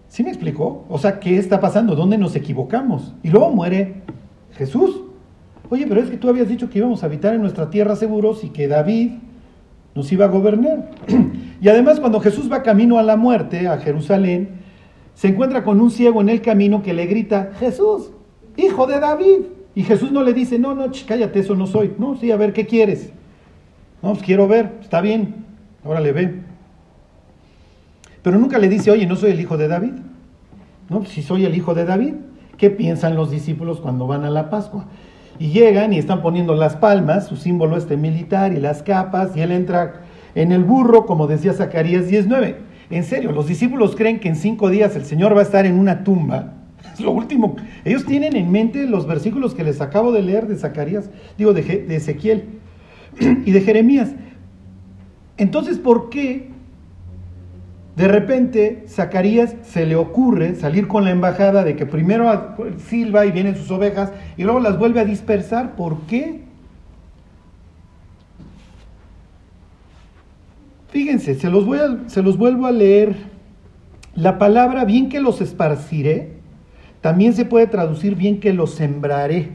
¿Sí 0.08 0.24
me 0.24 0.30
explicó? 0.30 0.86
O 0.90 0.98
sea, 0.98 1.20
¿qué 1.20 1.38
está 1.38 1.60
pasando? 1.60 1.96
¿Dónde 1.96 2.18
nos 2.18 2.36
equivocamos? 2.36 3.14
Y 3.22 3.30
luego 3.30 3.52
muere 3.52 4.02
Jesús. 4.54 5.02
Oye, 5.70 5.86
pero 5.88 6.02
es 6.02 6.10
que 6.10 6.18
tú 6.18 6.30
habías 6.30 6.48
dicho 6.48 6.70
que 6.70 6.80
íbamos 6.80 7.04
a 7.04 7.08
habitar 7.08 7.34
en 7.34 7.42
nuestra 7.42 7.70
tierra 7.70 7.96
seguros 7.96 8.44
y 8.44 8.50
que 8.50 8.68
David 8.68 9.12
nos 9.96 10.12
iba 10.12 10.26
a 10.26 10.28
gobernar. 10.28 10.92
y 11.62 11.70
además 11.70 12.00
cuando 12.00 12.20
Jesús 12.20 12.52
va 12.52 12.62
camino 12.62 13.00
a 13.00 13.04
la 13.04 13.16
muerte, 13.16 13.68
a 13.68 13.78
Jerusalén, 13.78 14.50
se 15.16 15.30
encuentra 15.30 15.64
con 15.64 15.80
un 15.80 15.90
ciego 15.90 16.22
en 16.22 16.30
el 16.30 16.42
camino 16.42 16.84
que 16.84 16.94
le 16.94 17.06
grita, 17.06 17.52
Jesús, 17.58 18.12
hijo 18.58 18.86
de 18.86 19.00
David. 19.00 19.46
Y 19.74 19.84
Jesús 19.84 20.12
no 20.12 20.24
le 20.24 20.34
dice, 20.34 20.60
no, 20.60 20.76
no, 20.76 20.86
cállate, 21.08 21.40
eso 21.40 21.56
no 21.56 21.68
soy. 21.68 21.94
No, 21.98 22.16
sí, 22.18 22.32
a 22.32 22.38
ver, 22.38 22.54
¿qué 22.54 22.66
quieres? 22.66 23.12
No, 24.02 24.12
pues 24.12 24.24
quiero 24.24 24.48
ver, 24.48 24.74
está 24.82 25.02
bien, 25.02 25.46
ahora 25.84 26.00
le 26.00 26.12
ve. 26.12 26.42
Pero 28.22 28.38
nunca 28.38 28.58
le 28.58 28.70
dice, 28.70 28.92
oye, 28.92 29.06
no 29.06 29.16
soy 29.16 29.32
el 29.32 29.40
hijo 29.40 29.58
de 29.58 29.68
David. 29.68 29.94
No, 30.90 31.00
pues 31.00 31.10
si 31.10 31.22
soy 31.22 31.46
el 31.46 31.56
hijo 31.56 31.74
de 31.74 31.86
David. 31.86 32.14
¿Qué 32.58 32.70
piensan 32.70 33.16
los 33.16 33.32
discípulos 33.32 33.82
cuando 33.82 34.08
van 34.08 34.24
a 34.24 34.30
la 34.30 34.50
Pascua? 34.50 34.86
Y 35.40 35.50
llegan 35.50 35.94
y 35.94 35.98
están 35.98 36.22
poniendo 36.22 36.56
las 36.56 36.76
palmas, 36.76 37.28
su 37.28 37.36
símbolo 37.36 37.78
este 37.78 37.98
militar 37.98 38.54
y 38.54 38.60
las 38.60 38.84
capas, 38.84 39.36
y 39.36 39.42
él 39.42 39.52
entra 39.52 40.02
en 40.34 40.52
el 40.52 40.64
burro, 40.64 41.06
como 41.06 41.28
decía 41.28 41.54
Zacarías 41.54 42.08
19. 42.08 42.58
En 42.90 43.04
serio, 43.04 43.32
los 43.32 43.48
discípulos 43.48 43.96
creen 43.96 44.20
que 44.20 44.30
en 44.30 44.36
cinco 44.36 44.70
días 44.70 44.96
el 44.96 45.06
Señor 45.06 45.36
va 45.36 45.40
a 45.40 45.44
estar 45.44 45.66
en 45.66 45.78
una 45.80 46.04
tumba. 46.04 46.54
Es 46.94 47.02
lo 47.02 47.12
último. 47.12 47.56
Ellos 47.84 48.06
tienen 48.06 48.36
en 48.36 48.52
mente 48.52 48.88
los 48.88 49.08
versículos 49.08 49.54
que 49.54 49.64
les 49.64 49.82
acabo 49.82 50.12
de 50.12 50.22
leer 50.22 50.48
de 50.48 50.56
Zacarías, 50.56 51.10
digo, 51.38 51.54
de, 51.54 51.62
de 51.62 51.96
Ezequiel 51.96 52.46
y 53.20 53.52
de 53.52 53.62
Jeremías. 53.62 54.14
Entonces, 55.38 55.78
¿por 55.78 56.10
qué 56.10 56.55
de 57.96 58.10
repente, 58.10 58.84
Zacarías 58.90 59.56
se 59.64 59.86
le 59.86 59.96
ocurre 59.96 60.56
salir 60.56 60.88
con 60.88 61.06
la 61.06 61.12
embajada 61.12 61.64
de 61.64 61.78
que 61.78 61.86
primero 61.86 62.56
silba 62.78 63.26
y 63.26 63.32
vienen 63.32 63.56
sus 63.56 63.72
ovejas 63.72 64.12
y 64.36 64.44
luego 64.44 64.60
las 64.60 64.78
vuelve 64.78 65.00
a 65.00 65.06
dispersar. 65.06 65.78
¿Por 65.78 66.02
qué? 66.02 66.42
Fíjense, 70.90 71.36
se 71.36 71.50
los, 71.50 71.66
voy 71.66 71.80
a, 71.80 72.10
se 72.10 72.22
los 72.22 72.38
vuelvo 72.38 72.66
a 72.66 72.72
leer. 72.72 73.16
La 74.14 74.38
palabra 74.38 74.84
bien 74.84 75.08
que 75.08 75.22
los 75.22 75.40
esparciré 75.40 76.34
también 77.00 77.34
se 77.34 77.46
puede 77.46 77.68
traducir 77.68 78.16
bien 78.16 78.42
que 78.42 78.52
los 78.52 78.72
sembraré. 78.72 79.52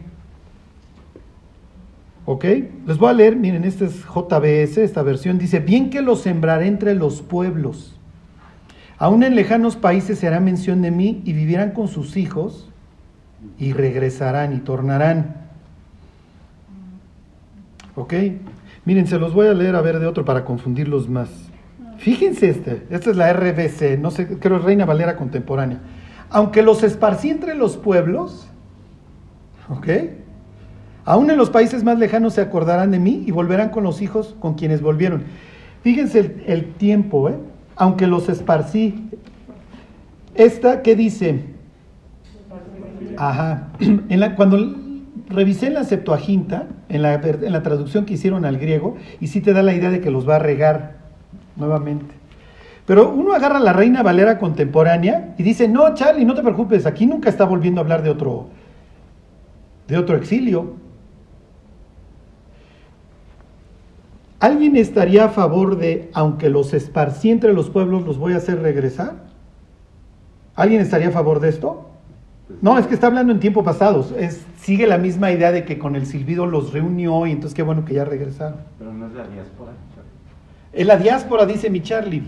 ¿Ok? 2.25 2.45
Les 2.87 2.97
voy 2.97 3.11
a 3.11 3.13
leer, 3.13 3.37
miren, 3.37 3.65
este 3.65 3.85
es 3.85 4.03
JBS, 4.05 4.79
esta 4.79 5.03
versión 5.03 5.37
dice, 5.37 5.61
bien 5.61 5.91
que 5.91 6.01
los 6.01 6.23
sembraré 6.23 6.69
entre 6.69 6.95
los 6.95 7.21
pueblos. 7.21 8.00
Aún 9.01 9.23
en 9.23 9.35
lejanos 9.35 9.77
países 9.77 10.19
se 10.19 10.27
hará 10.27 10.41
mención 10.41 10.83
de 10.83 10.91
mí 10.91 11.23
y 11.25 11.33
vivirán 11.33 11.71
con 11.71 11.89
sus 11.89 12.19
hijos 12.19 12.69
y 13.59 13.73
regresarán 13.73 14.55
y 14.55 14.59
tornarán. 14.59 15.37
¿Ok? 17.97 18.13
Miren, 18.85 19.07
se 19.07 19.19
los 19.19 19.33
voy 19.33 19.49
a 19.49 19.55
leer 19.55 19.75
a 19.75 19.81
ver 19.81 20.01
de 20.01 20.07
otro 20.07 20.27
para 20.27 20.45
confundirlos 20.45 21.09
más. 21.09 21.31
Fíjense 21.97 22.51
este, 22.51 22.87
esta 22.91 23.11
es 23.11 23.17
la 23.17 23.33
RBC, 23.33 23.99
no 23.99 24.11
sé, 24.11 24.39
creo 24.39 24.59
Reina 24.59 24.85
Valera 24.85 25.17
contemporánea. 25.17 25.81
Aunque 26.29 26.63
los 26.63 26.83
esparcí 26.83 27.31
entre 27.31 27.55
los 27.55 27.79
pueblos, 27.79 28.49
¿ok? 29.71 29.89
Aún 31.07 31.31
en 31.31 31.39
los 31.39 31.49
países 31.49 31.85
más 31.85 31.99
lejanos 31.99 32.35
se 32.35 32.43
acordarán 32.43 32.91
de 32.91 32.99
mí 32.99 33.25
y 33.27 33.31
volverán 33.31 33.71
con 33.71 33.83
los 33.83 34.03
hijos 34.03 34.37
con 34.41 34.57
quienes 34.57 34.83
volvieron. 34.83 35.23
Fíjense 35.83 36.45
el 36.47 36.75
tiempo, 36.75 37.31
¿eh? 37.31 37.39
Aunque 37.81 38.07
los 38.07 38.29
esparcí. 38.29 39.09
Esta, 40.35 40.83
¿qué 40.83 40.95
dice? 40.95 41.47
Ajá. 43.17 43.69
Cuando 44.37 44.77
revisé 45.29 45.69
en 45.69 45.75
la 45.75 45.85
Septuaginta, 45.85 46.67
en 46.91 47.01
la, 47.01 47.15
en 47.15 47.53
la 47.53 47.63
traducción 47.63 48.05
que 48.05 48.15
hicieron 48.15 48.45
al 48.45 48.59
griego, 48.59 48.97
y 49.19 49.29
sí 49.29 49.41
te 49.41 49.55
da 49.55 49.63
la 49.63 49.73
idea 49.73 49.91
de 49.91 50.03
que 50.03 50.11
los 50.11 50.29
va 50.29 50.37
a 50.37 50.39
regar 50.39 50.99
nuevamente. 51.57 52.15
Pero 52.85 53.11
uno 53.11 53.33
agarra 53.33 53.59
la 53.59 53.73
Reina 53.73 54.03
Valera 54.03 54.39
contemporánea 54.39 55.35
y 55.39 55.43
dice, 55.43 55.67
no, 55.67 55.95
Charlie, 55.95 56.27
no 56.27 56.35
te 56.35 56.43
preocupes, 56.43 56.85
aquí 56.85 57.07
nunca 57.07 57.31
está 57.31 57.47
volviendo 57.47 57.81
a 57.81 57.85
hablar 57.85 58.03
de 58.03 58.11
otro, 58.11 58.49
de 59.89 59.97
otro 59.97 60.17
exilio. 60.17 60.75
¿Alguien 64.41 64.75
estaría 64.77 65.27
a 65.27 65.29
favor 65.29 65.77
de, 65.77 66.11
aunque 66.15 66.49
los 66.49 66.73
esparcí 66.73 67.31
entre 67.31 67.53
los 67.53 67.69
pueblos, 67.69 68.07
los 68.07 68.17
voy 68.17 68.33
a 68.33 68.39
hacer 68.39 68.61
regresar? 68.63 69.27
¿Alguien 70.55 70.81
estaría 70.81 71.09
a 71.09 71.13
favor 71.13 71.41
de 71.41 71.51
esto? 71.51 71.91
No, 72.63 72.79
es 72.79 72.87
que 72.87 72.95
está 72.95 73.07
hablando 73.07 73.33
en 73.35 73.39
tiempo 73.39 73.63
pasado. 73.63 74.07
Es, 74.19 74.45
sigue 74.57 74.87
la 74.87 74.97
misma 74.97 75.31
idea 75.31 75.53
de 75.53 75.67
que 75.67 75.79
con 75.79 75.95
el 75.95 76.07
silbido 76.07 76.47
los 76.47 76.73
reunió 76.73 77.27
y 77.27 77.33
entonces 77.33 77.55
qué 77.55 77.63
bueno 77.63 77.85
que 77.85 77.95
ya 77.95 78.07
regresaron. 78.07 78.61
Pero 78.79 78.93
no 78.95 79.07
es 79.07 79.13
la 79.13 79.29
diáspora. 79.29 79.73
Es 80.73 80.87
la 80.87 80.97
diáspora, 80.97 81.45
dice 81.45 81.69
mi 81.69 81.83
Charlie. 81.83 82.23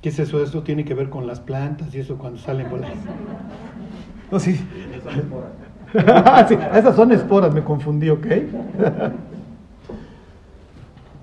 ¿Qué 0.00 0.08
es 0.08 0.18
eso? 0.18 0.42
Esto 0.42 0.62
tiene 0.62 0.84
que 0.86 0.94
ver 0.94 1.10
con 1.10 1.26
las 1.26 1.40
plantas 1.40 1.94
y 1.94 1.98
eso 1.98 2.16
cuando 2.16 2.38
salen 2.38 2.68
por 2.68 2.80
las... 2.80 2.90
No, 4.30 4.40
sí. 4.40 4.58
sí, 6.48 6.58
esas 6.74 6.96
son 6.96 7.12
esporas, 7.12 7.54
me 7.54 7.62
confundí, 7.62 8.10
¿ok? 8.10 8.26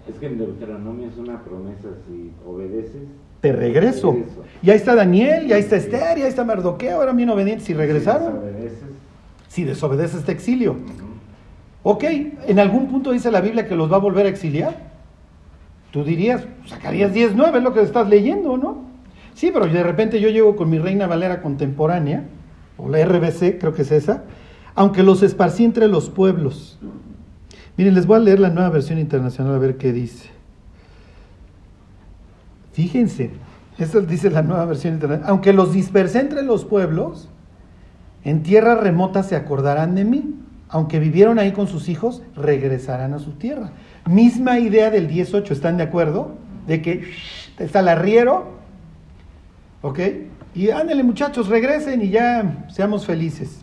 Es 0.10 0.18
que 0.20 0.26
en 0.26 0.38
Deuteronomio 0.40 1.08
es 1.08 1.18
una 1.18 1.42
promesa, 1.42 1.88
si 2.08 2.32
obedeces, 2.46 3.04
te 3.40 3.52
regreso. 3.52 4.12
regreso. 4.12 4.44
Y 4.62 4.70
ahí 4.70 4.76
está 4.76 4.96
Daniel, 4.96 5.48
y 5.48 5.54
ahí 5.54 5.62
está 5.62 5.78
Esther, 5.78 6.18
y 6.18 6.24
ahí 6.24 6.28
está 6.28 6.44
Mardoqueo, 6.44 6.98
ahora 6.98 7.14
bien 7.14 7.30
obedientes, 7.30 7.70
y 7.70 7.74
regresaron. 7.74 8.34
Si 8.34 8.42
desobedeces, 8.42 8.80
Si 9.48 9.64
desobedeces 9.64 10.20
este 10.20 10.32
exilio. 10.32 10.76
Ok, 11.84 12.04
en 12.48 12.60
algún 12.60 12.88
punto 12.88 13.12
dice 13.12 13.32
la 13.32 13.42
Biblia 13.42 13.68
que 13.68 13.76
los 13.76 13.92
va 13.92 13.98
a 13.98 14.00
volver 14.00 14.26
a 14.26 14.30
exiliar. 14.30 14.76
Tú 15.92 16.04
dirías, 16.04 16.46
sacarías 16.66 17.14
19, 17.14 17.60
es 17.60 17.64
lo 17.64 17.74
que 17.74 17.82
estás 17.82 18.10
leyendo, 18.10 18.58
¿no? 18.58 18.84
Sí, 19.34 19.52
pero 19.54 19.68
de 19.68 19.84
repente 19.84 20.20
yo 20.20 20.30
llego 20.30 20.56
con 20.56 20.70
mi 20.70 20.78
Reina 20.80 21.08
Valera 21.08 21.42
contemporánea, 21.42 22.26
o 22.78 22.90
la 22.90 23.04
RBC, 23.06 23.60
creo 23.60 23.74
que 23.74 23.84
es 23.84 23.92
esa, 23.92 24.24
aunque 24.82 25.04
los 25.04 25.22
esparcí 25.22 25.64
entre 25.64 25.88
los 25.88 26.10
pueblos. 26.10 26.80
Miren, 27.78 27.94
les 27.94 28.08
voy 28.08 28.16
a 28.18 28.20
leer 28.20 28.40
la 28.40 28.50
nueva 28.50 28.72
versión 28.72 28.98
internacional 28.98 29.54
a 29.54 29.60
ver 29.60 29.78
qué 29.78 29.94
dice. 29.94 30.32
Fíjense, 32.74 33.30
esto 33.78 34.02
dice 34.02 34.32
la 34.32 34.42
nueva 34.42 34.66
versión 34.66 34.96
internacional. 34.96 35.30
Aunque 35.30 35.54
los 35.54 35.72
dispersé 35.72 36.22
entre 36.22 36.42
los 36.42 36.66
pueblos, 36.66 37.30
en 38.24 38.42
tierra 38.42 38.74
remota 38.74 39.22
se 39.22 39.36
acordarán 39.36 39.94
de 39.94 40.04
mí. 40.04 40.34
Aunque 40.68 40.98
vivieron 40.98 41.38
ahí 41.38 41.52
con 41.52 41.68
sus 41.68 41.88
hijos, 41.88 42.24
regresarán 42.36 43.14
a 43.14 43.20
su 43.20 43.34
tierra. 43.34 43.74
Misma 44.10 44.58
idea 44.58 44.90
del 44.90 45.08
18, 45.08 45.54
¿están 45.54 45.78
de 45.78 45.84
acuerdo? 45.84 46.38
De 46.66 46.82
que 46.82 47.04
está 47.60 47.82
el 47.82 47.88
arriero, 47.88 48.54
¿ok? 49.84 50.00
Y 50.56 50.72
ándale 50.72 51.04
muchachos, 51.04 51.50
regresen 51.50 52.02
y 52.02 52.10
ya 52.10 52.66
seamos 52.72 53.06
felices. 53.06 53.61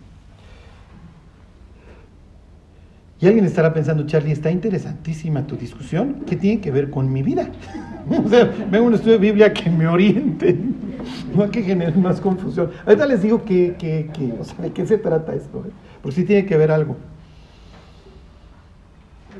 Y 3.20 3.26
alguien 3.26 3.44
estará 3.44 3.74
pensando, 3.74 4.06
Charlie, 4.06 4.32
está 4.32 4.50
interesantísima 4.50 5.44
tu 5.44 5.56
discusión. 5.56 6.22
¿Qué 6.26 6.36
tiene 6.36 6.60
que 6.60 6.70
ver 6.70 6.88
con 6.88 7.12
mi 7.12 7.22
vida? 7.22 7.50
o 8.24 8.28
sea, 8.28 8.44
vengo 8.44 8.84
a 8.84 8.88
un 8.88 8.94
estudio 8.94 9.14
de 9.14 9.18
Biblia 9.18 9.52
que 9.52 9.68
me 9.68 9.88
oriente, 9.88 10.56
no 11.34 11.50
que 11.50 11.62
genere 11.62 11.96
más 11.96 12.20
confusión. 12.20 12.70
Ahorita 12.86 13.06
les 13.06 13.22
digo 13.22 13.44
que, 13.44 13.74
que, 13.76 14.08
que, 14.12 14.32
o 14.38 14.44
sea, 14.44 14.56
de 14.58 14.70
qué 14.70 14.86
se 14.86 14.98
trata 14.98 15.34
esto, 15.34 15.64
¿eh? 15.66 15.70
porque 16.00 16.14
sí 16.14 16.24
tiene 16.24 16.46
que 16.46 16.56
ver 16.56 16.70
algo. 16.70 16.96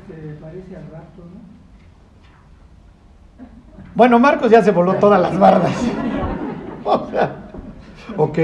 Se 0.07 0.33
parece 0.41 0.75
al 0.75 0.91
rapto, 0.91 1.21
¿no? 1.21 1.49
Bueno, 3.95 4.19
Marcos 4.19 4.51
ya 4.51 4.61
se 4.61 4.71
voló 4.71 4.95
todas 4.95 5.21
las 5.21 5.37
bardas. 5.39 5.75
o 6.83 7.09
sea, 7.09 7.35
ok. 8.17 8.39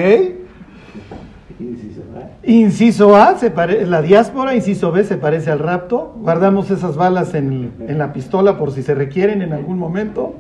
Inciso 2.44 3.16
A, 3.16 3.38
se 3.38 3.52
pare- 3.52 3.86
la 3.86 4.02
diáspora, 4.02 4.56
inciso 4.56 4.92
B, 4.92 5.04
se 5.04 5.18
parece 5.18 5.52
al 5.52 5.60
rapto. 5.60 6.14
Guardamos 6.20 6.70
esas 6.72 6.96
balas 6.96 7.34
en, 7.34 7.74
en 7.88 7.98
la 7.98 8.14
pistola 8.14 8.58
por 8.58 8.72
si 8.72 8.84
se 8.84 8.94
requieren 8.96 9.42
en 9.42 9.54
algún 9.54 9.78
momento. 9.78 10.36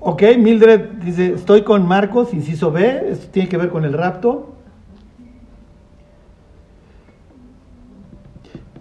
Ok, 0.00 0.22
Mildred 0.38 0.92
dice, 1.04 1.34
estoy 1.34 1.62
con 1.62 1.86
Marcos, 1.86 2.32
inciso 2.32 2.70
B, 2.70 3.10
esto 3.10 3.26
tiene 3.30 3.48
que 3.48 3.58
ver 3.58 3.68
con 3.68 3.84
el 3.84 3.92
rapto. 3.92 4.54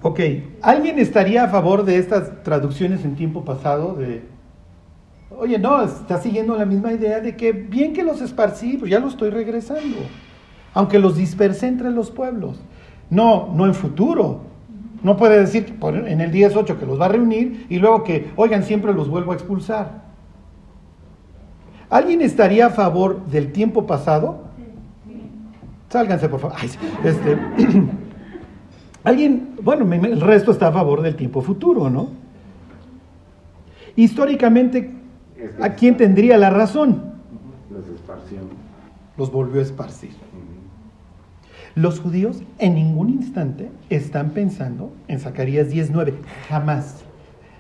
Ok, 0.04 0.20
¿alguien 0.62 1.00
estaría 1.00 1.44
a 1.44 1.48
favor 1.50 1.84
de 1.84 1.98
estas 1.98 2.44
traducciones 2.44 3.04
en 3.04 3.16
tiempo 3.16 3.44
pasado? 3.44 3.96
De, 3.96 4.22
oye, 5.30 5.60
no, 5.60 5.84
está 5.84 6.20
siguiendo 6.22 6.56
la 6.56 6.66
misma 6.66 6.94
idea 6.94 7.20
de 7.20 7.36
que 7.36 7.52
bien 7.52 7.94
que 7.94 8.04
los 8.04 8.22
esparcí, 8.22 8.78
pues 8.78 8.92
ya 8.92 9.00
los 9.00 9.14
estoy 9.14 9.30
regresando, 9.30 9.98
aunque 10.74 11.00
los 11.00 11.16
dispersé 11.16 11.68
entre 11.68 11.92
los 11.92 12.12
pueblos. 12.12 12.60
No, 13.10 13.54
no 13.54 13.66
en 13.66 13.74
futuro. 13.74 14.42
No 15.04 15.16
puede 15.16 15.40
decir 15.40 15.78
en 15.82 16.22
el 16.22 16.32
10.8 16.32 16.78
que 16.78 16.86
los 16.86 17.00
va 17.00 17.06
a 17.06 17.10
reunir 17.10 17.68
y 17.70 17.78
luego 17.78 18.04
que, 18.04 18.32
oigan, 18.36 18.64
siempre 18.64 18.94
los 18.94 19.10
vuelvo 19.10 19.32
a 19.32 19.36
expulsar. 19.36 20.08
¿Alguien 21.90 22.22
estaría 22.22 22.66
a 22.66 22.70
favor 22.72 23.26
del 23.28 23.52
tiempo 23.52 23.86
pasado? 23.86 24.48
Sálganse, 25.90 26.28
por 26.28 26.40
favor. 26.40 26.58
Este, 27.04 27.38
Alguien, 29.04 29.56
bueno, 29.62 29.90
el 29.94 30.20
resto 30.20 30.52
está 30.52 30.68
a 30.68 30.72
favor 30.74 31.02
del 31.02 31.16
tiempo 31.16 31.42
futuro, 31.42 31.90
¿no? 31.90 32.10
Históricamente, 33.96 34.97
¿a 35.62 35.74
quién 35.74 35.98
tendría 35.98 36.38
la 36.38 36.50
razón? 36.50 37.14
Los 37.72 37.88
esparció. 37.88 38.40
Los 39.18 39.32
volvió 39.32 39.60
a 39.60 39.64
esparcir. 39.64 40.12
Los 41.76 42.00
judíos 42.00 42.42
en 42.58 42.76
ningún 42.76 43.10
instante 43.10 43.70
están 43.90 44.32
pensando 44.32 44.92
en 45.08 45.20
Zacarías 45.20 45.70
19, 45.70 46.16
jamás. 46.50 47.04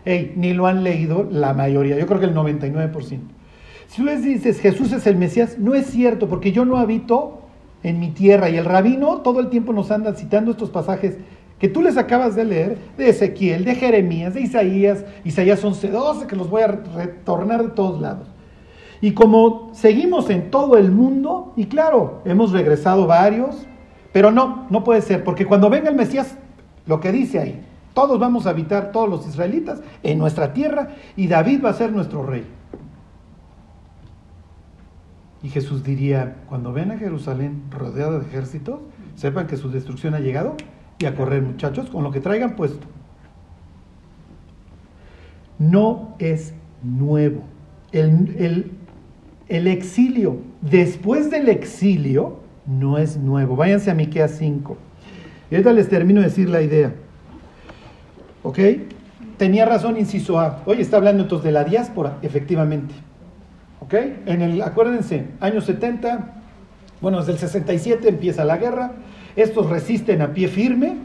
Ey, 0.05 0.33
ni 0.35 0.53
lo 0.53 0.67
han 0.67 0.83
leído 0.83 1.27
la 1.29 1.53
mayoría, 1.53 1.99
yo 1.99 2.07
creo 2.07 2.19
que 2.19 2.25
el 2.25 2.33
99%. 2.33 3.19
Si 3.87 3.97
tú 3.97 4.05
les 4.05 4.23
dices 4.23 4.59
Jesús 4.59 4.91
es 4.91 5.05
el 5.05 5.17
Mesías, 5.17 5.59
no 5.59 5.75
es 5.75 5.87
cierto, 5.87 6.27
porque 6.27 6.51
yo 6.51 6.65
no 6.65 6.77
habito 6.77 7.41
en 7.83 7.99
mi 7.99 8.09
tierra 8.09 8.49
y 8.49 8.57
el 8.57 8.65
rabino 8.65 9.21
todo 9.21 9.39
el 9.39 9.49
tiempo 9.49 9.71
nos 9.71 9.91
anda 9.91 10.13
citando 10.13 10.51
estos 10.51 10.69
pasajes 10.69 11.17
que 11.59 11.67
tú 11.67 11.81
les 11.81 11.97
acabas 11.97 12.35
de 12.35 12.45
leer, 12.45 12.77
de 12.97 13.09
Ezequiel, 13.09 13.65
de 13.65 13.75
Jeremías, 13.75 14.33
de 14.33 14.41
Isaías, 14.41 15.03
Isaías 15.23 15.63
11, 15.63 15.89
12, 15.89 16.27
que 16.27 16.35
los 16.35 16.49
voy 16.49 16.61
a 16.61 16.67
retornar 16.67 17.63
de 17.63 17.69
todos 17.69 17.99
lados. 17.99 18.27
Y 19.01 19.13
como 19.13 19.71
seguimos 19.73 20.29
en 20.29 20.51
todo 20.51 20.77
el 20.77 20.91
mundo, 20.91 21.53
y 21.55 21.65
claro, 21.65 22.21
hemos 22.25 22.51
regresado 22.51 23.07
varios, 23.07 23.65
pero 24.11 24.31
no, 24.31 24.67
no 24.69 24.83
puede 24.83 25.01
ser, 25.01 25.23
porque 25.23 25.45
cuando 25.45 25.69
venga 25.69 25.89
el 25.89 25.95
Mesías, 25.95 26.37
lo 26.85 26.99
que 26.99 27.11
dice 27.11 27.39
ahí, 27.39 27.63
todos 27.93 28.19
vamos 28.19 28.45
a 28.45 28.51
habitar, 28.51 28.91
todos 28.91 29.09
los 29.09 29.27
israelitas, 29.27 29.81
en 30.03 30.19
nuestra 30.19 30.53
tierra, 30.53 30.89
y 31.15 31.27
David 31.27 31.63
va 31.65 31.71
a 31.71 31.73
ser 31.73 31.91
nuestro 31.91 32.23
rey. 32.23 32.45
Y 35.41 35.49
Jesús 35.49 35.83
diría, 35.83 36.37
cuando 36.49 36.73
ven 36.73 36.91
a 36.91 36.97
Jerusalén 36.97 37.63
rodeada 37.71 38.19
de 38.19 38.25
ejércitos, 38.25 38.79
sepan 39.15 39.47
que 39.47 39.57
su 39.57 39.69
destrucción 39.69 40.13
ha 40.13 40.19
llegado 40.19 40.55
y 40.99 41.05
a 41.05 41.15
correr 41.15 41.41
muchachos 41.41 41.89
con 41.89 42.03
lo 42.03 42.11
que 42.11 42.19
traigan 42.19 42.55
puesto. 42.55 42.87
No 45.59 46.15
es 46.19 46.53
nuevo. 46.83 47.43
El, 47.91 48.71
el- 49.49 49.67
exilio, 49.67 50.37
después 50.61 51.31
del 51.31 51.49
exilio, 51.49 52.39
no 52.65 52.97
es 52.97 53.17
nuevo. 53.17 53.55
Váyanse 53.55 53.89
a 53.89 53.93
Miqueas 53.93 54.31
5. 54.37 54.77
Y 55.49 55.55
ahorita 55.55 55.71
les 55.73 55.87
termino 55.89 56.19
de 56.21 56.27
decir 56.27 56.49
la 56.49 56.61
idea. 56.61 56.93
¿Ok? 58.43 58.59
Tenía 59.37 59.65
razón, 59.65 59.97
inciso 59.97 60.39
A. 60.39 60.61
Hoy 60.65 60.81
está 60.81 60.97
hablando 60.97 61.23
entonces 61.23 61.45
de 61.45 61.51
la 61.51 61.63
diáspora, 61.63 62.17
efectivamente. 62.21 62.93
¿Ok? 63.79 63.93
En 64.25 64.41
el, 64.41 64.61
acuérdense, 64.61 65.27
años 65.39 65.63
70, 65.65 66.33
bueno, 67.01 67.19
desde 67.19 67.31
el 67.33 67.37
67 67.37 68.09
empieza 68.09 68.43
la 68.43 68.57
guerra. 68.57 68.91
Estos 69.37 69.69
resisten 69.69 70.23
a 70.23 70.33
pie 70.33 70.47
firme. 70.47 70.97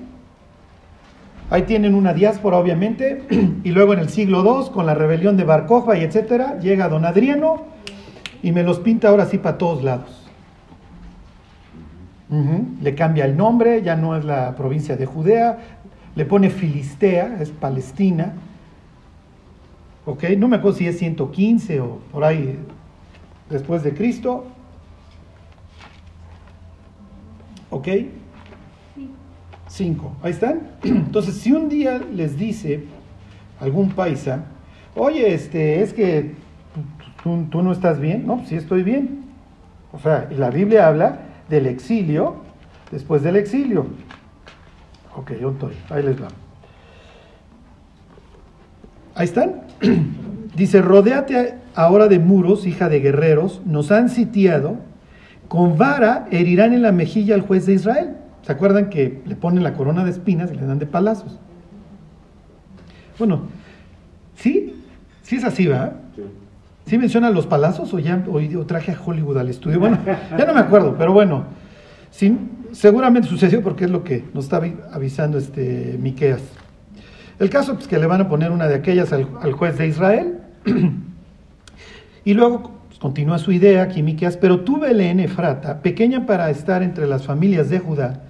Ahí 1.51 1.63
tienen 1.63 1.95
una 1.95 2.15
diáspora, 2.15 2.57
obviamente. 2.57 3.23
Y 3.63 3.71
luego 3.71 3.93
en 3.93 4.01
el 4.01 4.09
siglo 4.09 4.43
II, 4.43 4.73
con 4.73 4.87
la 4.87 4.95
rebelión 4.95 5.37
de 5.37 5.45
Bar 5.45 5.67
Kokhba 5.67 5.97
y 5.99 6.03
etcétera, 6.03 6.59
llega 6.59 6.89
don 6.89 7.05
Adriano 7.05 7.67
y 8.43 8.51
me 8.51 8.65
los 8.65 8.81
pinta 8.81 9.09
ahora 9.09 9.27
sí 9.27 9.39
para 9.39 9.59
todos 9.59 9.85
lados. 9.85 10.19
Le 12.81 12.95
cambia 12.95 13.27
el 13.27 13.37
nombre, 13.37 13.83
ya 13.83 13.95
no 13.95 14.17
es 14.17 14.25
la 14.25 14.57
provincia 14.57 14.97
de 14.97 15.05
Judea, 15.05 15.59
le 16.15 16.25
pone 16.25 16.49
Filistea, 16.49 17.37
es 17.41 17.51
Palestina. 17.51 18.33
¿Ok? 20.07 20.25
No 20.39 20.49
me 20.49 20.57
acuerdo 20.57 20.79
si 20.79 20.89
es 20.89 20.99
115 20.99 21.81
o 21.81 21.99
por 22.11 22.25
ahí 22.25 22.59
después 23.51 23.83
de 23.83 23.93
Cristo. 23.93 24.47
¿Ok? 27.69 27.89
Cinco. 29.73 30.13
Ahí 30.23 30.33
están. 30.33 30.61
Entonces, 30.85 31.35
si 31.37 31.51
un 31.51 31.71
día 31.71 31.99
les 32.15 32.37
dice 32.37 32.85
algún 33.59 33.91
paisa, 33.93 34.45
oye, 34.95 35.33
este, 35.33 35.83
es 35.83 35.95
que 35.95 36.35
tú, 37.25 37.47
tú- 37.51 37.63
no 37.63 37.73
estás 37.73 37.99
bien, 37.99 38.27
no, 38.27 38.45
sí 38.47 38.55
estoy 38.57 38.83
bien. 38.83 39.23
O 39.93 39.99
sea, 39.99 40.29
y 40.31 40.35
la 40.35 40.51
Biblia 40.51 40.89
habla 40.89 41.21
del 41.49 41.67
exilio 41.67 42.37
después 42.91 43.23
del 43.23 43.37
exilio. 43.37 43.87
Ok, 45.17 45.33
yo 45.41 45.53
estoy, 45.53 45.73
ahí 45.89 46.03
les 46.03 46.21
va. 46.21 46.29
Ahí 49.15 49.25
están. 49.25 49.63
Dice, 50.55 50.83
rodéate 50.83 51.55
ahora 51.75 52.09
de 52.09 52.19
muros, 52.19 52.67
hija 52.67 52.91
de 52.91 53.01
guerreros, 53.01 53.63
nos 53.65 53.91
han 53.91 54.11
sitiado, 54.11 54.77
con 55.49 55.79
vara 55.79 56.27
herirán 56.31 56.75
en 56.75 56.83
la 56.83 56.93
mejilla 56.93 57.35
al 57.35 57.41
juez 57.41 57.65
de 57.65 57.73
Israel. 57.73 58.17
¿Se 58.43 58.53
acuerdan 58.53 58.91
que 58.91 59.23
le 59.25 59.37
ponen 59.37 59.63
la 59.63 59.75
corona 59.75 60.05
de 60.05 60.11
espinas 60.11 60.51
y 60.53 60.57
le 60.57 60.67
dan 60.67 60.79
de 60.79 60.87
palazos? 60.87 61.39
Bueno, 63.19 63.43
sí, 64.35 64.75
sí 65.23 65.37
es 65.37 65.45
así, 65.45 65.67
¿verdad? 65.67 65.95
Sí. 66.17 66.23
¿Sí 66.87 66.99
menciona 66.99 67.31
los 67.31 67.47
palazos 67.47 67.95
o 67.95 67.99
ya 68.01 68.25
o, 68.27 68.39
o 68.59 68.67
traje 68.67 68.93
a 68.93 68.99
Hollywood 69.01 69.39
al 69.39 69.49
estudio? 69.49 69.79
Bueno, 69.79 69.99
ya 70.05 70.45
no 70.45 70.55
me 70.55 70.61
acuerdo, 70.61 70.97
pero 70.99 71.13
bueno, 71.13 71.45
sí, 72.11 72.37
seguramente 72.73 73.29
sucedió 73.29 73.63
porque 73.63 73.85
es 73.85 73.91
lo 73.91 74.03
que 74.03 74.25
nos 74.35 74.45
está 74.45 74.61
avi- 74.61 74.77
avisando 74.93 75.39
este 75.39 75.97
Miqueas. 76.01 76.43
El 77.39 77.49
caso 77.51 77.73
es 77.73 77.77
pues, 77.79 77.89
que 77.89 77.99
le 77.99 78.07
van 78.07 78.21
a 78.23 78.29
poner 78.29 78.51
una 78.51 78.67
de 78.67 78.75
aquellas 78.75 79.13
al, 79.13 79.29
al 79.41 79.53
juez 79.53 79.79
de 79.79 79.87
Israel. 79.87 80.39
y 82.25 82.35
luego 82.35 82.73
pues, 82.89 82.99
continúa 82.99 83.39
su 83.39 83.53
idea 83.53 83.83
aquí 83.83 84.03
Miqueas, 84.03 84.37
pero 84.37 84.61
tú 84.61 84.79
Belén 84.81 85.21
Efrata, 85.21 85.81
pequeña 85.83 86.27
para 86.27 86.51
estar 86.51 86.83
entre 86.83 87.07
las 87.07 87.25
familias 87.25 87.71
de 87.71 87.79
Judá, 87.79 88.23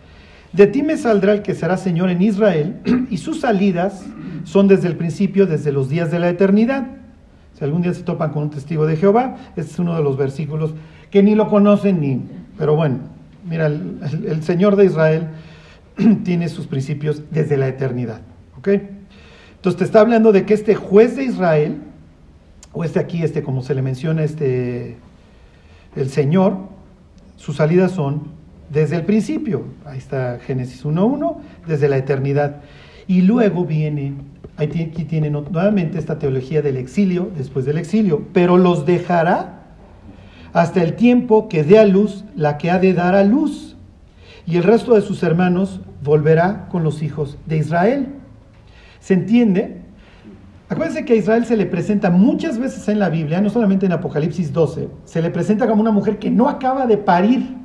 de 0.53 0.67
ti 0.67 0.83
me 0.83 0.97
saldrá 0.97 1.33
el 1.33 1.43
que 1.43 1.55
será 1.55 1.77
Señor 1.77 2.11
en 2.11 2.23
Israel, 2.23 2.77
y 3.11 3.17
sus 3.19 3.41
salidas 3.41 4.05
son 4.45 4.69
desde 4.69 4.89
el 4.89 4.97
principio, 4.97 5.47
desde 5.47 5.73
los 5.73 5.89
días 5.89 6.11
de 6.11 6.19
la 6.19 6.29
eternidad. 6.29 6.87
Si 7.59 7.65
algún 7.65 7.83
día 7.83 7.95
se 7.95 8.03
topan 8.03 8.31
con 8.31 8.45
un 8.45 8.51
testigo 8.51 8.87
de 8.87 8.97
Jehová, 8.97 9.37
este 9.57 9.73
es 9.73 9.79
uno 9.79 9.97
de 9.97 10.03
los 10.03 10.17
versículos 10.17 10.75
que 11.11 11.23
ni 11.23 11.35
lo 11.35 11.49
conocen 11.49 12.01
ni... 12.01 12.23
Pero 12.59 12.77
bueno, 12.77 12.99
mira, 13.49 13.67
el, 13.67 14.43
Señor 14.43 14.77
de 14.77 14.87
Israel 14.87 15.29
tiene 16.25 16.49
sus 16.49 16.67
principios 16.67 17.23
desde 17.31 17.57
la 17.57 17.69
eternidad. 17.69 18.21
¿Ok? 18.59 18.69
Entonces 19.57 19.79
te 19.79 19.85
está 19.85 20.01
hablando 20.01 20.33
de 20.33 20.45
que 20.45 20.55
este 20.55 20.75
juez 20.75 21.17
de 21.17 21.25
Israel, 21.25 21.79
o 22.73 22.85
este 22.85 22.99
aquí, 22.99 23.23
este 23.23 23.43
como 23.43 23.63
se 23.63 23.75
le 23.75 23.83
menciona, 23.83 24.25
este, 24.25 24.97
el 25.95 26.11
Señor, 26.11 26.57
sus 27.37 27.57
salidas 27.57 27.93
son 27.93 28.42
desde 28.73 28.97
el 28.97 29.05
principio. 29.05 29.65
Ahí 29.85 29.99
está 29.99 30.39
Génesis 30.45 30.85
1.1, 30.85 31.37
desde 31.67 31.89
la 31.89 31.99
eternidad. 31.99 32.63
Y 33.07 33.23
luego 33.23 33.65
viene, 33.65 34.15
aquí 34.57 34.87
tienen 35.05 35.33
nuevamente 35.33 35.99
esta 35.99 36.19
teología 36.19 36.63
del 36.63 36.77
exilio, 36.77 37.31
después 37.37 37.65
del 37.65 37.79
exilio, 37.79 38.27
pero 38.33 38.57
los 38.57 38.87
dejará 38.87 39.63
hasta 40.53 40.83
el 40.83 40.95
tiempo 40.95 41.49
que 41.49 41.65
dé 41.65 41.79
a 41.79 41.85
luz 41.85 42.25
la 42.37 42.59
que 42.59 42.71
ha 42.71 42.79
de 42.79 42.95
dar 42.95 43.15
a 43.15 43.25
luz. 43.25 43.77
Y 44.47 44.57
el 44.57 44.63
resto 44.63 44.95
de 44.95 45.03
sus 45.03 45.23
hermanos 45.23 45.81
volverá 46.03 46.69
con 46.69 46.83
los 46.83 47.03
hijos 47.03 47.39
de 47.47 47.59
Israel. 47.59 48.09
¿Se 49.01 49.15
entiende? 49.15 49.83
Acuérdense 50.69 51.05
que 51.05 51.13
a 51.13 51.17
Israel 51.17 51.45
se 51.45 51.57
le 51.57 51.67
presenta 51.67 52.11
muchas 52.11 52.59
veces 52.59 52.89
en 52.89 52.99
la 52.99 53.11
Biblia, 53.11 53.41
no 53.41 53.51
solamente 53.51 53.85
en 53.85 53.93
Apocalipsis 53.93 54.53
12, 54.53 54.89
se 55.05 55.21
le 55.21 55.31
presenta 55.31 55.67
como 55.67 55.83
una 55.83 55.91
mujer 55.91 56.19
que 56.19 56.31
no 56.31 56.49
acaba 56.49 56.87
de 56.87 56.97
parir. 56.97 57.62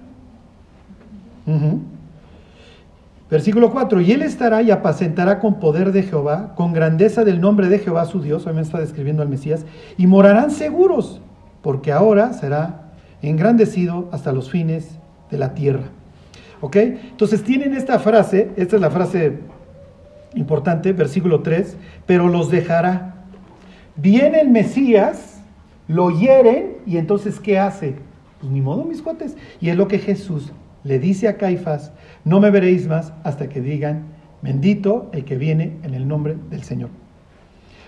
Versículo 3.29 3.71
4, 3.71 3.99
y 4.01 4.11
él 4.13 4.21
estará 4.21 4.61
y 4.61 4.71
apacentará 4.71 5.39
con 5.39 5.59
poder 5.59 5.91
de 5.91 6.03
Jehová, 6.03 6.53
con 6.55 6.71
grandeza 6.71 7.25
del 7.25 7.41
nombre 7.41 7.67
de 7.67 7.79
Jehová 7.79 8.05
su 8.05 8.21
Dios, 8.21 8.43
obviamente 8.43 8.67
está 8.67 8.79
describiendo 8.79 9.21
al 9.21 9.27
Mesías, 9.27 9.65
y 9.97 10.07
morarán 10.07 10.49
seguros, 10.49 11.21
porque 11.61 11.91
ahora 11.91 12.31
será 12.31 12.91
engrandecido 13.21 14.07
hasta 14.13 14.31
los 14.31 14.49
fines 14.49 14.97
de 15.29 15.37
la 15.37 15.53
tierra. 15.53 15.89
¿Ok? 16.61 16.75
Entonces 16.75 17.43
tienen 17.43 17.73
esta 17.73 17.99
frase, 17.99 18.51
esta 18.55 18.77
es 18.77 18.81
la 18.81 18.89
frase 18.89 19.39
importante, 20.33 20.93
versículo 20.93 21.41
3, 21.41 21.75
pero 22.05 22.29
los 22.29 22.49
dejará. 22.49 23.15
Viene 23.97 24.39
el 24.39 24.49
Mesías, 24.49 25.41
lo 25.87 26.11
hieren 26.11 26.77
y 26.85 26.97
entonces 26.97 27.39
¿qué 27.39 27.59
hace? 27.59 27.95
Pues 28.39 28.51
ni 28.51 28.61
modo, 28.61 28.85
mis 28.85 29.01
cuates. 29.01 29.35
Y 29.59 29.69
es 29.69 29.75
lo 29.75 29.87
que 29.87 29.99
Jesús 29.99 30.51
le 30.87 30.99
dice 30.99 31.27
a 31.27 31.37
Caifás, 31.37 31.91
no 32.23 32.39
me 32.39 32.49
veréis 32.49 32.87
más 32.87 33.13
hasta 33.23 33.49
que 33.49 33.61
digan, 33.61 34.05
bendito 34.41 35.09
el 35.11 35.25
que 35.25 35.37
viene 35.37 35.77
en 35.83 35.93
el 35.93 36.07
nombre 36.07 36.37
del 36.49 36.63
Señor. 36.63 36.89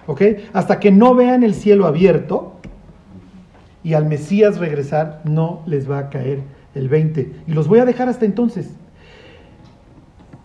¿Ok? 0.06 0.22
Hasta 0.54 0.80
que 0.80 0.92
no 0.92 1.16
vean 1.16 1.44
el 1.44 1.54
cielo 1.54 1.88
abierto 1.88 2.60
y 3.84 3.94
al 3.94 4.06
Mesías 4.06 4.58
regresar, 4.58 5.22
no 5.24 5.62
les 5.66 5.90
va 5.90 6.00
a 6.00 6.10
caer 6.10 6.42
el 6.76 6.90
20. 6.90 7.32
Y 7.48 7.54
los 7.54 7.68
voy 7.68 7.80
a 7.80 7.86
dejar 7.86 8.10
hasta 8.10 8.26
entonces. 8.26 8.72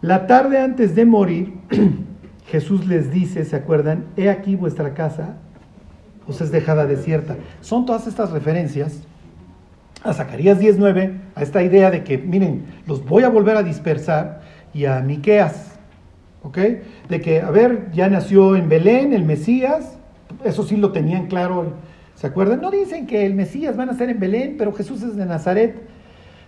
La 0.01 0.27
tarde 0.27 0.59
antes 0.59 0.95
de 0.95 1.05
morir, 1.05 1.55
Jesús 2.47 2.87
les 2.87 3.11
dice, 3.11 3.45
¿se 3.45 3.57
acuerdan? 3.57 4.05
He 4.17 4.31
aquí 4.31 4.55
vuestra 4.55 4.95
casa 4.95 5.39
os 6.27 6.41
es 6.41 6.51
dejada 6.51 6.87
desierta. 6.87 7.37
Son 7.61 7.85
todas 7.85 8.07
estas 8.07 8.31
referencias 8.31 9.03
a 10.05 10.13
Zacarías 10.13 10.59
19, 10.59 11.15
a 11.35 11.43
esta 11.43 11.63
idea 11.63 11.91
de 11.91 12.05
que, 12.05 12.19
miren, 12.19 12.65
los 12.87 13.05
voy 13.05 13.25
a 13.25 13.29
volver 13.29 13.57
a 13.57 13.63
dispersar, 13.63 14.43
y 14.75 14.85
a 14.87 15.01
Miqueas, 15.01 15.79
¿ok? 16.43 16.59
De 17.09 17.21
que, 17.21 17.41
a 17.41 17.51
ver, 17.51 17.91
ya 17.93 18.09
nació 18.09 18.57
en 18.57 18.69
Belén 18.69 19.13
el 19.13 19.25
Mesías, 19.25 19.97
eso 20.45 20.65
sí 20.65 20.77
lo 20.77 20.91
tenían 20.93 21.29
claro, 21.29 21.75
¿se 22.17 22.27
acuerdan? 22.27 22.61
No 22.61 22.71
dicen 22.71 23.07
que 23.07 23.25
el 23.25 23.35
Mesías 23.35 23.79
va 23.79 23.85
a 23.85 23.87
nacer 23.87 24.11
en 24.11 24.19
Belén, 24.19 24.57
pero 24.59 24.73
Jesús 24.73 25.03
es 25.03 25.17
de 25.17 25.25
Nazaret. 25.25 25.81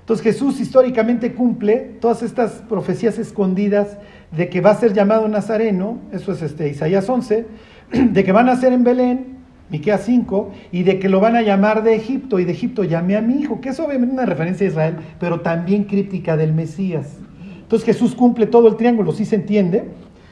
Entonces 0.01 0.25
Jesús 0.25 0.61
históricamente 0.61 1.33
cumple 1.35 1.97
todas 2.01 2.23
estas 2.23 2.63
profecías 2.69 3.19
escondidas 3.19 3.97
de 4.37 4.49
que 4.49 4.61
va 4.61 4.71
a 4.71 4.75
ser 4.75 4.93
llamado 4.93 5.27
Nazareno, 5.29 5.99
eso 6.13 6.33
es 6.33 6.43
este, 6.43 6.69
Isaías 6.69 7.09
11, 7.09 7.47
de 7.93 8.25
que 8.25 8.33
van 8.33 8.49
a 8.49 8.55
nacer 8.55 8.73
en 8.73 8.85
Belén, 8.85 9.36
Miqueas 9.69 10.03
5, 10.05 10.53
y 10.71 10.85
de 10.85 10.99
que 10.99 11.09
lo 11.09 11.21
van 11.21 11.35
a 11.35 11.43
llamar 11.43 11.83
de 11.83 11.95
Egipto, 11.97 12.39
y 12.39 12.45
de 12.45 12.53
Egipto 12.53 12.85
llamé 12.85 13.17
a 13.17 13.21
mi 13.21 13.41
hijo, 13.41 13.61
que 13.61 13.71
es 13.71 13.81
obviamente 13.81 14.15
una 14.15 14.27
referencia 14.27 14.67
a 14.67 14.71
Israel, 14.71 14.97
pero 15.19 15.41
también 15.41 15.85
críptica 15.85 16.37
del 16.37 16.53
Mesías. 16.53 17.19
Entonces 17.63 17.85
Jesús 17.85 18.15
cumple 18.15 18.47
todo 18.47 18.69
el 18.69 18.77
triángulo, 18.77 19.13
¿sí 19.13 19.25
se 19.25 19.35
entiende? 19.35 19.85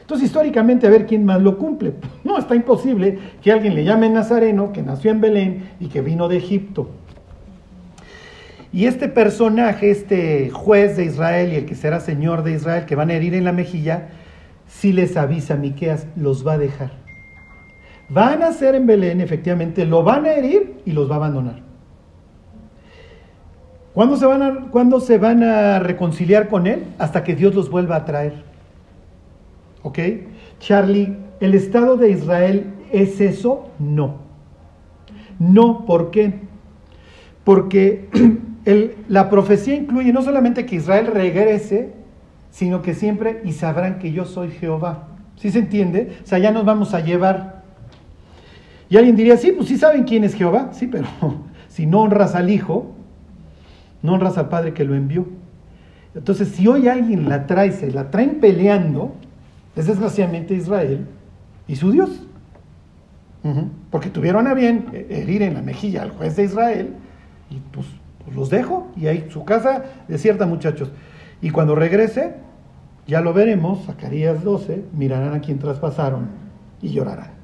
Entonces 0.03 0.27
históricamente 0.27 0.87
a 0.87 0.91
ver 0.91 1.07
quién 1.07 1.25
más 1.25 1.43
lo 1.43 1.59
cumple. 1.59 1.95
No, 2.25 2.39
está 2.39 2.55
imposible 2.55 3.19
que 3.43 3.53
alguien 3.53 3.75
le 3.75 3.85
llame 3.85 4.09
Nazareno, 4.09 4.73
que 4.73 4.83
nació 4.83 5.11
en 5.11 5.21
Belén 5.21 5.65
y 5.79 5.89
que 5.89 6.01
vino 6.01 6.29
de 6.29 6.39
Egipto. 6.39 6.91
Y 8.73 8.87
este 8.87 9.09
personaje, 9.09 9.91
este 9.91 10.51
juez 10.51 10.97
de 10.97 11.05
Israel 11.05 11.53
y 11.53 11.57
el 11.57 11.65
que 11.65 11.75
será 11.75 12.01
señor 12.01 12.43
de 12.43 12.55
Israel, 12.55 12.87
que 12.87 12.97
van 12.97 13.11
a 13.11 13.15
herir 13.15 13.35
en 13.35 13.45
la 13.45 13.53
mejilla, 13.53 14.09
si 14.67 14.93
les 14.93 15.17
avisa 15.17 15.57
Miqueas, 15.57 16.07
los 16.17 16.47
va 16.47 16.55
a 16.55 16.59
dejar. 16.59 17.04
Van 18.09 18.43
a 18.43 18.53
ser 18.53 18.75
en 18.75 18.87
Belén, 18.87 19.21
efectivamente, 19.21 19.87
lo 19.87 20.03
van 20.03 20.27
a 20.27 20.33
herir 20.33 20.81
y 20.85 20.93
los 20.93 21.11
va 21.11 21.15
a 21.15 21.19
abandonar. 21.19 21.63
¿Cuándo 23.95 24.17
se, 24.17 24.27
van 24.27 24.43
a, 24.43 24.71
¿Cuándo 24.71 25.01
se 25.01 25.19
van 25.19 25.43
a 25.45 25.79
reconciliar 25.79 26.49
con 26.49 26.67
él? 26.67 26.85
Hasta 26.99 27.23
que 27.23 27.37
Dios 27.37 27.55
los 27.55 27.71
vuelva 27.71 27.97
a 27.97 28.05
traer. 28.05 28.43
¿Ok? 29.83 29.99
Charlie, 30.59 31.17
¿el 31.41 31.55
Estado 31.55 31.97
de 31.97 32.11
Israel 32.11 32.75
es 32.91 33.21
eso? 33.21 33.71
No. 33.79 34.17
No, 35.39 35.87
¿por 35.87 36.11
qué? 36.11 36.41
Porque 37.45 38.09
el, 38.65 38.97
la 39.09 39.31
profecía 39.31 39.77
incluye 39.77 40.13
no 40.13 40.23
solamente 40.23 40.67
que 40.67 40.77
Israel 40.77 41.07
regrese, 41.07 41.93
sino 42.51 42.83
que 42.83 42.95
siempre 42.95 43.43
y 43.45 43.53
sabrán 43.53 43.99
que 43.99 44.13
yo 44.13 44.25
soy 44.25 44.51
Jehová. 44.51 45.09
¿Sí 45.37 45.51
se 45.51 45.61
entiende? 45.61 46.17
O 46.23 46.27
sea, 46.27 46.39
ya 46.39 46.51
nos 46.51 46.65
vamos 46.65 46.95
a 46.95 47.01
llevar. 47.01 47.54
Y 48.95 48.97
alguien 48.97 49.17
diría, 49.17 49.37
sí, 49.37 49.51
pues 49.51 49.67
sí 49.67 49.77
saben 49.77 50.05
quién 50.05 50.23
es 50.23 50.35
Jehová. 50.35 50.69
Sí, 50.71 50.87
pero 50.87 51.09
si 51.69 51.85
no 51.85 52.03
honras 52.03 52.37
al 52.37 52.49
Hijo, 52.49 52.95
no 54.03 54.13
honras 54.13 54.39
al 54.39 54.49
Padre 54.49 54.73
que 54.73 54.85
lo 54.85 54.95
envió. 54.95 55.27
Entonces, 56.15 56.51
si 56.51 56.69
hoy 56.69 56.87
alguien 56.87 57.29
la 57.29 57.49
trae, 57.49 57.73
se 57.73 57.91
la 57.91 58.13
traen 58.13 58.39
peleando, 58.39 59.17
es 59.75 59.89
desgraciadamente 59.89 60.55
Israel 60.55 61.09
y 61.67 61.75
su 61.75 61.91
Dios. 61.91 62.25
Porque 63.91 64.11
tuvieron 64.11 64.47
a 64.47 64.55
bien 64.55 65.07
herir 65.11 65.43
en 65.43 65.55
la 65.55 65.63
mejilla 65.63 66.03
al 66.03 66.11
juez 66.13 66.37
de 66.37 66.45
Israel 66.45 66.95
y 67.51 67.57
pues, 67.73 67.89
pues, 68.25 68.37
los 68.37 68.49
dejo 68.49 68.93
y 68.97 69.09
ahí 69.09 69.27
su 69.29 69.45
casa 69.45 69.83
desierta 70.07 70.47
muchachos. 70.47 70.93
Y 71.43 71.51
cuando 71.51 71.75
regrese, 71.75 72.35
ya 73.09 73.21
lo 73.21 73.33
veremos, 73.33 73.87
Zacarías 73.87 74.45
12, 74.45 74.85
mirarán 74.97 75.35
a 75.35 75.41
quien 75.41 75.59
traspasaron 75.59 76.29
y 76.81 76.91
llorarán. 76.91 77.44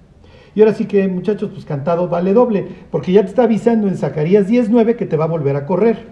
Y 0.55 0.61
ahora 0.61 0.74
sí 0.74 0.86
que 0.86 1.07
muchachos, 1.09 1.51
pues 1.53 1.64
cantado 1.64 2.09
vale 2.09 2.32
doble, 2.32 2.66
porque 2.90 3.12
ya 3.12 3.22
te 3.22 3.28
está 3.28 3.44
avisando 3.44 3.88
en 3.88 3.96
Zacarías 3.96 4.46
19 4.46 4.96
que 4.96 5.07
te 5.07 5.16
va 5.16 5.24
a 5.24 5.28
volver 5.28 5.57
a 5.57 5.66
correr. 5.66 6.09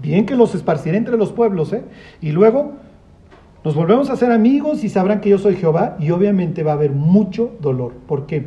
Bien 0.00 0.26
que 0.26 0.36
los 0.36 0.54
esparciré 0.54 0.96
entre 0.96 1.16
los 1.16 1.32
pueblos, 1.32 1.72
¿eh? 1.72 1.82
Y 2.20 2.30
luego 2.30 2.74
nos 3.64 3.74
volvemos 3.74 4.10
a 4.10 4.12
hacer 4.12 4.30
amigos 4.30 4.84
y 4.84 4.88
sabrán 4.88 5.20
que 5.20 5.30
yo 5.30 5.38
soy 5.38 5.56
Jehová 5.56 5.96
y 5.98 6.10
obviamente 6.10 6.62
va 6.62 6.72
a 6.72 6.74
haber 6.74 6.92
mucho 6.92 7.56
dolor. 7.60 7.92
¿Por 8.06 8.26
qué? 8.26 8.46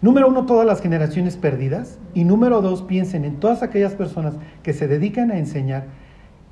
Número 0.00 0.28
uno, 0.28 0.46
todas 0.46 0.66
las 0.66 0.80
generaciones 0.80 1.36
perdidas. 1.36 1.98
Y 2.14 2.24
número 2.24 2.62
dos, 2.62 2.82
piensen 2.82 3.24
en 3.24 3.36
todas 3.36 3.62
aquellas 3.62 3.94
personas 3.94 4.34
que 4.62 4.72
se 4.72 4.88
dedican 4.88 5.30
a 5.30 5.38
enseñar 5.38 5.86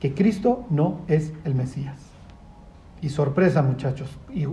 que 0.00 0.14
Cristo 0.14 0.66
no 0.70 1.00
es 1.08 1.32
el 1.44 1.54
Mesías. 1.54 1.98
Y 3.00 3.08
sorpresa, 3.08 3.62
muchachos. 3.62 4.10
Y, 4.34 4.46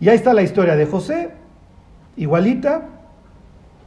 y 0.00 0.08
ahí 0.08 0.16
está 0.16 0.34
la 0.34 0.42
historia 0.42 0.76
de 0.76 0.86
José, 0.86 1.30
igualita, 2.16 2.88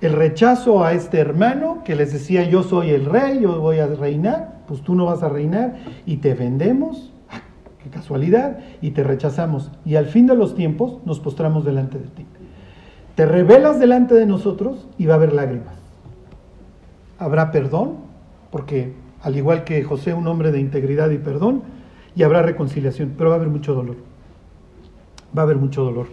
el 0.02 0.14
rechazo 0.14 0.84
a 0.84 0.94
este 0.94 1.20
hermano 1.20 1.82
que 1.84 1.96
les 1.96 2.14
decía 2.14 2.44
yo 2.44 2.64
soy 2.64 2.92
el 2.92 3.06
rey, 3.06 3.42
yo 3.42 3.60
voy 3.60 3.80
a 3.80 3.88
reinar, 3.88 4.62
pues 4.68 4.82
tú 4.82 4.96
no 4.96 5.06
vas 5.06 5.24
a 5.24 5.30
reinar 5.30 5.78
y 6.06 6.18
te 6.18 6.34
vendemos, 6.36 7.12
¡ah! 7.30 7.42
qué 7.84 7.90
casualidad, 7.90 8.60
y 8.82 8.92
te 8.92 9.04
rechazamos. 9.04 9.72
Y 9.84 9.96
al 9.96 10.06
fin 10.06 10.26
de 10.26 10.36
los 10.36 10.56
tiempos 10.56 11.00
nos 11.06 11.20
postramos 11.20 11.66
delante 11.66 11.98
de 11.98 12.08
ti. 12.08 12.26
Te 13.16 13.26
revelas 13.26 13.80
delante 13.80 14.16
de 14.16 14.26
nosotros 14.26 14.88
y 14.98 15.06
va 15.06 15.16
a 15.16 15.18
haber 15.18 15.34
lágrimas. 15.34 15.76
Habrá 17.18 17.52
perdón, 17.52 17.98
porque 18.52 18.94
al 19.22 19.36
igual 19.36 19.66
que 19.66 19.84
José, 19.84 20.14
un 20.14 20.28
hombre 20.28 20.54
de 20.54 20.62
integridad 20.62 21.10
y 21.10 21.18
perdón, 21.18 21.64
y 22.16 22.24
habrá 22.24 22.42
reconciliación, 22.42 23.16
pero 23.18 23.32
va 23.32 23.36
a 23.36 23.40
haber 23.40 23.50
mucho 23.50 23.74
dolor. 23.74 23.98
Va 25.38 25.42
a 25.42 25.46
haber 25.46 25.58
mucho 25.58 25.84
dolor 25.84 26.08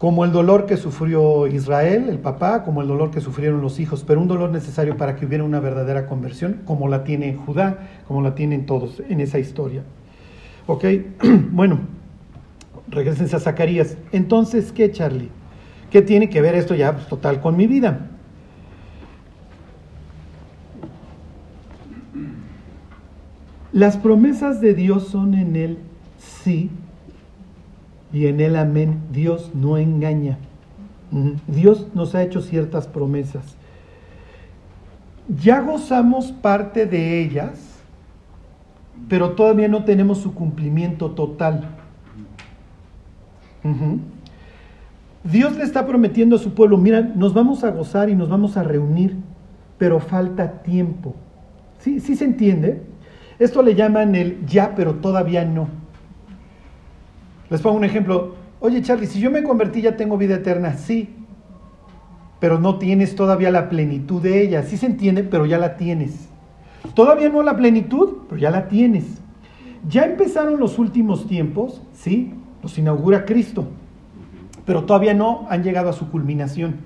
como 0.00 0.24
el 0.24 0.32
dolor 0.32 0.64
que 0.64 0.78
sufrió 0.78 1.46
Israel, 1.46 2.08
el 2.08 2.18
papá, 2.18 2.64
como 2.64 2.80
el 2.80 2.88
dolor 2.88 3.10
que 3.10 3.20
sufrieron 3.20 3.60
los 3.60 3.78
hijos, 3.80 4.02
pero 4.02 4.18
un 4.18 4.28
dolor 4.28 4.48
necesario 4.48 4.96
para 4.96 5.14
que 5.14 5.26
hubiera 5.26 5.44
una 5.44 5.60
verdadera 5.60 6.06
conversión, 6.06 6.62
como 6.64 6.88
la 6.88 7.04
tiene 7.04 7.34
Judá, 7.34 7.80
como 8.08 8.22
la 8.22 8.34
tienen 8.34 8.64
todos 8.64 9.02
en 9.10 9.20
esa 9.20 9.38
historia. 9.38 9.82
¿Ok? 10.66 10.86
bueno, 11.52 11.80
regresense 12.88 13.36
a 13.36 13.40
Zacarías. 13.40 13.98
Entonces, 14.10 14.72
¿qué, 14.72 14.90
Charlie? 14.90 15.28
¿Qué 15.90 16.00
tiene 16.00 16.30
que 16.30 16.40
ver 16.40 16.54
esto 16.54 16.74
ya 16.74 16.94
pues, 16.94 17.06
total 17.06 17.42
con 17.42 17.58
mi 17.58 17.66
vida? 17.66 18.08
Las 23.70 23.98
promesas 23.98 24.62
de 24.62 24.72
Dios 24.72 25.08
son 25.08 25.34
en 25.34 25.56
Él 25.56 25.78
sí 26.16 26.70
y 28.12 28.26
en 28.26 28.40
el 28.40 28.56
amén. 28.56 29.00
Dios 29.12 29.50
no 29.54 29.76
engaña. 29.78 30.38
Dios 31.46 31.88
nos 31.94 32.14
ha 32.14 32.22
hecho 32.22 32.40
ciertas 32.40 32.86
promesas. 32.86 33.56
Ya 35.28 35.60
gozamos 35.60 36.32
parte 36.32 36.86
de 36.86 37.20
ellas, 37.20 37.78
pero 39.08 39.32
todavía 39.32 39.68
no 39.68 39.84
tenemos 39.84 40.18
su 40.18 40.34
cumplimiento 40.34 41.12
total. 41.12 41.68
Dios 45.22 45.56
le 45.56 45.64
está 45.64 45.86
prometiendo 45.86 46.36
a 46.36 46.38
su 46.38 46.54
pueblo, 46.54 46.78
mira, 46.78 47.02
nos 47.02 47.34
vamos 47.34 47.62
a 47.64 47.70
gozar 47.70 48.08
y 48.08 48.14
nos 48.14 48.28
vamos 48.28 48.56
a 48.56 48.62
reunir, 48.62 49.16
pero 49.78 50.00
falta 50.00 50.62
tiempo. 50.62 51.14
¿Sí, 51.78 52.00
¿Sí 52.00 52.16
se 52.16 52.24
entiende? 52.24 52.82
Esto 53.38 53.62
le 53.62 53.74
llaman 53.74 54.14
el 54.14 54.44
ya, 54.46 54.74
pero 54.74 54.96
todavía 54.96 55.44
no. 55.44 55.68
Les 57.50 57.60
pongo 57.60 57.76
un 57.76 57.84
ejemplo. 57.84 58.36
Oye, 58.60 58.80
Charlie, 58.82 59.06
si 59.06 59.20
yo 59.20 59.30
me 59.30 59.42
convertí 59.42 59.82
ya 59.82 59.96
tengo 59.96 60.16
vida 60.16 60.36
eterna. 60.36 60.74
Sí, 60.74 61.10
pero 62.38 62.58
no 62.58 62.78
tienes 62.78 63.14
todavía 63.16 63.50
la 63.50 63.68
plenitud 63.68 64.22
de 64.22 64.42
ella. 64.42 64.62
Sí 64.62 64.76
se 64.76 64.86
entiende, 64.86 65.24
pero 65.24 65.46
ya 65.46 65.58
la 65.58 65.76
tienes. 65.76 66.28
Todavía 66.94 67.28
no 67.28 67.42
la 67.42 67.56
plenitud, 67.56 68.18
pero 68.28 68.40
ya 68.40 68.50
la 68.50 68.68
tienes. 68.68 69.20
Ya 69.88 70.04
empezaron 70.04 70.60
los 70.60 70.78
últimos 70.78 71.26
tiempos, 71.26 71.82
sí, 71.92 72.34
los 72.62 72.76
inaugura 72.78 73.24
Cristo, 73.24 73.68
pero 74.66 74.84
todavía 74.84 75.14
no 75.14 75.46
han 75.48 75.62
llegado 75.62 75.88
a 75.88 75.92
su 75.92 76.10
culminación. 76.10 76.76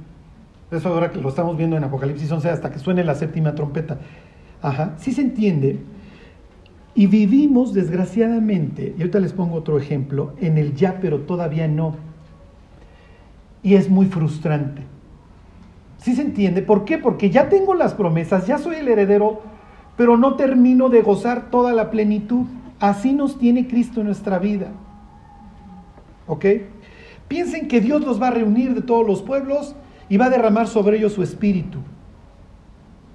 Eso 0.70 0.88
ahora 0.88 1.10
que 1.10 1.20
lo 1.20 1.28
estamos 1.28 1.56
viendo 1.56 1.76
en 1.76 1.84
Apocalipsis 1.84 2.30
11 2.30 2.50
hasta 2.50 2.70
que 2.70 2.78
suene 2.78 3.04
la 3.04 3.14
séptima 3.14 3.54
trompeta. 3.54 3.98
Ajá, 4.62 4.94
sí 4.96 5.12
se 5.12 5.22
entiende, 5.22 5.80
y 6.94 7.08
vivimos, 7.08 7.74
desgraciadamente, 7.74 8.94
y 8.96 9.00
ahorita 9.00 9.18
les 9.18 9.32
pongo 9.32 9.56
otro 9.56 9.78
ejemplo, 9.78 10.34
en 10.40 10.58
el 10.58 10.74
ya, 10.74 11.00
pero 11.00 11.20
todavía 11.20 11.66
no. 11.66 11.96
Y 13.62 13.74
es 13.74 13.90
muy 13.90 14.06
frustrante. 14.06 14.82
¿Sí 15.98 16.14
se 16.14 16.22
entiende? 16.22 16.62
¿Por 16.62 16.84
qué? 16.84 16.98
Porque 16.98 17.30
ya 17.30 17.48
tengo 17.48 17.74
las 17.74 17.94
promesas, 17.94 18.46
ya 18.46 18.58
soy 18.58 18.76
el 18.76 18.88
heredero, 18.88 19.42
pero 19.96 20.16
no 20.16 20.34
termino 20.36 20.88
de 20.88 21.02
gozar 21.02 21.50
toda 21.50 21.72
la 21.72 21.90
plenitud. 21.90 22.46
Así 22.78 23.12
nos 23.12 23.38
tiene 23.38 23.66
Cristo 23.66 24.00
en 24.00 24.06
nuestra 24.06 24.38
vida. 24.38 24.68
¿Ok? 26.26 26.44
Piensen 27.26 27.68
que 27.68 27.80
Dios 27.80 28.04
los 28.04 28.20
va 28.20 28.28
a 28.28 28.32
reunir 28.32 28.74
de 28.74 28.82
todos 28.82 29.06
los 29.06 29.22
pueblos 29.22 29.74
y 30.08 30.16
va 30.16 30.26
a 30.26 30.30
derramar 30.30 30.68
sobre 30.68 30.98
ellos 30.98 31.12
su 31.12 31.22
espíritu. 31.22 31.78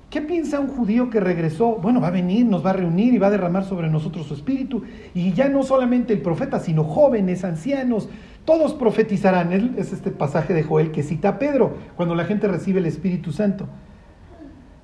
¿Qué 0.09 0.21
piensa 0.21 0.59
un 0.59 0.69
judío 0.69 1.11
que 1.11 1.19
regresó? 1.19 1.75
Bueno, 1.75 2.01
va 2.01 2.07
a 2.07 2.11
venir, 2.11 2.45
nos 2.45 2.65
va 2.65 2.71
a 2.71 2.73
reunir 2.73 3.13
y 3.13 3.19
va 3.19 3.27
a 3.27 3.31
derramar 3.31 3.63
sobre 3.63 3.89
nosotros 3.89 4.25
su 4.25 4.33
espíritu. 4.33 4.83
Y 5.13 5.33
ya 5.33 5.49
no 5.49 5.61
solamente 5.61 6.13
el 6.13 6.21
profeta, 6.21 6.59
sino 6.59 6.83
jóvenes, 6.83 7.43
ancianos, 7.43 8.09
todos 8.43 8.73
profetizarán. 8.73 9.75
Es 9.77 9.93
este 9.93 10.09
pasaje 10.09 10.55
de 10.55 10.63
Joel 10.63 10.91
que 10.91 11.03
cita 11.03 11.29
a 11.29 11.39
Pedro 11.39 11.75
cuando 11.95 12.15
la 12.15 12.25
gente 12.25 12.47
recibe 12.47 12.79
el 12.79 12.87
Espíritu 12.87 13.31
Santo. 13.31 13.67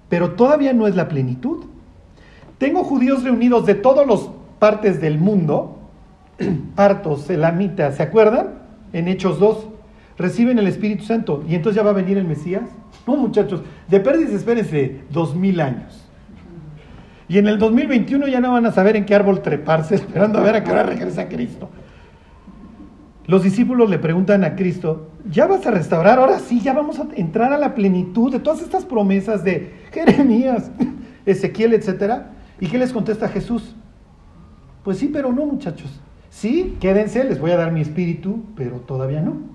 Pero 0.09 0.33
todavía 0.33 0.73
no 0.73 0.85
es 0.85 0.95
la 0.95 1.07
plenitud. 1.07 1.65
Tengo 2.59 2.83
judíos 2.83 3.23
reunidos 3.23 3.65
de 3.65 3.73
todas 3.73 4.05
las 4.05 4.29
partes 4.59 5.01
del 5.01 5.17
mundo, 5.17 5.79
partos, 6.75 7.29
elamitas, 7.31 7.95
¿se 7.95 8.03
acuerdan? 8.03 8.59
En 8.93 9.07
Hechos 9.07 9.39
2, 9.39 9.67
reciben 10.17 10.59
el 10.59 10.67
Espíritu 10.67 11.03
Santo 11.03 11.43
y 11.47 11.55
entonces 11.55 11.77
ya 11.77 11.83
va 11.83 11.89
a 11.89 11.93
venir 11.93 12.17
el 12.17 12.25
Mesías. 12.25 12.69
No, 13.05 13.15
muchachos, 13.15 13.61
de 13.87 13.99
pérdidas 13.99 14.33
espérense 14.33 15.01
dos 15.09 15.35
mil 15.35 15.59
años. 15.61 16.05
Y 17.27 17.37
en 17.37 17.47
el 17.47 17.57
2021 17.57 18.27
ya 18.27 18.39
no 18.39 18.53
van 18.53 18.65
a 18.65 18.71
saber 18.71 18.95
en 18.95 19.05
qué 19.05 19.15
árbol 19.15 19.41
treparse, 19.41 19.95
esperando 19.95 20.39
a 20.39 20.43
ver 20.43 20.55
a 20.55 20.63
qué 20.63 20.71
hora 20.71 20.83
regresa 20.83 21.27
Cristo. 21.27 21.69
Los 23.27 23.43
discípulos 23.43 23.89
le 23.89 23.97
preguntan 23.97 24.43
a 24.43 24.55
Cristo, 24.55 25.09
¿ya 25.29 25.47
vas 25.47 25.65
a 25.65 25.71
restaurar? 25.71 26.19
Ahora 26.19 26.37
sí, 26.37 26.61
ya 26.61 26.73
vamos 26.73 26.99
a 26.99 27.07
entrar 27.15 27.51
a 27.53 27.57
la 27.57 27.73
plenitud 27.73 28.31
de 28.31 28.39
todas 28.39 28.61
estas 28.61 28.85
promesas 28.85 29.43
de 29.43 29.73
Jeremías, 29.91 30.69
Ezequiel, 31.25 31.73
etc. 31.73 32.25
¿Y 32.59 32.67
qué 32.67 32.77
les 32.77 32.93
contesta 32.93 33.27
Jesús? 33.27 33.75
Pues 34.83 34.99
sí, 34.99 35.09
pero 35.11 35.31
no, 35.31 35.45
muchachos. 35.47 35.89
Sí, 36.29 36.77
quédense, 36.79 37.23
les 37.23 37.39
voy 37.39 37.49
a 37.49 37.57
dar 37.57 37.71
mi 37.71 37.81
espíritu, 37.81 38.43
pero 38.55 38.81
todavía 38.81 39.21
no. 39.21 39.54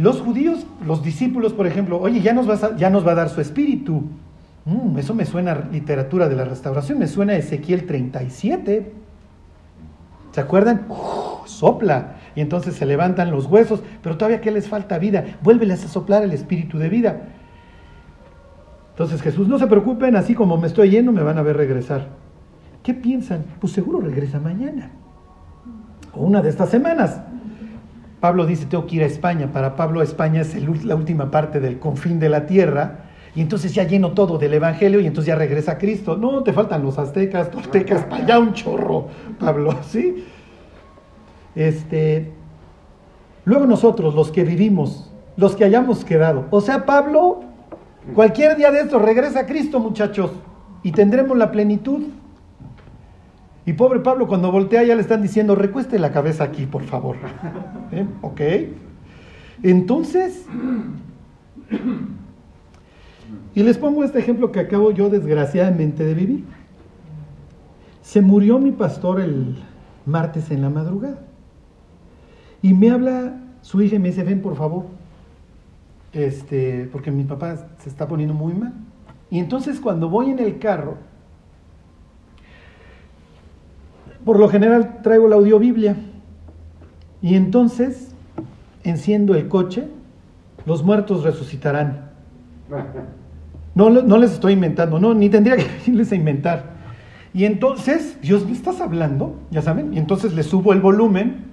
Los 0.00 0.22
judíos, 0.22 0.66
los 0.86 1.02
discípulos, 1.02 1.52
por 1.52 1.66
ejemplo, 1.66 2.00
oye, 2.00 2.22
ya 2.22 2.32
nos, 2.32 2.48
va 2.48 3.12
a 3.12 3.14
dar 3.14 3.28
su 3.28 3.42
espíritu. 3.42 4.04
Mm, 4.64 4.96
eso 4.96 5.14
me 5.14 5.26
suena 5.26 5.52
a 5.52 5.68
literatura 5.70 6.26
de 6.26 6.36
la 6.36 6.46
restauración, 6.46 6.98
me 6.98 7.06
suena 7.06 7.36
Ezequiel 7.36 7.84
37. 7.84 8.92
¿Se 10.32 10.40
acuerdan? 10.40 10.86
sopla. 11.44 12.14
Y 12.34 12.40
entonces 12.40 12.76
se 12.76 12.86
levantan 12.86 13.30
los 13.30 13.44
huesos, 13.44 13.82
pero 14.02 14.16
todavía 14.16 14.40
que 14.40 14.50
les 14.50 14.68
falta 14.68 14.98
vida. 14.98 15.36
Vuélveles 15.42 15.84
a 15.84 15.88
soplar 15.88 16.22
el 16.22 16.32
espíritu 16.32 16.78
de 16.78 16.88
vida. 16.88 17.20
Entonces 18.92 19.20
Jesús, 19.20 19.48
no 19.48 19.58
se 19.58 19.66
preocupen, 19.66 20.16
así 20.16 20.34
como 20.34 20.56
me 20.56 20.68
estoy 20.68 20.88
yendo, 20.88 21.12
me 21.12 21.22
van 21.22 21.36
a 21.36 21.42
ver 21.42 21.58
regresar. 21.58 22.06
¿Qué 22.82 22.94
piensan? 22.94 23.44
Pues 23.60 23.74
seguro 23.74 24.00
regresa 24.00 24.40
mañana. 24.40 24.92
O 26.14 26.24
una 26.24 26.40
de 26.40 26.48
estas 26.48 26.70
semanas. 26.70 27.20
Pablo 28.20 28.44
dice, 28.44 28.66
tengo 28.66 28.86
que 28.86 28.96
ir 28.96 29.02
a 29.02 29.06
España. 29.06 29.50
Para 29.52 29.76
Pablo 29.76 30.02
España 30.02 30.42
es 30.42 30.54
la 30.84 30.94
última 30.94 31.30
parte 31.30 31.58
del 31.58 31.78
confín 31.78 32.20
de 32.20 32.28
la 32.28 32.46
tierra. 32.46 33.06
Y 33.34 33.40
entonces 33.40 33.74
ya 33.74 33.84
lleno 33.84 34.12
todo 34.12 34.38
del 34.38 34.54
Evangelio 34.54 35.00
y 35.00 35.06
entonces 35.06 35.28
ya 35.28 35.36
regresa 35.36 35.78
Cristo. 35.78 36.16
No, 36.16 36.42
te 36.42 36.52
faltan 36.52 36.82
los 36.82 36.98
aztecas, 36.98 37.50
toltecas, 37.50 38.04
para 38.04 38.24
allá 38.24 38.38
un 38.38 38.52
chorro, 38.52 39.06
Pablo, 39.38 39.74
¿sí? 39.88 40.26
Este, 41.54 42.32
luego 43.44 43.66
nosotros, 43.66 44.14
los 44.14 44.30
que 44.30 44.44
vivimos, 44.44 45.12
los 45.36 45.56
que 45.56 45.64
hayamos 45.64 46.04
quedado. 46.04 46.46
O 46.50 46.60
sea, 46.60 46.84
Pablo, 46.84 47.40
cualquier 48.14 48.56
día 48.56 48.70
de 48.70 48.80
estos 48.80 49.00
regresa 49.00 49.40
a 49.40 49.46
Cristo, 49.46 49.78
muchachos, 49.78 50.32
y 50.82 50.92
tendremos 50.92 51.38
la 51.38 51.50
plenitud. 51.52 52.02
Y 53.66 53.74
pobre 53.74 54.00
Pablo, 54.00 54.26
cuando 54.26 54.50
voltea 54.50 54.82
ya 54.82 54.94
le 54.94 55.02
están 55.02 55.22
diciendo, 55.22 55.54
recueste 55.54 55.98
la 55.98 56.12
cabeza 56.12 56.44
aquí, 56.44 56.66
por 56.66 56.82
favor. 56.84 57.16
¿Eh? 57.92 58.06
¿Ok? 58.22 58.40
Entonces, 59.62 60.46
y 63.54 63.62
les 63.62 63.78
pongo 63.78 64.04
este 64.04 64.18
ejemplo 64.18 64.52
que 64.52 64.60
acabo 64.60 64.90
yo 64.90 65.10
desgraciadamente 65.10 66.04
de 66.04 66.14
vivir. 66.14 66.44
Se 68.02 68.22
murió 68.22 68.58
mi 68.58 68.72
pastor 68.72 69.20
el 69.20 69.56
martes 70.06 70.50
en 70.50 70.62
la 70.62 70.70
madrugada. 70.70 71.20
Y 72.62 72.74
me 72.74 72.90
habla 72.90 73.40
su 73.62 73.80
hija 73.82 73.96
y 73.96 73.98
me 73.98 74.08
dice, 74.08 74.24
ven 74.24 74.42
por 74.42 74.56
favor, 74.56 74.84
este, 76.12 76.88
porque 76.92 77.10
mi 77.10 77.24
papá 77.24 77.68
se 77.78 77.88
está 77.88 78.08
poniendo 78.08 78.34
muy 78.34 78.54
mal. 78.54 78.74
Y 79.30 79.38
entonces 79.38 79.80
cuando 79.80 80.08
voy 80.08 80.30
en 80.30 80.38
el 80.38 80.58
carro, 80.58 80.96
por 84.24 84.38
lo 84.38 84.48
general 84.48 85.00
traigo 85.02 85.28
la 85.28 85.36
audiobiblia. 85.36 85.96
Y 87.22 87.34
entonces 87.34 88.10
enciendo 88.84 89.34
el 89.34 89.48
coche, 89.48 89.88
los 90.66 90.82
muertos 90.82 91.24
resucitarán. 91.24 92.10
No, 93.74 93.88
les 93.90 94.32
estoy 94.32 94.54
inventando, 94.54 94.98
no, 94.98 95.14
ni 95.14 95.28
tendría 95.28 95.56
que 95.56 95.66
irles 95.86 96.12
a 96.12 96.16
inventar. 96.16 96.70
Y 97.32 97.44
entonces, 97.44 98.18
Dios, 98.20 98.44
¿me 98.44 98.52
estás 98.52 98.80
hablando? 98.80 99.38
Ya 99.50 99.62
saben, 99.62 99.94
y 99.94 99.98
entonces 99.98 100.34
le 100.34 100.42
subo 100.42 100.72
el 100.72 100.80
volumen. 100.80 101.48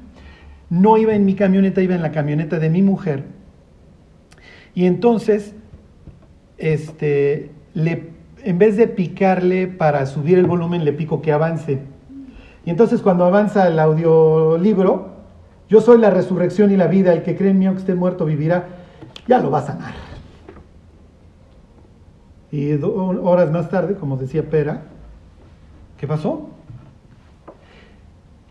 No 0.70 0.97
iba 0.97 1.13
en 1.13 1.24
mi 1.24 1.36
camioneta, 1.36 1.82
iba 1.82 1.95
en 1.95 2.01
la 2.01 2.11
camioneta 2.11 2.59
de 2.59 2.70
mi 2.70 2.82
mujer. 2.82 3.24
Y 4.74 4.86
entonces, 4.86 5.55
este, 6.57 7.51
le, 7.74 8.09
en 8.43 8.57
vez 8.57 8.76
de 8.76 8.88
picarle 8.88 9.68
para 9.68 10.05
subir 10.07 10.38
el 10.38 10.45
volumen, 10.45 10.84
le 10.84 10.93
pico 10.93 11.22
que 11.22 11.32
avance. 11.32 11.80
Y 12.68 12.70
entonces 12.70 13.01
cuando 13.01 13.24
avanza 13.24 13.70
el 13.70 13.80
audiolibro, 13.80 15.07
yo 15.70 15.80
soy 15.80 15.99
la 15.99 16.09
resurrección 16.09 16.70
y 16.70 16.76
la 16.76 16.88
vida, 16.88 17.13
el 17.13 17.24
que 17.24 17.34
cree 17.34 17.51
en 17.51 17.59
mí 17.59 17.65
aunque 17.65 17.80
esté 17.80 17.95
muerto 17.95 18.26
vivirá, 18.26 18.68
ya 19.26 19.39
lo 19.39 19.49
va 19.49 19.59
a 19.59 19.68
sanar. 19.68 19.93
Y 22.51 22.74
horas 22.74 23.51
más 23.51 23.70
tarde, 23.70 23.95
como 23.95 24.18
decía 24.18 24.49
Pera, 24.49 24.82
¿qué 25.97 26.07
pasó? 26.07 26.49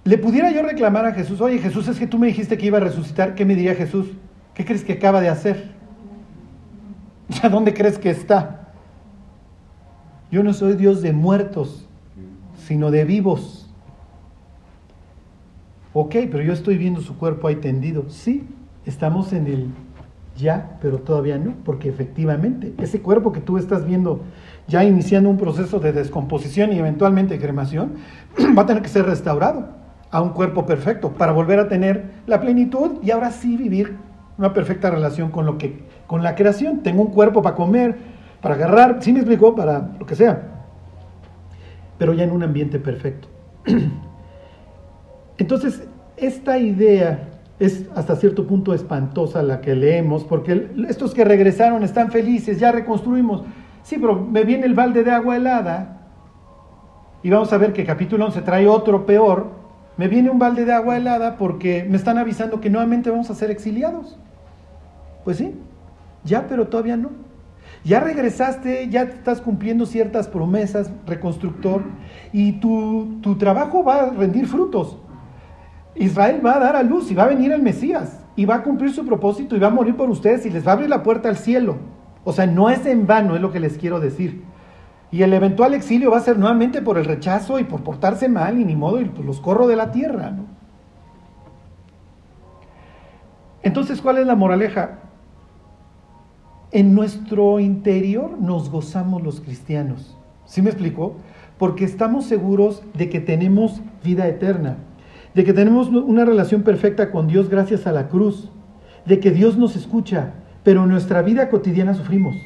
Le 0.05 0.17
pudiera 0.17 0.51
yo 0.51 0.63
reclamar 0.63 1.05
a 1.05 1.13
Jesús, 1.13 1.43
oye 1.43 1.59
Jesús, 1.59 1.87
es 1.87 1.99
que 1.99 2.07
tú 2.07 2.19
me 2.19 2.29
dijiste 2.29 2.57
que 2.57 2.65
iba 2.65 2.79
a 2.79 2.81
resucitar, 2.81 3.35
¿qué 3.35 3.45
me 3.45 3.55
diría 3.55 3.75
Jesús? 3.75 4.07
¿Qué 4.55 4.65
crees 4.65 4.83
que 4.83 4.95
acaba 4.95 5.21
de 5.21 5.29
hacer? 5.29 5.73
¿A 7.43 7.51
dónde 7.51 7.75
crees 7.75 7.99
que 7.99 8.09
está? 8.09 8.73
Yo 10.31 10.43
no 10.43 10.55
soy 10.55 10.73
Dios 10.73 11.03
de 11.03 11.13
muertos, 11.13 11.87
sino 12.67 12.91
de 12.91 13.05
vivos. 13.05 13.66
Ok, 15.99 16.15
pero 16.31 16.43
yo 16.43 16.53
estoy 16.53 16.77
viendo 16.77 17.01
su 17.01 17.17
cuerpo 17.17 17.49
ahí 17.49 17.57
tendido. 17.57 18.05
Sí, 18.11 18.47
estamos 18.85 19.33
en 19.33 19.47
el 19.47 19.69
ya, 20.37 20.77
pero 20.83 20.99
todavía 20.99 21.39
no, 21.39 21.55
porque 21.65 21.89
efectivamente 21.89 22.75
ese 22.77 23.01
cuerpo 23.01 23.33
que 23.33 23.41
tú 23.41 23.57
estás 23.57 23.87
viendo 23.87 24.21
ya 24.69 24.85
iniciando 24.85 25.31
un 25.31 25.39
proceso 25.39 25.81
de 25.81 25.93
descomposición 25.93 26.75
y 26.75 26.79
eventualmente 26.79 27.39
cremación, 27.39 27.95
va 28.59 28.65
a 28.65 28.67
tener 28.67 28.83
que 28.83 28.91
ser 28.91 29.07
restaurado 29.07 29.69
a 30.11 30.21
un 30.21 30.35
cuerpo 30.35 30.67
perfecto 30.67 31.13
para 31.13 31.33
volver 31.33 31.61
a 31.61 31.69
tener 31.69 32.05
la 32.27 32.43
plenitud 32.43 32.99
y 33.03 33.11
ahora 33.11 33.31
sí 33.31 33.57
vivir 33.57 33.97
una 34.37 34.53
perfecta 34.53 34.91
relación 34.91 35.31
con 35.31 35.47
lo 35.47 35.57
que 35.57 35.83
con 36.07 36.23
la 36.23 36.35
creación. 36.35 36.83
Tengo 36.83 37.05
un 37.05 37.11
cuerpo 37.11 37.41
para 37.41 37.57
comer, 37.57 37.97
para 38.43 38.57
agarrar, 38.57 38.99
sí 39.01 39.15
me 39.15 39.21
explico, 39.21 39.55
para 39.55 39.93
lo 39.99 40.05
que 40.05 40.15
sea, 40.15 40.43
pero 41.97 42.13
ya 42.13 42.25
en 42.25 42.33
un 42.33 42.43
ambiente 42.43 42.79
perfecto. 42.79 43.29
Entonces, 45.39 45.83
esta 46.17 46.59
idea 46.59 47.29
es 47.59 47.87
hasta 47.95 48.17
cierto 48.17 48.47
punto 48.47 48.75
espantosa 48.75 49.43
la 49.43 49.61
que 49.61 49.75
leemos, 49.75 50.25
porque 50.25 50.71
estos 50.89 51.15
que 51.15 51.25
regresaron 51.25 51.83
están 51.83 52.11
felices, 52.11 52.59
ya 52.59 52.73
reconstruimos. 52.73 53.43
Sí, 53.83 53.97
pero 53.99 54.15
me 54.15 54.45
viene 54.45 54.67
el 54.67 54.75
balde 54.75 55.05
de 55.05 55.11
agua 55.11 55.37
helada, 55.37 55.97
y 57.27 57.31
vamos 57.31 57.53
a 57.53 57.59
ver 57.59 57.73
que 57.73 57.85
capítulo 57.85 58.27
11 58.27 58.43
trae 58.43 58.69
otro 58.69 59.05
peor. 59.05 59.49
Me 59.97 60.07
viene 60.07 60.31
un 60.31 60.39
balde 60.39 60.65
de 60.65 60.73
agua 60.73 60.97
helada 60.97 61.39
porque 61.39 61.85
me 61.89 61.97
están 61.97 62.19
avisando 62.19 62.61
que 62.61 62.71
nuevamente 62.71 63.11
vamos 63.11 63.31
a 63.31 63.35
ser 63.35 63.51
exiliados. 63.51 64.17
Pues 65.25 65.39
sí, 65.39 65.53
ya, 66.23 66.47
pero 66.47 66.69
todavía 66.69 66.97
no. 66.97 67.11
Ya 67.85 67.99
regresaste, 67.99 68.89
ya 68.91 69.03
estás 69.03 69.41
cumpliendo 69.41 69.87
ciertas 69.87 70.29
promesas, 70.29 70.93
reconstructor, 71.05 71.83
y 72.33 72.61
tu, 72.61 73.19
tu 73.23 73.37
trabajo 73.37 73.83
va 73.83 74.03
a 74.03 74.11
rendir 74.11 74.47
frutos. 74.47 74.99
Israel 75.97 76.41
va 76.45 76.57
a 76.57 76.61
dar 76.61 76.77
a 76.77 76.83
luz 76.83 77.11
y 77.11 77.15
va 77.15 77.25
a 77.25 77.29
venir 77.29 77.53
el 77.53 77.63
Mesías 77.63 78.25
y 78.37 78.45
va 78.45 78.57
a 78.57 78.63
cumplir 78.63 78.93
su 78.93 79.05
propósito 79.07 79.57
y 79.57 79.59
va 79.59 79.69
a 79.69 79.71
morir 79.71 79.97
por 79.97 80.11
ustedes 80.11 80.47
y 80.47 80.51
les 80.51 80.67
va 80.67 80.73
a 80.73 80.75
abrir 80.75 80.91
la 80.91 81.03
puerta 81.03 81.29
al 81.29 81.37
cielo. 81.37 81.77
O 82.25 82.33
sea, 82.33 82.47
no 82.47 82.71
es 82.71 82.85
en 82.87 83.07
vano, 83.07 83.35
es 83.35 83.41
lo 83.41 83.53
que 83.53 83.61
les 83.61 83.79
quiero 83.79 84.01
decir. 84.01 84.43
Y 85.11 85.23
el 85.23 85.33
eventual 85.33 85.75
exilio 85.75 86.11
va 86.11 86.19
a 86.19 86.21
ser 86.21 86.39
nuevamente 86.39 86.83
por 86.83 86.99
el 86.99 87.05
rechazo 87.05 87.59
y 87.59 87.65
por 87.65 87.83
portarse 87.83 88.29
mal 88.29 88.61
y 88.61 88.65
ni 88.65 88.77
modo, 88.77 89.01
y 89.01 89.05
pues 89.07 89.25
los 89.25 89.41
corro 89.41 89.67
de 89.67 89.77
la 89.77 89.93
tierra. 89.93 90.31
¿no? 90.31 90.45
Entonces, 93.63 94.03
¿cuál 94.03 94.19
es 94.19 94.27
la 94.27 94.35
moraleja? 94.35 94.99
en 96.73 96.95
nuestro 96.95 97.61
interior 97.61 98.39
nos 98.39 98.71
gozamos 98.71 99.23
los 99.23 99.41
cristianos. 99.41 100.17
¿Sí 100.45 100.63
me 100.63 100.71
explico? 100.71 101.17
Porque 101.59 101.85
estamos 101.85 102.27
seguros 102.27 102.83
de 102.95 103.09
que 103.09 103.21
tenemos 103.21 103.81
vida 104.05 104.29
eterna, 104.29 104.77
de 105.37 105.45
que 105.45 105.53
tenemos 105.53 105.89
una 105.89 106.25
relación 106.25 106.63
perfecta 106.63 107.11
con 107.11 107.29
Dios 107.29 107.51
gracias 107.51 107.87
a 107.87 107.93
la 107.93 108.09
cruz, 108.09 108.51
de 109.05 109.21
que 109.21 109.31
Dios 109.31 109.59
nos 109.59 109.77
escucha, 109.77 110.33
pero 110.65 110.85
en 110.85 110.89
nuestra 110.89 111.21
vida 111.21 111.51
cotidiana 111.51 111.93
sufrimos. 111.93 112.37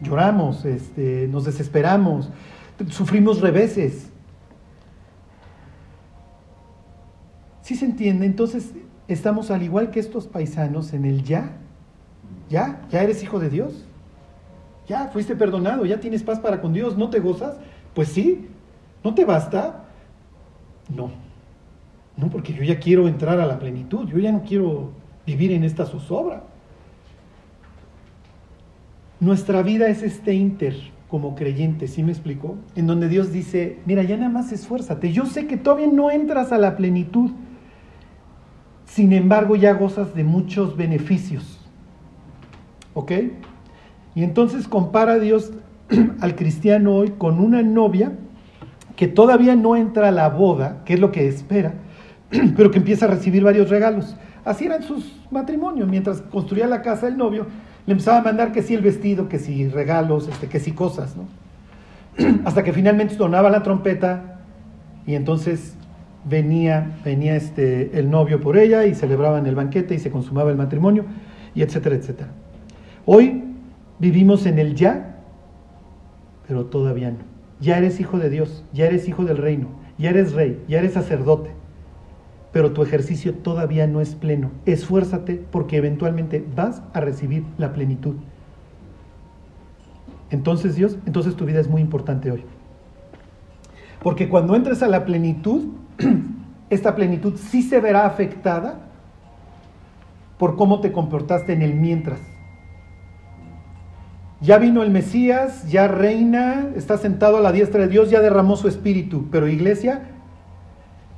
Lloramos, 0.00 0.64
este, 0.64 1.28
nos 1.28 1.44
desesperamos, 1.44 2.30
sufrimos 2.88 3.42
reveses. 3.42 4.08
¿Sí 7.60 7.76
se 7.76 7.84
entiende? 7.84 8.24
Entonces 8.24 8.72
estamos 9.06 9.50
al 9.50 9.62
igual 9.62 9.90
que 9.90 10.00
estos 10.00 10.26
paisanos 10.26 10.94
en 10.94 11.04
el 11.04 11.24
ya. 11.24 11.58
Ya, 12.48 12.80
ya 12.90 13.02
eres 13.02 13.22
hijo 13.22 13.38
de 13.38 13.50
Dios. 13.50 13.84
Ya 14.88 15.08
fuiste 15.08 15.36
perdonado, 15.36 15.84
ya 15.84 16.00
tienes 16.00 16.22
paz 16.22 16.40
para 16.40 16.62
con 16.62 16.72
Dios, 16.72 16.96
¿no 16.96 17.10
te 17.10 17.20
gozas? 17.20 17.58
Pues 17.94 18.08
sí, 18.08 18.48
¿no 19.04 19.14
te 19.14 19.26
basta? 19.26 19.84
No, 20.94 21.10
no, 22.16 22.28
porque 22.28 22.52
yo 22.52 22.62
ya 22.62 22.78
quiero 22.78 23.08
entrar 23.08 23.40
a 23.40 23.46
la 23.46 23.58
plenitud, 23.58 24.08
yo 24.08 24.18
ya 24.18 24.32
no 24.32 24.42
quiero 24.42 24.90
vivir 25.26 25.52
en 25.52 25.64
esta 25.64 25.86
zozobra. 25.86 26.44
Nuestra 29.20 29.62
vida 29.62 29.88
es 29.88 30.02
este 30.02 30.34
inter 30.34 30.74
como 31.08 31.34
creyente, 31.34 31.88
¿sí 31.88 32.02
me 32.02 32.12
explico? 32.12 32.56
En 32.76 32.86
donde 32.86 33.08
Dios 33.08 33.32
dice, 33.32 33.78
mira, 33.84 34.02
ya 34.02 34.16
nada 34.16 34.30
más 34.30 34.52
esfuérzate, 34.52 35.12
yo 35.12 35.26
sé 35.26 35.46
que 35.46 35.56
todavía 35.56 35.88
no 35.88 36.10
entras 36.10 36.52
a 36.52 36.58
la 36.58 36.76
plenitud, 36.76 37.30
sin 38.86 39.12
embargo 39.12 39.56
ya 39.56 39.72
gozas 39.72 40.14
de 40.14 40.24
muchos 40.24 40.76
beneficios, 40.76 41.58
¿ok? 42.94 43.12
Y 44.14 44.22
entonces 44.22 44.68
compara 44.68 45.14
a 45.14 45.18
Dios 45.18 45.52
al 46.20 46.36
cristiano 46.36 46.94
hoy 46.94 47.10
con 47.10 47.40
una 47.40 47.62
novia 47.62 48.12
que 48.96 49.08
todavía 49.08 49.56
no 49.56 49.76
entra 49.76 50.08
a 50.08 50.12
la 50.12 50.28
boda, 50.28 50.82
que 50.84 50.94
es 50.94 51.00
lo 51.00 51.12
que 51.12 51.28
espera, 51.28 51.74
pero 52.56 52.70
que 52.70 52.78
empieza 52.78 53.06
a 53.06 53.08
recibir 53.08 53.42
varios 53.42 53.68
regalos. 53.70 54.16
Así 54.44 54.66
eran 54.66 54.82
sus 54.82 55.20
matrimonios. 55.30 55.88
Mientras 55.88 56.22
construía 56.22 56.66
la 56.66 56.82
casa 56.82 57.08
el 57.08 57.16
novio, 57.16 57.46
le 57.86 57.92
empezaba 57.92 58.18
a 58.18 58.22
mandar 58.22 58.52
que 58.52 58.62
sí 58.62 58.74
el 58.74 58.82
vestido, 58.82 59.28
que 59.28 59.38
sí 59.38 59.68
regalos, 59.68 60.28
este, 60.28 60.48
que 60.48 60.60
sí 60.60 60.72
cosas, 60.72 61.16
¿no? 61.16 61.26
Hasta 62.44 62.62
que 62.62 62.72
finalmente 62.72 63.14
sonaba 63.14 63.50
la 63.50 63.62
trompeta 63.62 64.40
y 65.06 65.14
entonces 65.14 65.74
venía, 66.24 66.98
venía 67.04 67.36
este, 67.36 67.98
el 67.98 68.10
novio 68.10 68.40
por 68.40 68.56
ella 68.56 68.84
y 68.86 68.94
celebraban 68.94 69.46
el 69.46 69.54
banquete 69.54 69.94
y 69.94 69.98
se 69.98 70.10
consumaba 70.10 70.50
el 70.50 70.56
matrimonio 70.56 71.04
y 71.54 71.62
etcétera, 71.62 71.96
etcétera. 71.96 72.30
Hoy 73.06 73.44
vivimos 73.98 74.46
en 74.46 74.58
el 74.58 74.74
ya, 74.74 75.16
pero 76.46 76.66
todavía 76.66 77.10
no. 77.10 77.29
Ya 77.60 77.76
eres 77.78 78.00
hijo 78.00 78.18
de 78.18 78.30
Dios, 78.30 78.64
ya 78.72 78.86
eres 78.86 79.06
hijo 79.08 79.24
del 79.24 79.36
reino, 79.36 79.68
ya 79.98 80.10
eres 80.10 80.32
rey, 80.32 80.62
ya 80.66 80.78
eres 80.78 80.94
sacerdote, 80.94 81.50
pero 82.52 82.72
tu 82.72 82.82
ejercicio 82.82 83.34
todavía 83.34 83.86
no 83.86 84.00
es 84.00 84.14
pleno. 84.14 84.50
Esfuérzate 84.64 85.34
porque 85.50 85.76
eventualmente 85.76 86.44
vas 86.56 86.82
a 86.94 87.00
recibir 87.00 87.44
la 87.58 87.72
plenitud. 87.72 88.16
Entonces 90.30 90.76
Dios, 90.76 90.96
entonces 91.06 91.36
tu 91.36 91.44
vida 91.44 91.60
es 91.60 91.68
muy 91.68 91.82
importante 91.82 92.30
hoy. 92.30 92.44
Porque 94.02 94.28
cuando 94.28 94.56
entres 94.56 94.82
a 94.82 94.88
la 94.88 95.04
plenitud, 95.04 95.66
esta 96.70 96.94
plenitud 96.94 97.36
sí 97.36 97.62
se 97.62 97.80
verá 97.80 98.06
afectada 98.06 98.86
por 100.38 100.56
cómo 100.56 100.80
te 100.80 100.92
comportaste 100.92 101.52
en 101.52 101.62
el 101.62 101.74
mientras. 101.74 102.29
Ya 104.40 104.58
vino 104.58 104.82
el 104.82 104.90
Mesías, 104.90 105.70
ya 105.70 105.86
reina, 105.86 106.68
está 106.74 106.96
sentado 106.96 107.36
a 107.36 107.40
la 107.40 107.52
diestra 107.52 107.82
de 107.82 107.88
Dios, 107.88 108.10
ya 108.10 108.20
derramó 108.20 108.56
su 108.56 108.68
espíritu, 108.68 109.26
pero 109.30 109.48
iglesia, 109.48 110.02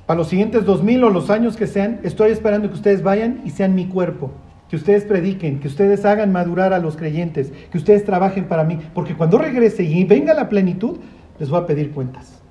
a 0.09 0.15
los 0.17 0.29
siguientes 0.29 0.65
dos 0.65 0.83
mil 0.83 1.05
o 1.05 1.11
los 1.11 1.31
años 1.31 1.57
que 1.57 1.69
sean, 1.69 2.01
estoy 2.03 2.33
esperando 2.33 2.69
que 2.69 2.75
ustedes 2.75 3.05
vayan 3.05 3.41
y 3.45 3.51
sean 3.51 3.77
mi 3.77 3.87
cuerpo, 3.87 4.33
que 4.69 4.75
ustedes 4.75 5.05
prediquen, 5.05 5.61
que 5.61 5.69
ustedes 5.69 6.05
hagan 6.05 6.33
madurar 6.33 6.73
a 6.73 6.81
los 6.81 6.97
creyentes, 6.97 7.53
que 7.71 7.79
ustedes 7.79 8.05
trabajen 8.05 8.47
para 8.47 8.65
mí, 8.65 8.81
porque 8.93 9.15
cuando 9.15 9.39
regrese 9.39 9.85
y 9.85 10.03
venga 10.03 10.35
la 10.35 10.49
plenitud, 10.49 10.99
les 11.39 11.49
voy 11.49 11.61
a 11.61 11.67
pedir 11.67 11.93
cuentas. 11.93 12.43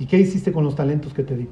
¿Y 0.00 0.06
qué 0.06 0.18
hiciste 0.18 0.50
con 0.50 0.64
los 0.64 0.74
talentos 0.74 1.14
que 1.14 1.22
te 1.22 1.36
di? 1.36 1.48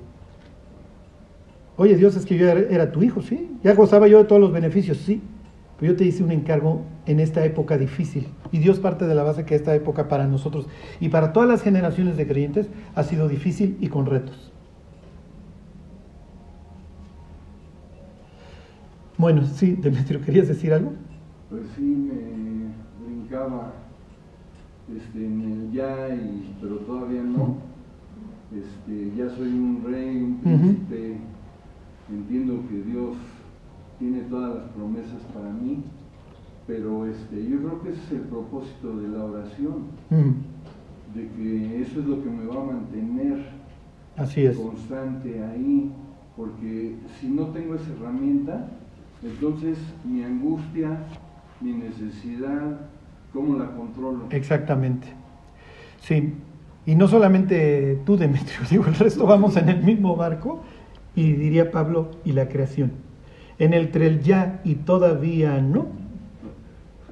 Oye, 1.76 1.96
Dios, 1.96 2.16
es 2.16 2.26
que 2.26 2.36
yo 2.36 2.48
era 2.48 2.90
tu 2.90 3.04
hijo, 3.04 3.22
sí. 3.22 3.56
Ya 3.62 3.74
gozaba 3.74 4.08
yo 4.08 4.18
de 4.18 4.24
todos 4.24 4.40
los 4.40 4.50
beneficios, 4.50 4.96
sí. 4.98 5.22
Pero 5.78 5.92
yo 5.92 5.96
te 5.96 6.04
hice 6.04 6.24
un 6.24 6.32
encargo 6.32 6.82
en 7.06 7.20
esta 7.20 7.44
época 7.44 7.78
difícil. 7.78 8.26
Y 8.50 8.58
Dios 8.58 8.80
parte 8.80 9.06
de 9.06 9.14
la 9.14 9.22
base 9.22 9.44
que 9.44 9.54
esta 9.54 9.74
época 9.74 10.08
para 10.08 10.26
nosotros 10.26 10.66
y 11.00 11.08
para 11.08 11.32
todas 11.32 11.48
las 11.48 11.62
generaciones 11.62 12.16
de 12.16 12.26
creyentes 12.26 12.68
ha 12.94 13.04
sido 13.04 13.28
difícil 13.28 13.76
y 13.80 13.88
con 13.88 14.06
retos. 14.06 14.52
Bueno, 19.16 19.44
sí, 19.44 19.72
Demetrio, 19.72 20.20
¿querías 20.20 20.48
decir 20.48 20.72
algo? 20.72 20.92
Pues 21.50 21.62
sí, 21.76 21.82
me 21.82 22.68
brincaba 23.04 23.72
este, 24.96 25.26
en 25.26 25.40
el 25.40 25.72
ya, 25.72 26.08
y, 26.14 26.56
pero 26.60 26.76
todavía 26.78 27.22
no. 27.22 27.56
Este, 28.52 29.12
ya 29.16 29.28
soy 29.28 29.48
un 29.48 29.82
rey, 29.84 30.16
un 30.16 30.38
príncipe. 30.38 31.16
Entiendo 32.10 32.62
que 32.68 32.90
Dios 32.90 33.16
tiene 33.98 34.20
todas 34.22 34.54
las 34.56 34.64
promesas 34.70 35.20
para 35.34 35.50
mí, 35.50 35.82
pero 36.66 37.06
este, 37.06 37.48
yo 37.48 37.58
creo 37.58 37.82
que 37.82 37.88
ese 37.90 38.02
es 38.04 38.12
el 38.12 38.20
propósito 38.22 38.96
de 38.96 39.08
la 39.08 39.24
oración, 39.24 39.84
de 40.10 41.28
que 41.28 41.82
eso 41.82 42.00
es 42.00 42.06
lo 42.06 42.22
que 42.22 42.28
me 42.30 42.46
va 42.46 42.60
a 42.62 42.64
mantener 42.64 43.46
Así 44.16 44.44
es. 44.44 44.56
constante 44.56 45.42
ahí, 45.42 45.90
porque 46.36 46.96
si 47.20 47.28
no 47.28 47.46
tengo 47.46 47.74
esa 47.74 47.90
herramienta, 47.92 48.68
entonces 49.22 49.78
mi 50.04 50.22
angustia, 50.22 50.98
mi 51.60 51.72
necesidad, 51.72 52.80
¿cómo 53.32 53.58
la 53.58 53.74
controlo? 53.74 54.26
Exactamente. 54.30 55.08
Sí, 56.00 56.34
y 56.86 56.94
no 56.94 57.08
solamente 57.08 58.00
tú, 58.06 58.16
Demetrio, 58.16 58.60
digo, 58.70 58.84
el 58.86 58.94
resto 58.94 59.26
vamos 59.26 59.56
en 59.56 59.68
el 59.68 59.82
mismo 59.82 60.14
barco, 60.16 60.60
y 61.16 61.32
diría 61.32 61.70
Pablo, 61.72 62.10
y 62.24 62.32
la 62.32 62.48
creación. 62.48 62.92
En 63.58 63.72
el 63.72 63.90
el 63.94 64.22
ya 64.22 64.60
y 64.64 64.76
todavía 64.76 65.60
no, 65.60 65.88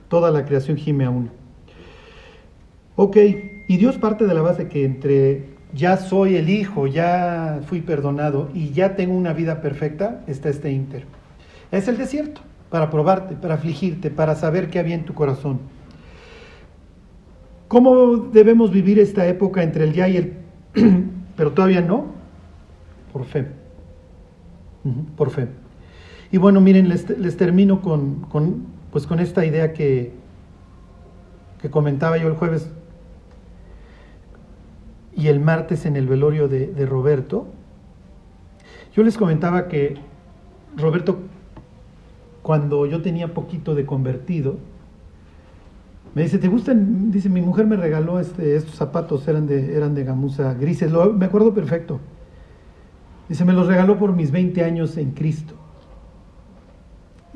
toda 0.09 0.31
la 0.31 0.45
creación 0.45 0.77
gime 0.77 1.05
a 1.05 1.11
uno. 1.11 1.31
Ok, 2.95 3.17
y 3.69 3.77
Dios 3.77 3.99
parte 3.99 4.27
de 4.27 4.35
la 4.35 4.43
base 4.43 4.69
que 4.69 4.85
entre 4.85 5.57
ya 5.75 5.97
soy 5.97 6.37
el 6.37 6.49
hijo, 6.49 6.87
ya 6.87 7.61
fui 7.67 7.81
perdonado 7.81 8.49
y 8.55 8.71
ya 8.71 8.97
tengo 8.97 9.15
una 9.15 9.33
vida 9.33 9.61
perfecta, 9.61 10.23
está 10.27 10.49
este 10.49 10.73
inter. 10.73 11.05
Es 11.71 11.89
el 11.89 11.99
desierto, 11.99 12.41
para 12.71 12.91
probarte, 12.91 13.35
para 13.35 13.55
afligirte, 13.55 14.11
para 14.11 14.35
saber 14.37 14.71
qué 14.71 14.79
había 14.79 14.95
en 14.95 15.05
tu 15.05 15.15
corazón. 15.15 15.61
¿Cómo 17.69 18.17
debemos 18.17 18.71
vivir 18.71 18.99
esta 19.01 19.27
época 19.27 19.63
entre 19.63 19.85
el 19.85 19.93
ya 19.93 20.09
y 20.09 20.17
el 20.17 20.33
pero 21.37 21.53
todavía 21.53 21.81
no? 21.81 22.07
Por 23.13 23.25
fe. 23.25 23.47
Por 25.17 25.31
fe. 25.31 25.49
Y 26.37 26.39
bueno, 26.39 26.61
miren, 26.61 26.91
les, 26.91 27.37
termino 27.39 27.81
con, 27.81 28.27
pues 28.93 29.07
con 29.07 29.21
esta 29.21 29.47
idea 29.47 29.73
que, 29.73 30.13
que 31.63 31.71
comentaba 31.71 32.19
yo 32.19 32.29
el 32.29 32.35
jueves 32.35 32.71
y 35.17 35.29
el 35.29 35.41
martes 35.41 35.87
en 35.87 35.97
el 35.97 36.07
velorio 36.07 36.47
de, 36.47 36.85
Roberto. 36.85 37.47
Yo 38.95 39.03
les 39.03 39.17
comentaba 39.17 39.67
que 39.69 39.97
Roberto, 40.77 41.21
cuando 42.43 42.85
yo 42.85 43.01
tenía 43.01 43.33
poquito 43.33 43.75
de 43.75 43.87
convertido, 43.87 44.59
me 46.15 46.21
dice, 46.21 46.37
¿te 46.37 46.49
gustan? 46.49 47.11
Dice, 47.13 47.31
mi 47.31 47.41
mujer 47.41 47.67
me 47.67 47.77
regaló 47.77 48.21
este, 48.21 48.57
estos 48.57 48.75
zapatos, 48.75 49.27
eran 49.27 49.47
de, 49.47 49.75
eran 49.75 49.95
de 49.95 50.05
gamuza 50.05 50.53
grises, 50.53 50.93
me 50.93 51.25
acuerdo 51.25 51.55
perfecto. 51.55 51.99
Dice, 53.27 53.47
me 53.47 53.55
los 53.55 53.67
regaló 53.67 53.99
por 53.99 54.15
mis 54.15 54.31
20 54.31 54.63
años 54.65 54.99
en 54.99 55.13
Cristo 55.13 55.55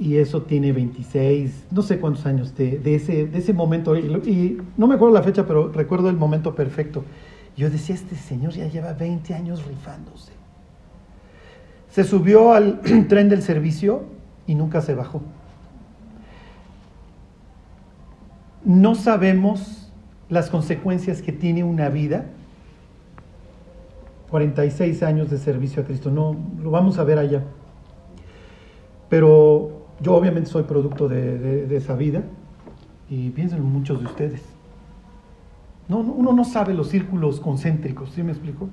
y 0.01 0.17
eso 0.17 0.41
tiene 0.41 0.73
26, 0.73 1.67
no 1.71 1.83
sé 1.83 2.01
cuántos 2.01 2.25
años 2.25 2.57
de, 2.57 2.81
ese, 2.95 3.27
de 3.27 3.39
ese 3.39 3.53
momento, 3.53 3.95
y, 3.95 4.59
no 4.79 4.87
me 4.87 4.95
acuerdo 4.95 5.13
la 5.13 5.23
fecha, 5.23 5.47
pero 5.47 5.71
recuerdo 5.71 6.09
el 6.09 6.17
momento 6.17 6.55
perfecto. 6.55 7.05
Yo 7.55 7.69
decía, 7.69 7.97
este 7.97 8.17
señor 8.17 8.53
ya 8.55 8.67
lleva 8.67 8.95
20 8.95 9.35
años 9.35 9.63
rifándose. 9.67 10.33
Se 11.91 12.03
subió 12.05 12.55
al 12.55 12.81
tren 13.09 13.29
del 13.29 13.43
servicio 13.43 14.05
y 14.47 14.55
nunca 14.55 14.81
se 14.81 14.95
bajó. 14.95 15.21
No 18.65 18.95
sabemos 18.95 19.93
las 20.31 20.49
consecuencias 20.49 21.21
que 21.21 21.33
tiene 21.33 21.63
una 21.63 21.91
vida. 21.91 22.25
46 24.31 25.03
años 25.03 25.29
de 25.29 25.37
servicio 25.37 25.83
a 25.83 25.85
Cristo, 25.85 26.11
no, 26.11 26.37
lo 26.63 26.71
vamos 26.71 26.99
a 26.99 27.05
ver 27.05 27.19
allá. 27.19 27.43
Pero 29.11 29.80
yo 30.01 30.15
obviamente 30.15 30.49
soy 30.51 30.63
producto 30.65 31.09
de, 31.09 31.67
de- 31.67 31.77
esa 31.77 31.95
vida 31.95 32.23
y 33.09 33.31
pienso 33.31 33.57
en 33.57 33.65
muchos 33.65 33.99
de 34.01 34.07
ustedes. 34.07 34.43
No, 35.89 35.99
uno 35.99 36.33
no 36.33 36.45
sabe 36.45 36.73
los 36.75 36.89
círculos 36.89 37.41
concéntricos, 37.41 38.11
¿sí 38.11 38.23
me 38.23 38.31
explico? 38.33 38.69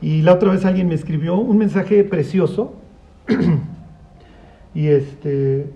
Y 0.00 0.22
la 0.22 0.34
otra 0.34 0.52
vez 0.52 0.64
alguien 0.64 0.88
me 0.88 0.94
escribió 0.94 1.36
un 1.36 1.58
mensaje 1.58 2.04
precioso 2.04 2.74
y 4.74 4.88
este 4.88 5.70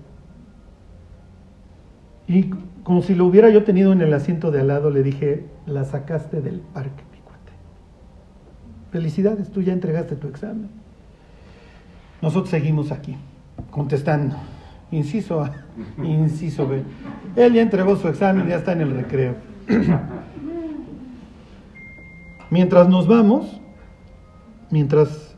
y 2.28 2.50
como 2.82 3.02
si 3.02 3.14
lo 3.14 3.26
hubiera 3.26 3.50
yo 3.50 3.64
tenido 3.64 3.92
en 3.92 4.00
el 4.00 4.12
asiento 4.12 4.50
de 4.50 4.60
al 4.60 4.68
lado 4.68 4.90
le 4.90 5.02
dije, 5.02 5.46
la 5.66 5.84
sacaste 5.84 6.40
del 6.40 6.60
parque, 6.60 7.02
mi 7.12 7.18
cuate. 7.20 7.52
Felicidades, 8.92 9.50
tú 9.50 9.62
ya 9.62 9.72
entregaste 9.72 10.16
tu 10.16 10.28
examen. 10.28 10.68
Nosotros 12.22 12.48
seguimos 12.50 12.92
aquí, 12.92 13.16
contestando. 13.70 14.36
Inciso 14.90 15.42
A, 15.42 15.52
inciso 16.02 16.66
B. 16.68 16.82
Él 17.36 17.52
ya 17.54 17.62
entregó 17.62 17.96
su 17.96 18.08
examen, 18.08 18.48
ya 18.48 18.56
está 18.56 18.72
en 18.72 18.80
el 18.82 18.90
recreo. 18.94 19.34
Mientras 22.50 22.88
nos 22.88 23.08
vamos, 23.08 23.60
mientras 24.70 25.34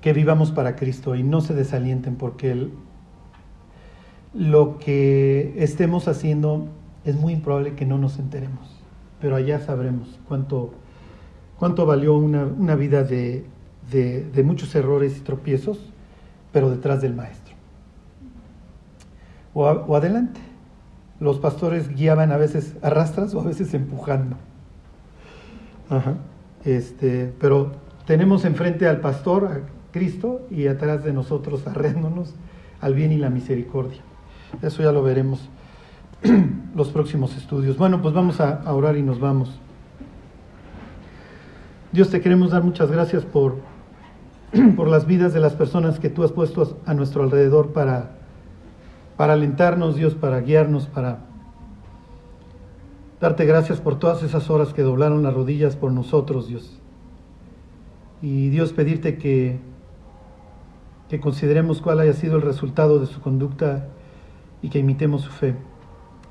que 0.00 0.12
vivamos 0.12 0.50
para 0.50 0.76
Cristo 0.76 1.14
y 1.14 1.22
no 1.22 1.40
se 1.42 1.54
desalienten 1.54 2.16
porque 2.16 2.50
el- 2.52 2.72
lo 4.34 4.78
que 4.78 5.54
estemos 5.58 6.08
haciendo 6.08 6.68
es 7.04 7.16
muy 7.16 7.34
improbable 7.34 7.74
que 7.74 7.84
no 7.84 7.98
nos 7.98 8.18
enteremos, 8.18 8.80
pero 9.20 9.36
allá 9.36 9.60
sabremos 9.60 10.18
cuánto, 10.26 10.72
cuánto 11.58 11.84
valió 11.84 12.14
una, 12.16 12.44
una 12.46 12.74
vida 12.74 13.04
de, 13.04 13.44
de- 13.90 14.24
de 14.24 14.42
muchos 14.42 14.74
errores 14.74 15.18
y 15.18 15.20
tropiezos, 15.20 15.91
pero 16.52 16.70
detrás 16.70 17.00
del 17.00 17.14
Maestro. 17.14 17.54
O, 19.54 19.66
a- 19.66 19.72
o 19.86 19.96
adelante. 19.96 20.40
Los 21.20 21.38
pastores 21.38 21.88
guiaban 21.94 22.32
a 22.32 22.36
veces 22.36 22.74
a 22.82 22.90
rastras 22.90 23.34
o 23.34 23.40
a 23.40 23.44
veces 23.44 23.74
empujando. 23.74 24.36
Ajá. 25.88 26.14
Este, 26.64 27.32
pero 27.40 27.72
tenemos 28.06 28.44
enfrente 28.44 28.88
al 28.88 29.00
pastor, 29.00 29.44
a 29.46 29.60
Cristo, 29.92 30.40
y 30.50 30.66
atrás 30.66 31.04
de 31.04 31.12
nosotros 31.12 31.66
arreándonos 31.66 32.34
al 32.80 32.94
bien 32.94 33.12
y 33.12 33.18
la 33.18 33.30
misericordia. 33.30 34.00
Eso 34.62 34.82
ya 34.82 34.90
lo 34.90 35.02
veremos 35.02 35.48
los 36.74 36.88
próximos 36.90 37.36
estudios. 37.36 37.76
Bueno, 37.76 38.02
pues 38.02 38.14
vamos 38.14 38.40
a, 38.40 38.54
a 38.62 38.72
orar 38.74 38.96
y 38.96 39.02
nos 39.02 39.20
vamos. 39.20 39.58
Dios, 41.92 42.10
te 42.10 42.20
queremos 42.20 42.50
dar 42.50 42.62
muchas 42.64 42.90
gracias 42.90 43.24
por, 43.24 43.56
por 44.76 44.88
las 44.88 45.06
vidas 45.06 45.32
de 45.32 45.40
las 45.40 45.54
personas 45.54 45.98
que 45.98 46.10
tú 46.10 46.24
has 46.24 46.32
puesto 46.32 46.78
a 46.84 46.94
nuestro 46.94 47.22
alrededor 47.22 47.72
para, 47.72 48.10
para 49.16 49.32
alentarnos, 49.32 49.96
Dios, 49.96 50.14
para 50.14 50.40
guiarnos, 50.40 50.86
para 50.86 51.20
darte 53.20 53.46
gracias 53.46 53.80
por 53.80 53.98
todas 53.98 54.22
esas 54.22 54.50
horas 54.50 54.74
que 54.74 54.82
doblaron 54.82 55.22
las 55.22 55.32
rodillas 55.32 55.76
por 55.76 55.92
nosotros, 55.92 56.48
Dios. 56.48 56.78
Y 58.20 58.50
Dios, 58.50 58.72
pedirte 58.72 59.16
que, 59.16 59.58
que 61.08 61.20
consideremos 61.20 61.80
cuál 61.80 62.00
haya 62.00 62.12
sido 62.12 62.36
el 62.36 62.42
resultado 62.42 62.98
de 62.98 63.06
su 63.06 63.20
conducta 63.20 63.88
y 64.60 64.68
que 64.68 64.78
imitemos 64.78 65.22
su 65.22 65.30
fe. 65.30 65.56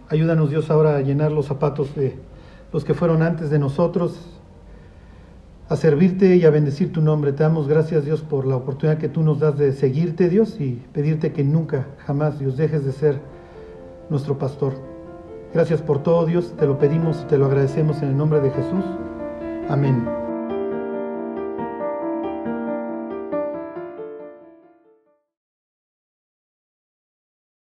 Ayúdanos, 0.10 0.50
Dios, 0.50 0.70
ahora 0.70 0.98
a 0.98 1.02
llenar 1.02 1.32
los 1.32 1.48
zapatos 1.48 1.96
de 1.96 2.20
los 2.72 2.86
que 2.86 2.94
fueron 2.94 3.24
antes 3.24 3.50
de 3.50 3.60
nosotros, 3.60 4.41
a 5.72 5.78
servirte 5.78 6.36
y 6.36 6.44
a 6.44 6.50
bendecir 6.50 6.92
tu 6.92 7.02
nombre. 7.02 7.32
Te 7.32 7.44
damos 7.44 7.70
gracias, 7.70 8.04
Dios, 8.04 8.24
por 8.24 8.46
la 8.46 8.58
oportunidad 8.58 8.98
que 8.98 9.08
tú 9.08 9.24
nos 9.24 9.40
das 9.40 9.58
de 9.58 9.72
seguirte, 9.72 10.28
Dios, 10.28 10.60
y 10.60 10.82
pedirte 10.92 11.32
que 11.32 11.46
nunca, 11.46 11.88
jamás, 12.06 12.40
Dios, 12.40 12.58
dejes 12.58 12.84
de 12.84 12.92
ser 12.92 13.22
nuestro 14.10 14.38
pastor. 14.38 14.74
Gracias 15.54 15.82
por 15.82 16.04
todo, 16.04 16.26
Dios. 16.26 16.54
Te 16.60 16.68
lo 16.68 16.78
pedimos 16.78 17.22
y 17.24 17.28
te 17.28 17.38
lo 17.38 17.46
agradecemos 17.46 18.02
en 18.02 18.10
el 18.10 18.18
nombre 18.18 18.42
de 18.42 18.50
Jesús. 18.52 18.84
Amén. 19.70 20.21